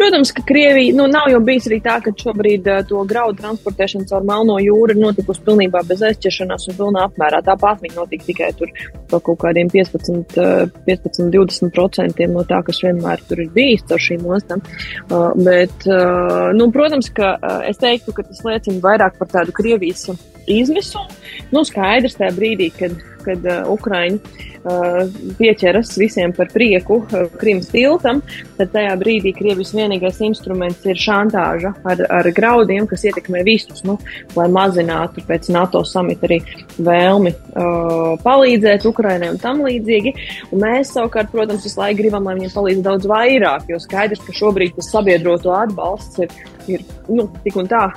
Protams, 0.00 0.30
ka 0.32 0.42
Krievija 0.46 0.94
nu, 0.96 1.04
nav 1.12 1.26
jau 1.28 1.40
bijis 1.44 1.66
arī 1.68 1.76
tā, 1.84 1.98
ka 2.00 2.12
šobrīd 2.22 2.68
uh, 2.72 2.78
to 2.88 3.02
graudu 3.08 3.42
transportēšana 3.42 4.08
caur 4.08 4.24
Melno 4.24 4.54
jūru 4.64 4.94
ir 4.94 5.00
notikusi 5.02 5.42
pilnībā 5.44 5.82
bez 5.90 6.00
aizķeršanās 6.08 6.64
un 6.70 6.78
pilnā 6.78 7.02
apmērā. 7.10 7.42
Tāpat 7.44 7.82
viņa 7.84 7.98
notika 7.98 8.24
tikai 8.30 8.48
tur 8.56 8.72
kaut 9.10 9.36
kādiem 9.42 9.68
15, 9.68 10.40
uh, 10.40 10.64
15 10.88 11.28
20% 11.36 12.30
no 12.32 12.46
tā, 12.48 12.62
kas 12.64 12.80
vienmēr 12.86 13.20
tur 13.28 13.44
ir 13.44 13.52
bijis 13.52 13.84
caur 13.92 14.00
šīm 14.06 14.24
ostām. 14.38 14.64
Uh, 15.10 15.28
bet, 15.36 15.84
uh, 15.84 16.48
nu, 16.56 16.70
protams, 16.72 17.12
ka 17.20 17.34
uh, 17.36 17.60
es 17.68 17.84
teiktu, 17.84 18.16
ka 18.16 18.24
tas 18.24 18.40
liecina 18.48 18.80
vairāk 18.88 19.20
par 19.20 19.28
tādu 19.36 19.52
Krievijas 19.60 20.08
izmisumu. 20.48 21.12
Nu, 21.52 21.66
skaidrs 21.68 22.16
tajā 22.16 22.32
brīdī, 22.40 22.72
kad, 22.80 22.96
kad 23.24 23.46
uh, 23.46 23.62
Ukraiņi 23.72 24.18
uh, 24.18 25.34
pieķeras 25.38 25.92
visiem 26.00 26.34
par 26.36 26.50
prieku 26.52 27.00
uh, 27.02 27.26
Krimas 27.40 27.70
tiltam, 27.72 28.22
tad 28.58 28.72
tajā 28.74 28.92
brīdī 29.00 29.32
Krievijas 29.36 29.72
vienīgais 29.76 30.20
instruments 30.26 30.84
ir 30.88 31.00
šantāža 31.00 31.74
ar, 31.84 32.04
ar 32.20 32.30
graudiem, 32.36 32.88
kas 32.90 33.06
ietekmē 33.08 33.44
visus, 33.46 33.84
nu, 33.86 33.98
lai 34.36 34.48
mazinātu 34.52 35.24
pēc 35.28 35.50
NATO 35.54 35.82
samita 35.86 36.28
arī 36.28 36.40
vēlmi 36.78 37.34
uh, 37.34 38.14
palīdzēt 38.24 38.86
Ukrainai 38.90 39.32
un 39.34 39.40
tam 39.42 39.64
līdzīgi. 39.66 40.14
Un 40.50 40.64
mēs 40.64 40.94
savukārt, 40.96 41.32
protams, 41.32 41.66
visu 41.66 41.80
laiku 41.80 42.02
gribam, 42.02 42.28
lai 42.28 42.38
viņiem 42.38 42.54
palīdz 42.54 42.86
daudz 42.86 43.10
vairāk, 43.10 43.68
jo 43.70 43.80
skaidrs, 43.82 44.22
ka 44.26 44.36
šobrīd 44.36 44.76
tas 44.78 44.92
sabiedroto 44.92 45.54
atbalsts 45.56 46.24
ir, 46.24 46.40
ir 46.70 46.86
nu, 47.08 47.28
tik 47.44 47.58
un 47.60 47.70
tā 47.70 47.88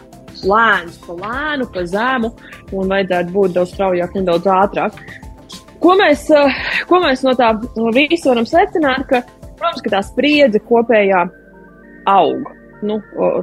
lēns, 0.48 0.98
pa 1.06 1.18
lēnu, 1.20 1.70
pa 1.74 1.86
zemu, 1.90 2.34
un 2.72 2.92
vajadzētu 2.96 3.36
būt 3.36 3.56
daudz 3.58 3.76
straujāk 3.76 4.18
un 4.20 4.28
daudz 4.32 4.50
ātrāk. 4.50 4.98
Ko 5.84 5.98
mēs, 6.00 6.30
eh, 6.32 6.60
ko 6.88 7.02
mēs 7.04 7.24
no 7.28 7.36
tā 7.36 7.54
visa 7.96 8.32
varam 8.32 8.48
secināt? 8.48 9.08
Ka, 9.10 9.24
protams, 9.60 9.82
ka 9.84 9.96
tā 9.98 10.04
spriedze 10.04 10.60
kopējā 10.64 11.30
aug. 12.08 12.52
Nu, 12.84 12.98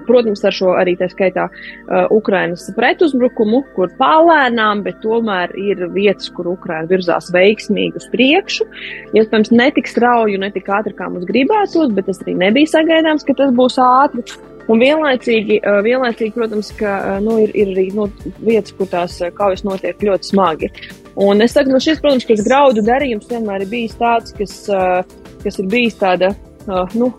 protams, 0.04 0.42
ar 0.44 0.52
šo 0.52 0.74
arī 0.76 0.94
tā 1.00 1.08
skaitā 1.08 1.46
uh, 1.48 2.10
Ukrainas 2.12 2.66
pretuzbrukumu, 2.76 3.62
kur 3.76 3.88
palēnām, 4.00 4.82
bet 4.84 5.00
tomēr 5.04 5.54
ir 5.56 5.86
vietas, 5.94 6.28
kur 6.36 6.50
Ukraina 6.52 6.84
virzās 6.90 7.30
veiksmīgi 7.32 8.02
uz 8.02 8.08
priekšu. 8.12 8.68
Iespējams, 9.16 9.52
ne 9.56 9.70
tik 9.76 9.88
strauji 9.88 10.36
un 10.36 10.44
ne 10.44 10.52
tik 10.52 10.68
ātri, 10.68 10.92
kā 10.98 11.08
mums 11.08 11.24
gribētos, 11.30 11.94
bet 11.96 12.10
tas 12.10 12.20
arī 12.26 12.36
nebija 12.44 12.74
sagaidāms, 12.74 13.24
ka 13.24 13.38
tas 13.40 13.56
būs 13.56 13.80
ātri. 13.80 14.26
Un 14.70 14.78
vienlaicīgi, 14.78 15.60
vienlaicīgi 15.82 16.34
protams, 16.36 16.70
ka 16.78 17.18
nu, 17.24 17.40
ir, 17.42 17.50
ir 17.58 17.72
arī 17.74 17.86
nu, 17.96 18.06
vietas, 18.38 18.74
kur 18.78 18.90
tās 18.90 19.16
kaujas 19.34 19.64
notiek 19.66 20.02
ļoti 20.06 20.30
smagi. 20.30 20.70
Un 21.20 21.42
es 21.42 21.56
saku, 21.56 21.72
nu, 21.74 21.80
šis, 21.82 21.98
protams, 22.02 22.26
kas 22.28 22.44
graudu 22.46 22.84
darījums 22.86 23.28
vienmēr 23.30 23.64
ir 23.64 23.72
bijis 23.72 23.96
tāds, 23.98 24.34
kas, 24.36 24.54
kas 25.42 25.58
ir 25.58 25.70
bijis 25.72 25.98
tāda, 26.00 26.30
nu, 26.94 27.10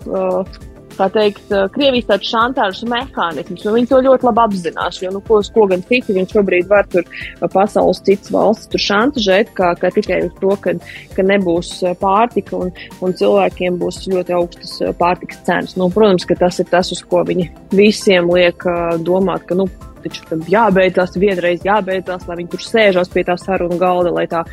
kā 1.02 1.10
teikt, 1.14 1.52
Krievijas 1.76 2.08
tāds 2.10 2.30
šantāžas 2.32 2.86
mehānisms, 2.90 3.66
un 3.66 3.78
viņi 3.78 3.90
to 3.90 4.02
ļoti 4.06 4.28
labi 4.28 4.44
apzinās, 4.46 5.02
jo, 5.02 5.12
nu, 5.16 5.22
ko, 5.26 5.42
ko 5.56 5.68
gan 5.72 5.84
citu 5.90 6.16
viņi 6.18 6.34
šobrīd 6.36 6.70
var 6.70 6.90
tur 6.92 7.08
pasaules 7.54 8.02
citas 8.06 8.32
valsts 8.34 8.70
tur 8.72 8.84
šantažēt, 8.86 9.54
kā, 9.58 9.74
kā 9.82 9.92
tikai 9.96 10.22
uz 10.28 10.34
to, 10.42 10.56
ka, 10.64 10.76
ka 11.16 11.26
nebūs 11.28 11.74
pārtika 12.02 12.60
un, 12.60 12.74
un 13.02 13.16
cilvēkiem 13.18 13.80
būs 13.82 14.04
ļoti 14.12 14.38
augstas 14.38 14.76
pārtikas 15.00 15.42
cenas. 15.48 15.78
Nu, 15.80 15.90
protams, 15.94 16.28
ka 16.30 16.38
tas 16.40 16.62
ir 16.62 16.70
tas, 16.72 16.92
uz 16.94 17.02
ko 17.08 17.24
viņi 17.28 17.50
visiem 17.76 18.30
liek 18.32 18.66
domāt, 19.06 19.48
ka, 19.50 19.58
nu, 19.58 19.68
taču 20.02 20.26
tam 20.30 20.44
jābeidzās, 20.50 21.18
vienreiz 21.22 21.66
jābeidzās, 21.66 22.28
lai 22.28 22.40
viņi 22.42 22.54
tur 22.54 22.64
sēžās 22.66 23.12
pie 23.14 23.26
tā 23.28 23.38
sarunu 23.40 23.78
galda, 23.82 24.14
lai 24.16 24.28
tā 24.30 24.44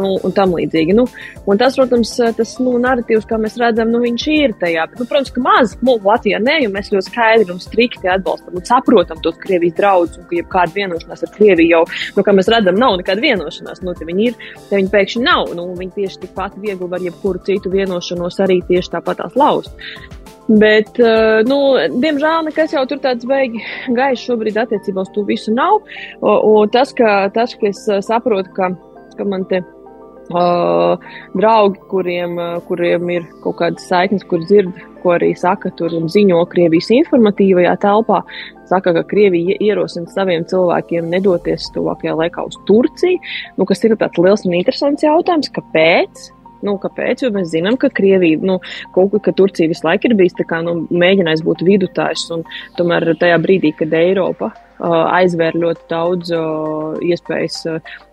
nu, 0.00 0.14
un 0.26 0.34
tam 0.36 0.54
līdzīgi. 0.56 0.94
Nu, 0.96 1.06
un 1.48 1.60
tas, 1.60 1.76
protams, 1.78 2.12
tas 2.38 2.56
nu, 2.62 2.76
narratīvs, 2.82 3.26
kā 3.28 3.38
mēs 3.40 3.58
redzam, 3.60 3.92
nu, 3.92 4.02
viņš 4.04 4.26
ir 4.34 4.56
tajā. 4.60 4.86
Bet, 4.90 5.00
nu, 5.02 5.08
protams, 5.10 5.32
ka 5.34 5.44
maz 5.44 5.76
nu, 5.86 5.96
Latvijā 6.06 6.40
ne, 6.42 6.58
jo 6.64 6.72
mēs 6.74 6.92
ļoti 6.94 7.10
skaidri 7.10 7.54
un 7.54 7.62
strikti 7.62 8.10
atbalstam 8.12 8.58
un 8.58 8.66
saprotam 8.66 9.22
tos 9.24 9.38
Krievijas 9.42 9.78
draudus, 9.78 10.20
un 10.20 10.28
ka 10.28 10.38
jebkāda 10.40 10.76
vienošanās 10.76 11.24
ar 11.26 11.32
Krieviju 11.36 11.72
jau, 11.76 11.84
nu, 12.16 12.26
kā 12.26 12.36
mēs 12.36 12.50
redzam, 12.52 12.78
nav 12.80 12.98
nekāda 13.00 13.24
vienošanās. 13.24 13.82
Nu, 13.86 13.96
te 13.96 14.08
viņi 14.08 14.30
ir, 14.30 14.36
te 14.70 14.80
viņi 14.80 14.92
pēkšņi 14.92 15.24
nav. 15.24 15.54
Nu, 15.56 15.70
viņi 15.78 15.96
tieši 16.00 16.22
tikpat 16.26 16.60
viegli 16.60 16.90
var 16.92 17.04
jebkuru 17.04 17.42
citu 17.46 17.72
vienošanos 17.72 18.40
arī 18.44 18.60
tieši 18.68 18.94
tāpatās 18.96 19.36
laust. 19.38 19.74
Bet, 20.46 20.94
uh, 21.02 21.42
nu, 21.42 21.58
diemžēl, 21.98 22.44
nekas 22.46 22.74
jau 22.76 22.84
tur 22.86 23.00
tāds 23.02 23.26
beigi 23.26 23.64
gaišs 23.96 24.28
šobrīd 24.28 24.60
attiecībā 24.62 25.02
uz 25.02 25.10
to 25.14 25.24
visu 25.26 25.54
nav. 25.54 25.80
O, 26.20 26.36
o 26.52 26.66
tas, 26.70 26.94
ka, 26.94 27.26
tas, 27.34 27.56
ka 27.58 27.72
es 27.72 27.82
saprotu, 28.06 28.52
ka, 28.54 28.70
ka 29.18 29.26
man 29.26 29.46
te 29.50 29.64
Uh, 30.26 30.98
draugi, 31.38 31.78
kuriem, 31.86 32.32
uh, 32.34 32.56
kuriem 32.66 33.10
ir 33.14 33.26
kaut 33.44 33.60
kādas 33.60 33.84
saiknes, 33.86 34.24
kur 34.26 34.40
dzird, 34.42 34.72
ko 35.04 35.12
arī 35.14 35.28
saka 35.38 35.70
tur 35.78 35.92
ziņo 35.94 36.40
Krievijas 36.50 36.90
informatīvajā 36.96 37.76
telpā, 37.84 38.24
saka, 38.66 38.90
ka 38.96 39.04
Krievija 39.06 39.54
ierosina 39.62 40.10
saviem 40.10 40.42
cilvēkiem 40.50 41.06
nedoties 41.12 41.68
tuvākajā 41.76 42.16
laikā 42.18 42.42
uz 42.48 42.58
Turciju, 42.66 43.22
nu, 43.54 43.68
kas 43.70 43.86
ir 43.86 43.94
tāds 44.00 44.18
liels 44.18 44.42
un 44.48 44.58
interesants 44.58 45.06
jautājums, 45.06 45.52
kāpēc? 45.54 46.26
Nu, 46.66 46.74
kāpēc? 46.82 47.22
Jo 47.22 47.30
mēs 47.30 47.52
zinām, 47.52 47.78
ka 47.78 47.92
Krievija, 47.94 48.42
nu, 48.42 48.58
kaut 48.96 49.14
kā, 49.22 49.30
Turcija 49.36 49.70
visu 49.70 49.86
laiku 49.86 50.10
ir 50.10 50.18
bijis 50.18 50.34
tā 50.38 50.46
kā, 50.48 50.58
nu, 50.66 50.80
mēģinājis 50.90 51.46
būt 51.46 51.62
vidutājs, 51.70 52.26
un 52.34 52.42
tomēr 52.80 53.12
tajā 53.20 53.38
brīdī, 53.46 53.76
kad 53.78 53.94
Eiropa 53.94 54.50
aizvēra 54.80 55.56
ļoti 55.56 55.86
daudz 55.88 56.32
iespējas 57.06 57.62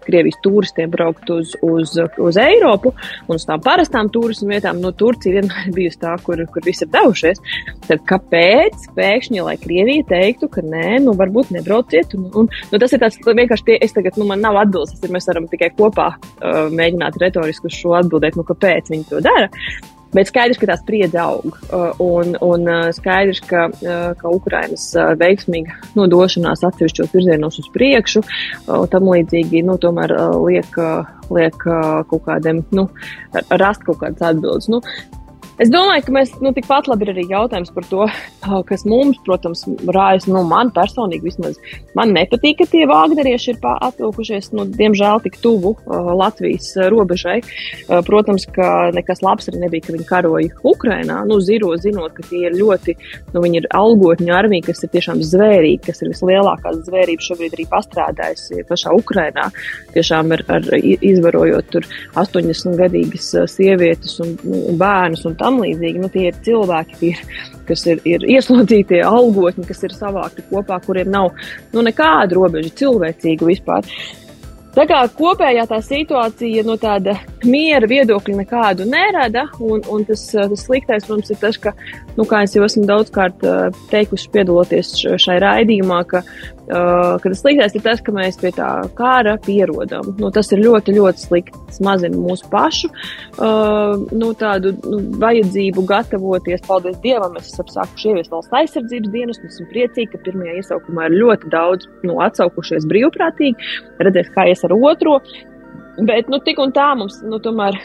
Krievijas 0.08 0.40
turistiem 0.44 0.92
braukt 0.94 1.30
uz, 1.34 1.54
uz, 1.66 1.96
uz 2.22 2.40
Eiropu 2.42 2.94
un 3.28 3.38
uz 3.38 3.46
tām 3.48 3.64
parastām 3.64 4.10
turismu 4.14 4.52
vietām. 4.54 4.82
Nu, 4.84 4.94
Turcija 4.96 5.40
vienmēr 5.40 5.72
bijusi 5.78 6.02
tā, 6.04 6.16
kur, 6.26 6.42
kur 6.54 6.66
visi 6.66 6.86
ir 6.86 6.92
devušies. 6.94 7.42
Tad 7.88 8.04
kāpēc 8.10 8.90
pēkšņi, 8.98 9.44
lai 9.48 9.58
Krievija 9.62 10.08
teiktu, 10.14 10.50
ka 10.54 10.66
nē, 10.66 11.00
nu 11.06 11.16
varbūt 11.20 11.54
nebrauciet? 11.56 12.16
Un, 12.20 12.30
un, 12.44 12.52
nu, 12.52 12.82
tas 12.82 12.96
ir 12.96 13.04
tāds 13.04 13.20
vienkārši, 13.24 13.68
tie, 13.70 13.80
es 13.84 13.96
tagad, 13.96 14.20
nu 14.20 14.28
man 14.30 14.44
nav 14.44 14.60
atbildes, 14.64 14.96
tas 14.96 15.08
ir, 15.08 15.14
mēs 15.16 15.30
varam 15.30 15.50
tikai 15.52 15.72
kopā 15.78 16.14
uh, 16.16 16.64
mēģināt 16.74 17.20
retoriski 17.22 17.70
uz 17.70 17.80
šo 17.80 17.98
atbildēt, 18.00 18.40
nu 18.40 18.48
kāpēc 18.48 18.94
viņi 18.94 19.10
to 19.12 19.24
dara. 19.24 19.50
Bet 20.14 20.30
skaidrs, 20.30 20.60
ka 20.62 20.70
tā 20.70 20.78
spriedze 20.78 21.20
aug. 21.22 21.58
Uh, 21.70 21.90
un, 22.04 22.36
un 22.46 22.68
uh, 22.70 22.90
skaidrs, 22.96 23.42
ka, 23.50 23.66
uh, 23.74 24.12
ka 24.20 24.34
Ukrainas 24.34 24.86
veiksmīga 25.20 25.80
nodošanās 25.98 26.64
atsevišķos 26.68 27.14
virzienos 27.14 27.60
uz 27.62 27.70
priekšu, 27.74 28.24
tam 28.94 29.10
līdzīgi, 29.10 29.64
nu, 29.66 29.76
tomēr 29.82 30.14
liek, 30.44 30.78
liek 31.34 31.66
kaut 32.10 32.24
kādiem, 32.26 32.64
nu, 32.76 32.88
rast 33.62 33.86
kaut 33.88 34.02
kādas 34.02 34.24
atbildes. 34.32 34.70
Nu, 34.72 34.82
Es 35.62 35.70
domāju, 35.70 36.02
ka 36.08 36.14
mēs 36.16 36.32
nu, 36.42 36.50
tikpat 36.56 36.88
labi 36.90 37.06
ir 37.06 37.12
arī 37.14 37.24
jautājums 37.30 37.70
par 37.76 37.86
to, 37.86 38.06
kas 38.70 38.86
mums, 38.90 39.20
protams, 39.26 39.62
rājas. 39.94 40.26
Nu, 40.26 40.42
man 40.50 40.72
personīgi 40.74 41.28
vismaz 41.28 41.60
man 41.98 42.14
nepatīk, 42.16 42.58
ka 42.62 42.68
tie 42.72 42.88
vāgnerieši 42.90 43.54
ir 43.54 43.60
atvilkušies, 43.62 44.50
nu, 44.58 44.66
diemžēl, 44.66 45.22
tik 45.26 45.38
tuvu 45.44 45.76
uh, 45.76 46.10
Latvijas 46.18 46.72
robežai. 46.90 47.40
Uh, 47.44 48.00
protams, 48.08 48.48
ka 48.56 48.90
nekas 48.96 49.22
labs 49.26 49.52
arī 49.52 49.62
nebija, 49.66 49.86
ka 49.86 49.96
viņi 49.98 50.08
karoja 50.10 50.64
Ukrainā. 50.74 51.20
Nu, 51.30 51.38
ziro, 51.44 51.70
zinot, 51.78 52.16
ka 52.18 52.26
tie 52.32 52.48
ir 52.48 52.58
ļoti, 52.58 52.98
nu, 53.36 53.46
viņi 53.46 53.62
ir 53.62 53.70
algotņu 53.78 54.34
armija, 54.34 54.70
kas 54.72 54.82
ir 54.88 54.94
tiešām 54.96 55.22
zvērīgi, 55.22 55.84
kas 55.86 56.02
ir 56.02 56.14
vislielākās 56.16 56.82
zvērības 56.88 57.30
šobrīd 57.30 57.58
arī 57.60 57.68
pastrādājusi 57.70 58.66
pašā 58.72 58.96
Ukrainā. 58.98 59.52
Tiešām 59.94 60.34
ar, 60.34 60.46
ar 60.58 60.68
izvarojot 60.82 61.72
tur 61.78 61.88
80 62.18 62.80
gadīgas 62.82 63.30
sievietes 63.54 64.18
un, 64.24 64.34
un 64.50 64.82
bērnus 64.82 65.28
un 65.30 65.38
tam 65.44 65.53
līdzīgi. 65.62 66.02
Nu, 66.02 66.10
tie 66.14 66.30
ir 66.32 66.40
cilvēki, 66.46 67.00
tie 67.00 67.14
ir, 67.14 67.22
kas 67.70 67.86
ir, 67.90 68.02
ir 68.10 68.26
ieslodzītie 68.36 69.04
algotņi, 69.08 69.68
kas 69.70 69.86
ir 69.88 69.96
savākti 69.96 70.46
kopā, 70.50 70.80
kuriem 70.86 71.14
nav 71.14 71.32
nu, 71.74 71.86
nekāda 71.86 72.40
robeža 72.40 72.74
cilvēcīga 72.84 73.50
vispār. 73.50 73.88
Tā 74.74 74.88
kā 74.90 75.04
kopējā 75.14 75.68
tā 75.70 75.78
situācija 75.86 76.64
no 76.66 76.74
tāda 76.82 77.14
miera 77.46 77.86
viedokļa 77.86 78.40
nekādu 78.40 78.88
nerada, 78.90 79.44
un, 79.62 79.84
un 79.86 80.06
tas, 80.08 80.24
tas 80.34 80.64
sliktais, 80.66 81.06
protams, 81.06 81.30
ir 81.30 81.38
tas, 81.44 81.60
ka, 81.62 81.76
nu, 82.18 82.26
kā 82.26 82.42
es 82.48 82.56
jau 82.58 82.66
esmu 82.66 82.88
daudzkārt 82.90 83.46
teikusi, 83.92 84.32
piedaloties 84.34 84.96
šai 85.22 85.38
raidījumā, 85.44 86.00
ka 86.10 86.24
Uh, 86.64 87.18
ka 87.20 87.28
tas 87.28 87.42
sliktais 87.44 87.74
ir 87.76 87.82
tas, 87.84 88.00
ka 88.00 88.14
mēs 88.16 88.38
pie 88.40 88.54
tā 88.56 88.68
kara 88.96 89.34
pierodam. 89.44 90.14
Nu, 90.16 90.30
tas 90.32 90.48
ir 90.56 90.62
ļoti, 90.64 90.94
ļoti 90.96 91.24
slikti. 91.26 91.60
Tas 91.68 91.82
mazina 91.84 92.16
mūsu 92.16 92.48
pašu 92.52 92.88
uh, 92.88 94.00
nu, 94.16 94.30
tādu 94.40 94.72
nu, 94.88 95.02
vajadzību 95.20 95.84
gatavoties. 95.90 96.64
Paldies 96.64 96.96
Dievam, 97.04 97.36
mēs 97.36 97.50
esam 97.52 97.68
sākuši 97.74 98.14
ieviest 98.14 98.32
valsts 98.32 98.56
aizsardzības 98.62 99.12
dienas. 99.12 99.42
Mēs 99.44 99.58
esam 99.58 99.68
priecīgi, 99.74 100.12
ka 100.14 100.22
pirmajā 100.24 100.56
iesaukumā 100.62 101.10
ir 101.10 101.18
ļoti 101.20 101.52
daudz 101.52 101.90
nu, 102.08 102.16
atsaukušies 102.24 102.88
brīvprātīgi. 102.88 103.74
Redzēs, 104.08 104.32
kā 104.32 104.48
ies 104.54 104.64
ar 104.64 104.78
otro. 104.78 105.20
Bet 106.00 106.32
nu, 106.32 106.40
tik 106.48 106.64
un 106.64 106.72
tā 106.74 106.94
mums 106.96 107.20
nu, 107.28 107.44
tomēr 107.44 107.76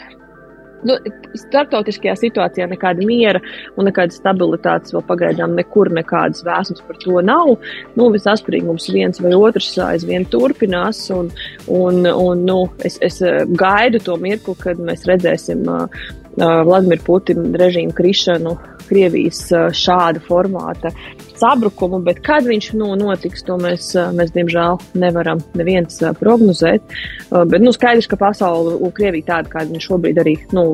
nu, 0.87 0.95
startautiskajā 1.37 2.15
situācijā 2.19 2.67
nekāda 2.71 3.05
miera 3.05 3.41
un 3.77 3.89
nekādas 3.89 4.19
stabilitātes 4.21 4.93
vēl 4.95 5.03
pagaidām 5.07 5.55
nekur 5.57 5.91
nekādas 5.95 6.43
vēsmas 6.47 6.83
par 6.87 6.99
to 7.03 7.23
nav. 7.25 7.55
Nu, 7.97 8.09
Visasprīgums 8.13 8.89
viens 8.93 9.21
vai 9.23 9.33
otrs 9.37 9.71
aizvien 9.83 10.27
turpinās, 10.29 11.05
un, 11.15 11.31
un, 11.67 12.01
un 12.09 12.45
nu, 12.47 12.59
es, 12.85 12.99
es 13.05 13.21
eh, 13.25 13.43
gaidu 13.59 14.01
to 14.03 14.17
mirkli, 14.21 14.55
kad 14.59 14.81
mēs 14.83 15.05
redzēsim 15.09 15.65
uh, 15.69 15.85
uh, 16.39 16.61
Vladimira 16.67 17.03
Putina 17.05 17.49
režīmu 17.59 17.95
krišanu 17.97 18.55
Krievijas 18.89 19.45
uh, 19.53 19.69
šāda 19.75 20.21
formāta 20.25 20.93
sabrukumu, 21.39 22.01
bet 22.05 22.21
kad 22.25 22.47
viņš 22.47 22.71
nu, 22.79 22.91
notiks, 22.99 23.43
to 23.47 23.57
mēs, 23.61 23.91
mēs 24.15 24.33
diemžēl 24.35 24.79
nevaram 24.99 25.41
neviens 25.57 26.01
prognozēt. 26.19 26.95
Bet 27.29 27.63
nu, 27.63 27.73
skaidrs, 27.75 28.09
ka 28.09 28.19
pasaule 28.19 28.75
un 28.77 28.93
Krievija 28.95 29.31
tāda, 29.33 29.53
kāda 29.53 29.71
viņa 29.71 29.85
šobrīd 29.85 30.21
arī 30.21 30.35
nu, 30.55 30.65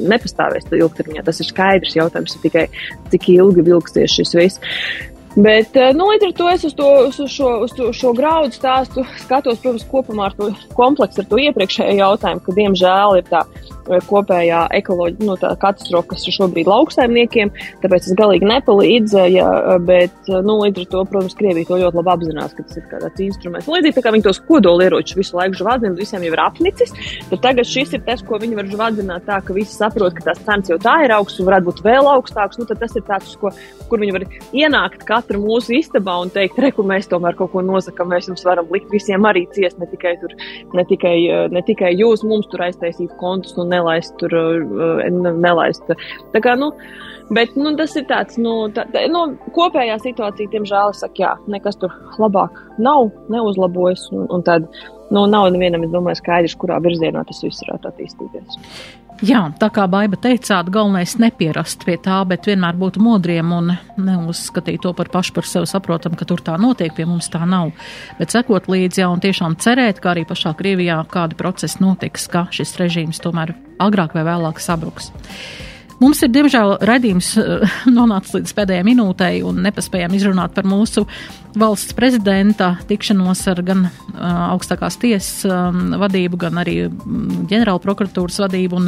nepastāvēs 0.00 0.68
ilgtermiņā. 0.70 1.24
Tas 1.26 1.40
ir 1.42 1.50
skaidrs 1.50 1.96
jautājums, 1.98 2.38
tikai 2.42 2.66
cik 3.12 3.30
ilgi 3.36 3.66
vilksies 3.70 4.18
šis 4.18 4.36
viss. 4.38 4.68
Bet, 5.38 5.76
nu, 5.94 6.08
līdz 6.10 6.26
ar 6.26 6.32
to 6.34 6.46
es 6.50 6.64
uz, 6.66 6.72
to, 6.74 6.86
uz, 7.06 7.18
šo, 7.30 7.50
uz 7.62 7.74
to, 7.76 7.92
šo 7.94 8.10
graudu 8.18 8.50
stāstu 8.56 9.04
skatos, 9.22 9.60
protams, 9.62 9.84
kopumā 9.92 10.26
ar 10.26 10.34
to 10.34 10.48
kompleksu, 10.74 11.22
ar 11.22 11.28
to 11.30 11.38
iepriekšējo 11.38 12.00
jautājumu, 12.00 12.42
ka, 12.42 12.54
diemžēl, 12.56 13.20
ir 13.20 13.28
tā 13.30 13.44
kopējā 14.10 14.64
ekoloģija, 14.80 15.26
nu, 15.26 15.36
tā 15.40 15.52
katastrofa, 15.60 16.12
kas 16.14 16.26
ir 16.28 16.36
šobrīd 16.36 16.70
lauksaimniekiem, 16.70 17.52
tāpēc 17.82 18.06
tas 18.06 18.18
galīgi 18.18 18.48
nepalīdz, 18.50 19.16
ja, 19.32 19.48
bet, 19.86 20.14
nu, 20.30 20.58
līdz 20.64 20.84
ar 20.84 20.90
to, 20.94 21.04
protams, 21.10 21.36
Krievija 21.38 21.68
to 21.68 21.80
ļoti 21.80 22.00
labi 22.00 22.12
apzinās, 22.14 22.54
ka 22.56 22.66
tas 22.66 22.80
ir 22.80 22.86
tāds 22.90 23.24
instruments. 23.24 23.68
Nu, 23.68 23.76
līdzīgi 23.76 23.96
tā 23.98 24.04
kā 24.04 24.14
viņi 24.14 24.26
tos 24.26 24.42
kodolieročus 24.48 25.18
visu 25.18 25.38
laiku 25.38 25.60
žvadzina, 25.60 25.96
visiem 25.98 26.26
jau 26.26 26.34
ir 26.34 26.44
apnicis, 26.44 26.94
tad 27.30 27.44
tagad 27.46 27.68
šis 27.68 27.96
ir 27.98 28.04
tas, 28.06 28.24
ko 28.26 28.40
viņi 28.42 28.58
var 28.58 28.70
žvadzināt 28.70 29.26
tā, 29.28 29.40
ka 29.44 29.56
visi 29.56 29.76
saprot, 29.76 30.16
ka 30.16 30.30
tās 30.30 30.42
cenas 30.46 30.70
jau 30.72 30.78
tā 30.82 30.96
ir 31.06 31.14
augstas 31.16 31.42
un 31.42 31.50
varētu 31.50 31.68
būt 31.70 31.82
vēl 31.86 32.10
augstākas, 32.14 32.60
nu, 32.60 32.68
tad 32.68 32.82
tas 32.82 32.96
ir 32.98 33.06
tāds, 33.08 33.34
ko, 33.40 33.52
kur 33.90 34.02
viņi 34.02 34.16
var 34.16 34.26
ienākt 34.56 35.04
katru 35.08 35.42
mūsu 35.42 35.76
istabā 35.78 36.16
un 36.22 36.32
teikt, 36.34 36.58
reku, 36.62 36.84
mēs 36.86 37.08
tomēr 37.10 37.38
kaut 37.38 37.52
ko 37.54 37.64
nosakam, 37.64 38.10
mēs 38.12 38.30
jums 38.30 38.44
varam 38.46 38.68
likt 38.72 38.92
visiem 38.92 39.26
arī 39.28 39.46
ciest, 39.54 39.78
ne 39.80 39.88
tikai, 39.90 40.16
tur, 40.22 40.34
ne 40.76 40.84
tikai, 40.88 41.16
ne 41.54 41.64
tikai 41.66 41.92
jūs 41.96 42.24
mums 42.26 42.48
tur 42.50 42.66
aiztaisīt 42.66 43.14
kontus 43.20 43.56
un 43.60 43.70
nelaist 43.80 44.16
tur, 44.20 44.36
uh, 44.36 45.02
nelaist. 45.10 45.88
Tā 46.34 46.44
kā, 46.44 46.54
nu, 46.60 46.70
bet, 47.34 47.56
nu, 47.58 47.74
tas 47.80 47.96
ir 47.98 48.06
tāds, 48.10 48.38
nu, 48.40 48.54
tā, 48.76 48.86
nu, 49.12 49.26
kopējā 49.56 49.98
situācija, 50.04 50.52
diemžēl, 50.54 50.94
es 50.94 51.02
saku, 51.04 51.24
jā, 51.24 51.34
nekas 51.50 51.80
tur 51.80 51.94
labāk 52.22 52.56
nav, 52.78 53.10
neuzlabojas, 53.32 54.06
un, 54.14 54.28
un 54.30 54.46
tad, 54.46 54.68
nu, 55.10 55.26
nav 55.30 55.50
nevienam, 55.54 55.86
es 55.86 55.94
domāju, 55.94 56.20
skaidrs, 56.22 56.58
kurā 56.60 56.80
virzienā 56.84 57.24
tas 57.28 57.42
viss 57.46 57.64
varētu 57.66 57.94
attīstīties. 57.94 58.60
Jā, 59.20 59.42
tā 59.60 59.68
kā 59.68 59.84
Baiba 59.84 60.16
teicāt, 60.16 60.70
galvenais 60.72 61.12
nepierast 61.20 61.82
pie 61.84 61.98
tā, 62.00 62.22
bet 62.24 62.46
vienmēr 62.48 62.78
būt 62.80 62.96
modriem 63.04 63.50
un 63.52 63.74
neuzskatīt 64.00 64.80
to 64.80 64.94
par 64.96 65.10
pašu 65.12 65.34
par 65.36 65.44
sevi 65.44 65.68
saprotam, 65.68 66.16
ka 66.16 66.24
tur 66.24 66.40
tā 66.40 66.54
notiek, 66.56 66.94
pie 66.96 67.04
mums 67.04 67.28
tā 67.28 67.42
nav. 67.44 67.74
Bet 68.16 68.32
sekot 68.32 68.70
līdzi 68.72 69.02
jau 69.02 69.10
un 69.12 69.20
tiešām 69.20 69.58
cerēt, 69.60 70.00
ka 70.00 70.14
arī 70.14 70.24
pašā 70.24 70.54
Krievijā 70.56 71.02
kādi 71.12 71.36
procesi 71.36 71.84
notiks, 71.84 72.30
ka 72.32 72.46
šis 72.48 72.78
režīms 72.80 73.20
tomēr 73.20 73.52
agrāk 73.76 74.16
vai 74.16 74.24
vēlāk 74.24 74.62
sabruks. 74.64 75.12
Mums 76.00 76.22
ir, 76.24 76.30
diemžēl, 76.32 76.78
redzījums 76.88 77.34
eh, 77.36 77.72
nonācis 77.98 78.38
līdz 78.38 78.54
pēdējai 78.56 78.86
minūtei 78.88 79.42
un 79.44 79.60
nepaspējām 79.66 80.14
izrunāt 80.16 80.54
par 80.56 80.68
mūsu 80.68 81.04
valsts 81.60 81.92
prezidenta 81.98 82.72
tikšanos 82.88 83.42
ar 83.50 83.60
gan 83.66 83.82
uh, 83.88 83.90
augstākās 84.52 85.00
tiesas 85.02 85.42
um, 85.50 85.96
vadību, 85.98 86.38
gan 86.44 86.60
arī 86.62 86.76
um, 86.86 87.24
ģenerāla 87.50 87.82
prokuratūras 87.82 88.38
vadību 88.44 88.78
un 88.78 88.86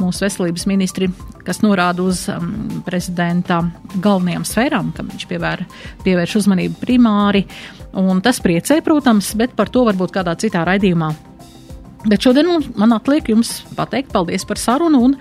mūsu 0.00 0.26
veselības 0.26 0.66
ministri, 0.66 1.06
kas 1.46 1.62
norāda 1.62 2.02
uz 2.02 2.24
um, 2.34 2.82
prezidenta 2.82 3.62
galvenajām 3.94 4.48
sfērām, 4.50 4.90
kam 4.96 5.14
viņš 5.14 5.30
pievēr, 5.30 5.64
pievērš 6.02 6.36
uzmanību 6.42 6.82
primāri. 6.82 7.46
Un 8.02 8.20
tas 8.26 8.42
priecē, 8.42 8.82
protams, 8.82 9.32
bet 9.38 9.54
par 9.54 9.70
to 9.70 9.86
varbūt 9.86 10.18
kādā 10.18 10.34
citā 10.42 10.66
raidījumā 10.66 11.14
Bet 12.00 12.24
šodien 12.24 12.48
man 12.80 12.94
atliek 12.96 13.26
jums 13.28 13.58
pateikt 13.76 14.14
paldies 14.14 14.46
par 14.48 14.56
sarunu 14.60 15.02
un 15.04 15.16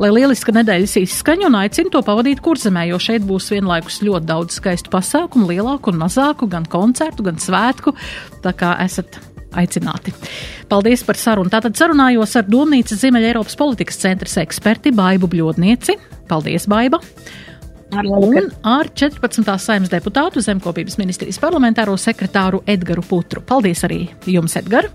lai 0.00 0.08
lieliska 0.14 0.54
nedēļas 0.56 0.94
izskaņa 1.02 1.50
un 1.50 1.58
aicinu 1.60 1.92
to 1.92 2.00
pavadīt 2.06 2.40
kurzemē, 2.44 2.86
jo 2.88 3.00
šeit 3.02 3.26
būs 3.28 3.50
vienlaikus 3.52 4.00
ļoti 4.06 4.30
daudz 4.30 4.56
skaistu 4.56 4.92
pasākumu, 4.94 5.50
lielāku 5.50 5.92
un 5.92 6.00
mazāku, 6.00 6.48
gan 6.48 6.64
koncertu, 6.64 7.26
gan 7.26 7.36
svētku, 7.42 7.92
tā 8.44 8.54
kā 8.56 8.72
esat 8.84 9.20
aicināti. 9.52 10.14
Paldies 10.72 11.04
par 11.04 11.20
sarunu. 11.20 11.52
Tātad 11.52 11.76
sarunājos 11.76 12.32
ar 12.40 12.48
Domnīcas 12.48 13.02
Ziemeļa 13.02 13.34
Eiropas 13.34 13.58
politikas 13.60 14.00
centras 14.00 14.38
eksperti 14.40 14.94
Baibu 14.96 15.28
Bļodnieci. 15.28 15.98
Paldies, 16.32 16.64
Baiba! 16.70 17.02
Un 17.92 18.48
ar 18.64 18.88
14. 18.88 19.44
saimnes 19.60 19.92
deputātu 19.92 20.40
Zemkopības 20.40 20.96
ministrijas 20.96 21.36
parlamentāro 21.42 21.98
sekretāru 22.00 22.62
Edgaru 22.64 23.04
Putru. 23.04 23.44
Paldies 23.44 23.84
arī 23.84 24.06
jums, 24.24 24.56
Edgar! 24.56 24.88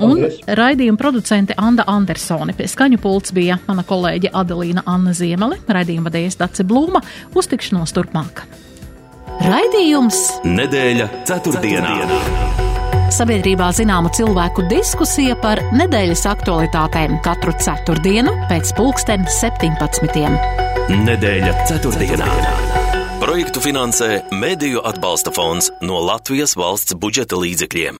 Un 0.00 0.24
raidījuma 0.46 1.00
producente 1.00 1.56
Anna 1.60 1.84
Andersone. 1.90 2.54
Pie 2.56 2.68
skaņu 2.70 3.00
pults 3.02 3.34
bija 3.36 3.58
mana 3.66 3.84
kolēģe 3.84 4.32
Adelīna 4.32 4.86
Anna 4.88 5.12
Ziemele, 5.16 5.60
raidījuma 5.68 6.08
vadījas 6.08 6.40
Dace 6.40 6.64
Blūma. 6.64 7.02
Uz 7.36 7.50
tikšanos 7.52 7.92
turpmāk! 7.96 8.46
Raidījums 9.42 10.44
Nedēļa 10.48 11.08
ceturtdienā! 11.28 11.96
ceturtdienā. 12.06 12.70
Sabiedrībā 13.12 13.66
zināma 13.76 14.08
cilvēku 14.16 14.62
diskusija 14.70 15.34
par 15.42 15.60
nedēļas 15.76 16.22
aktualitātēm 16.30 17.18
katru 17.24 17.52
ceturtdienu 17.60 18.32
pēc 18.48 18.72
pulksten 18.78 19.26
17. 19.28 20.30
Nedēļa 21.04 21.52
ceturtdienā. 21.68 22.30
Projektu 23.20 23.60
finansē 23.62 24.22
Mēdīju 24.32 24.80
atbalsta 24.88 25.30
fonds 25.34 25.68
no 25.84 26.00
Latvijas 26.02 26.56
valsts 26.56 26.96
budžeta 26.96 27.36
līdzekļiem. 27.36 27.90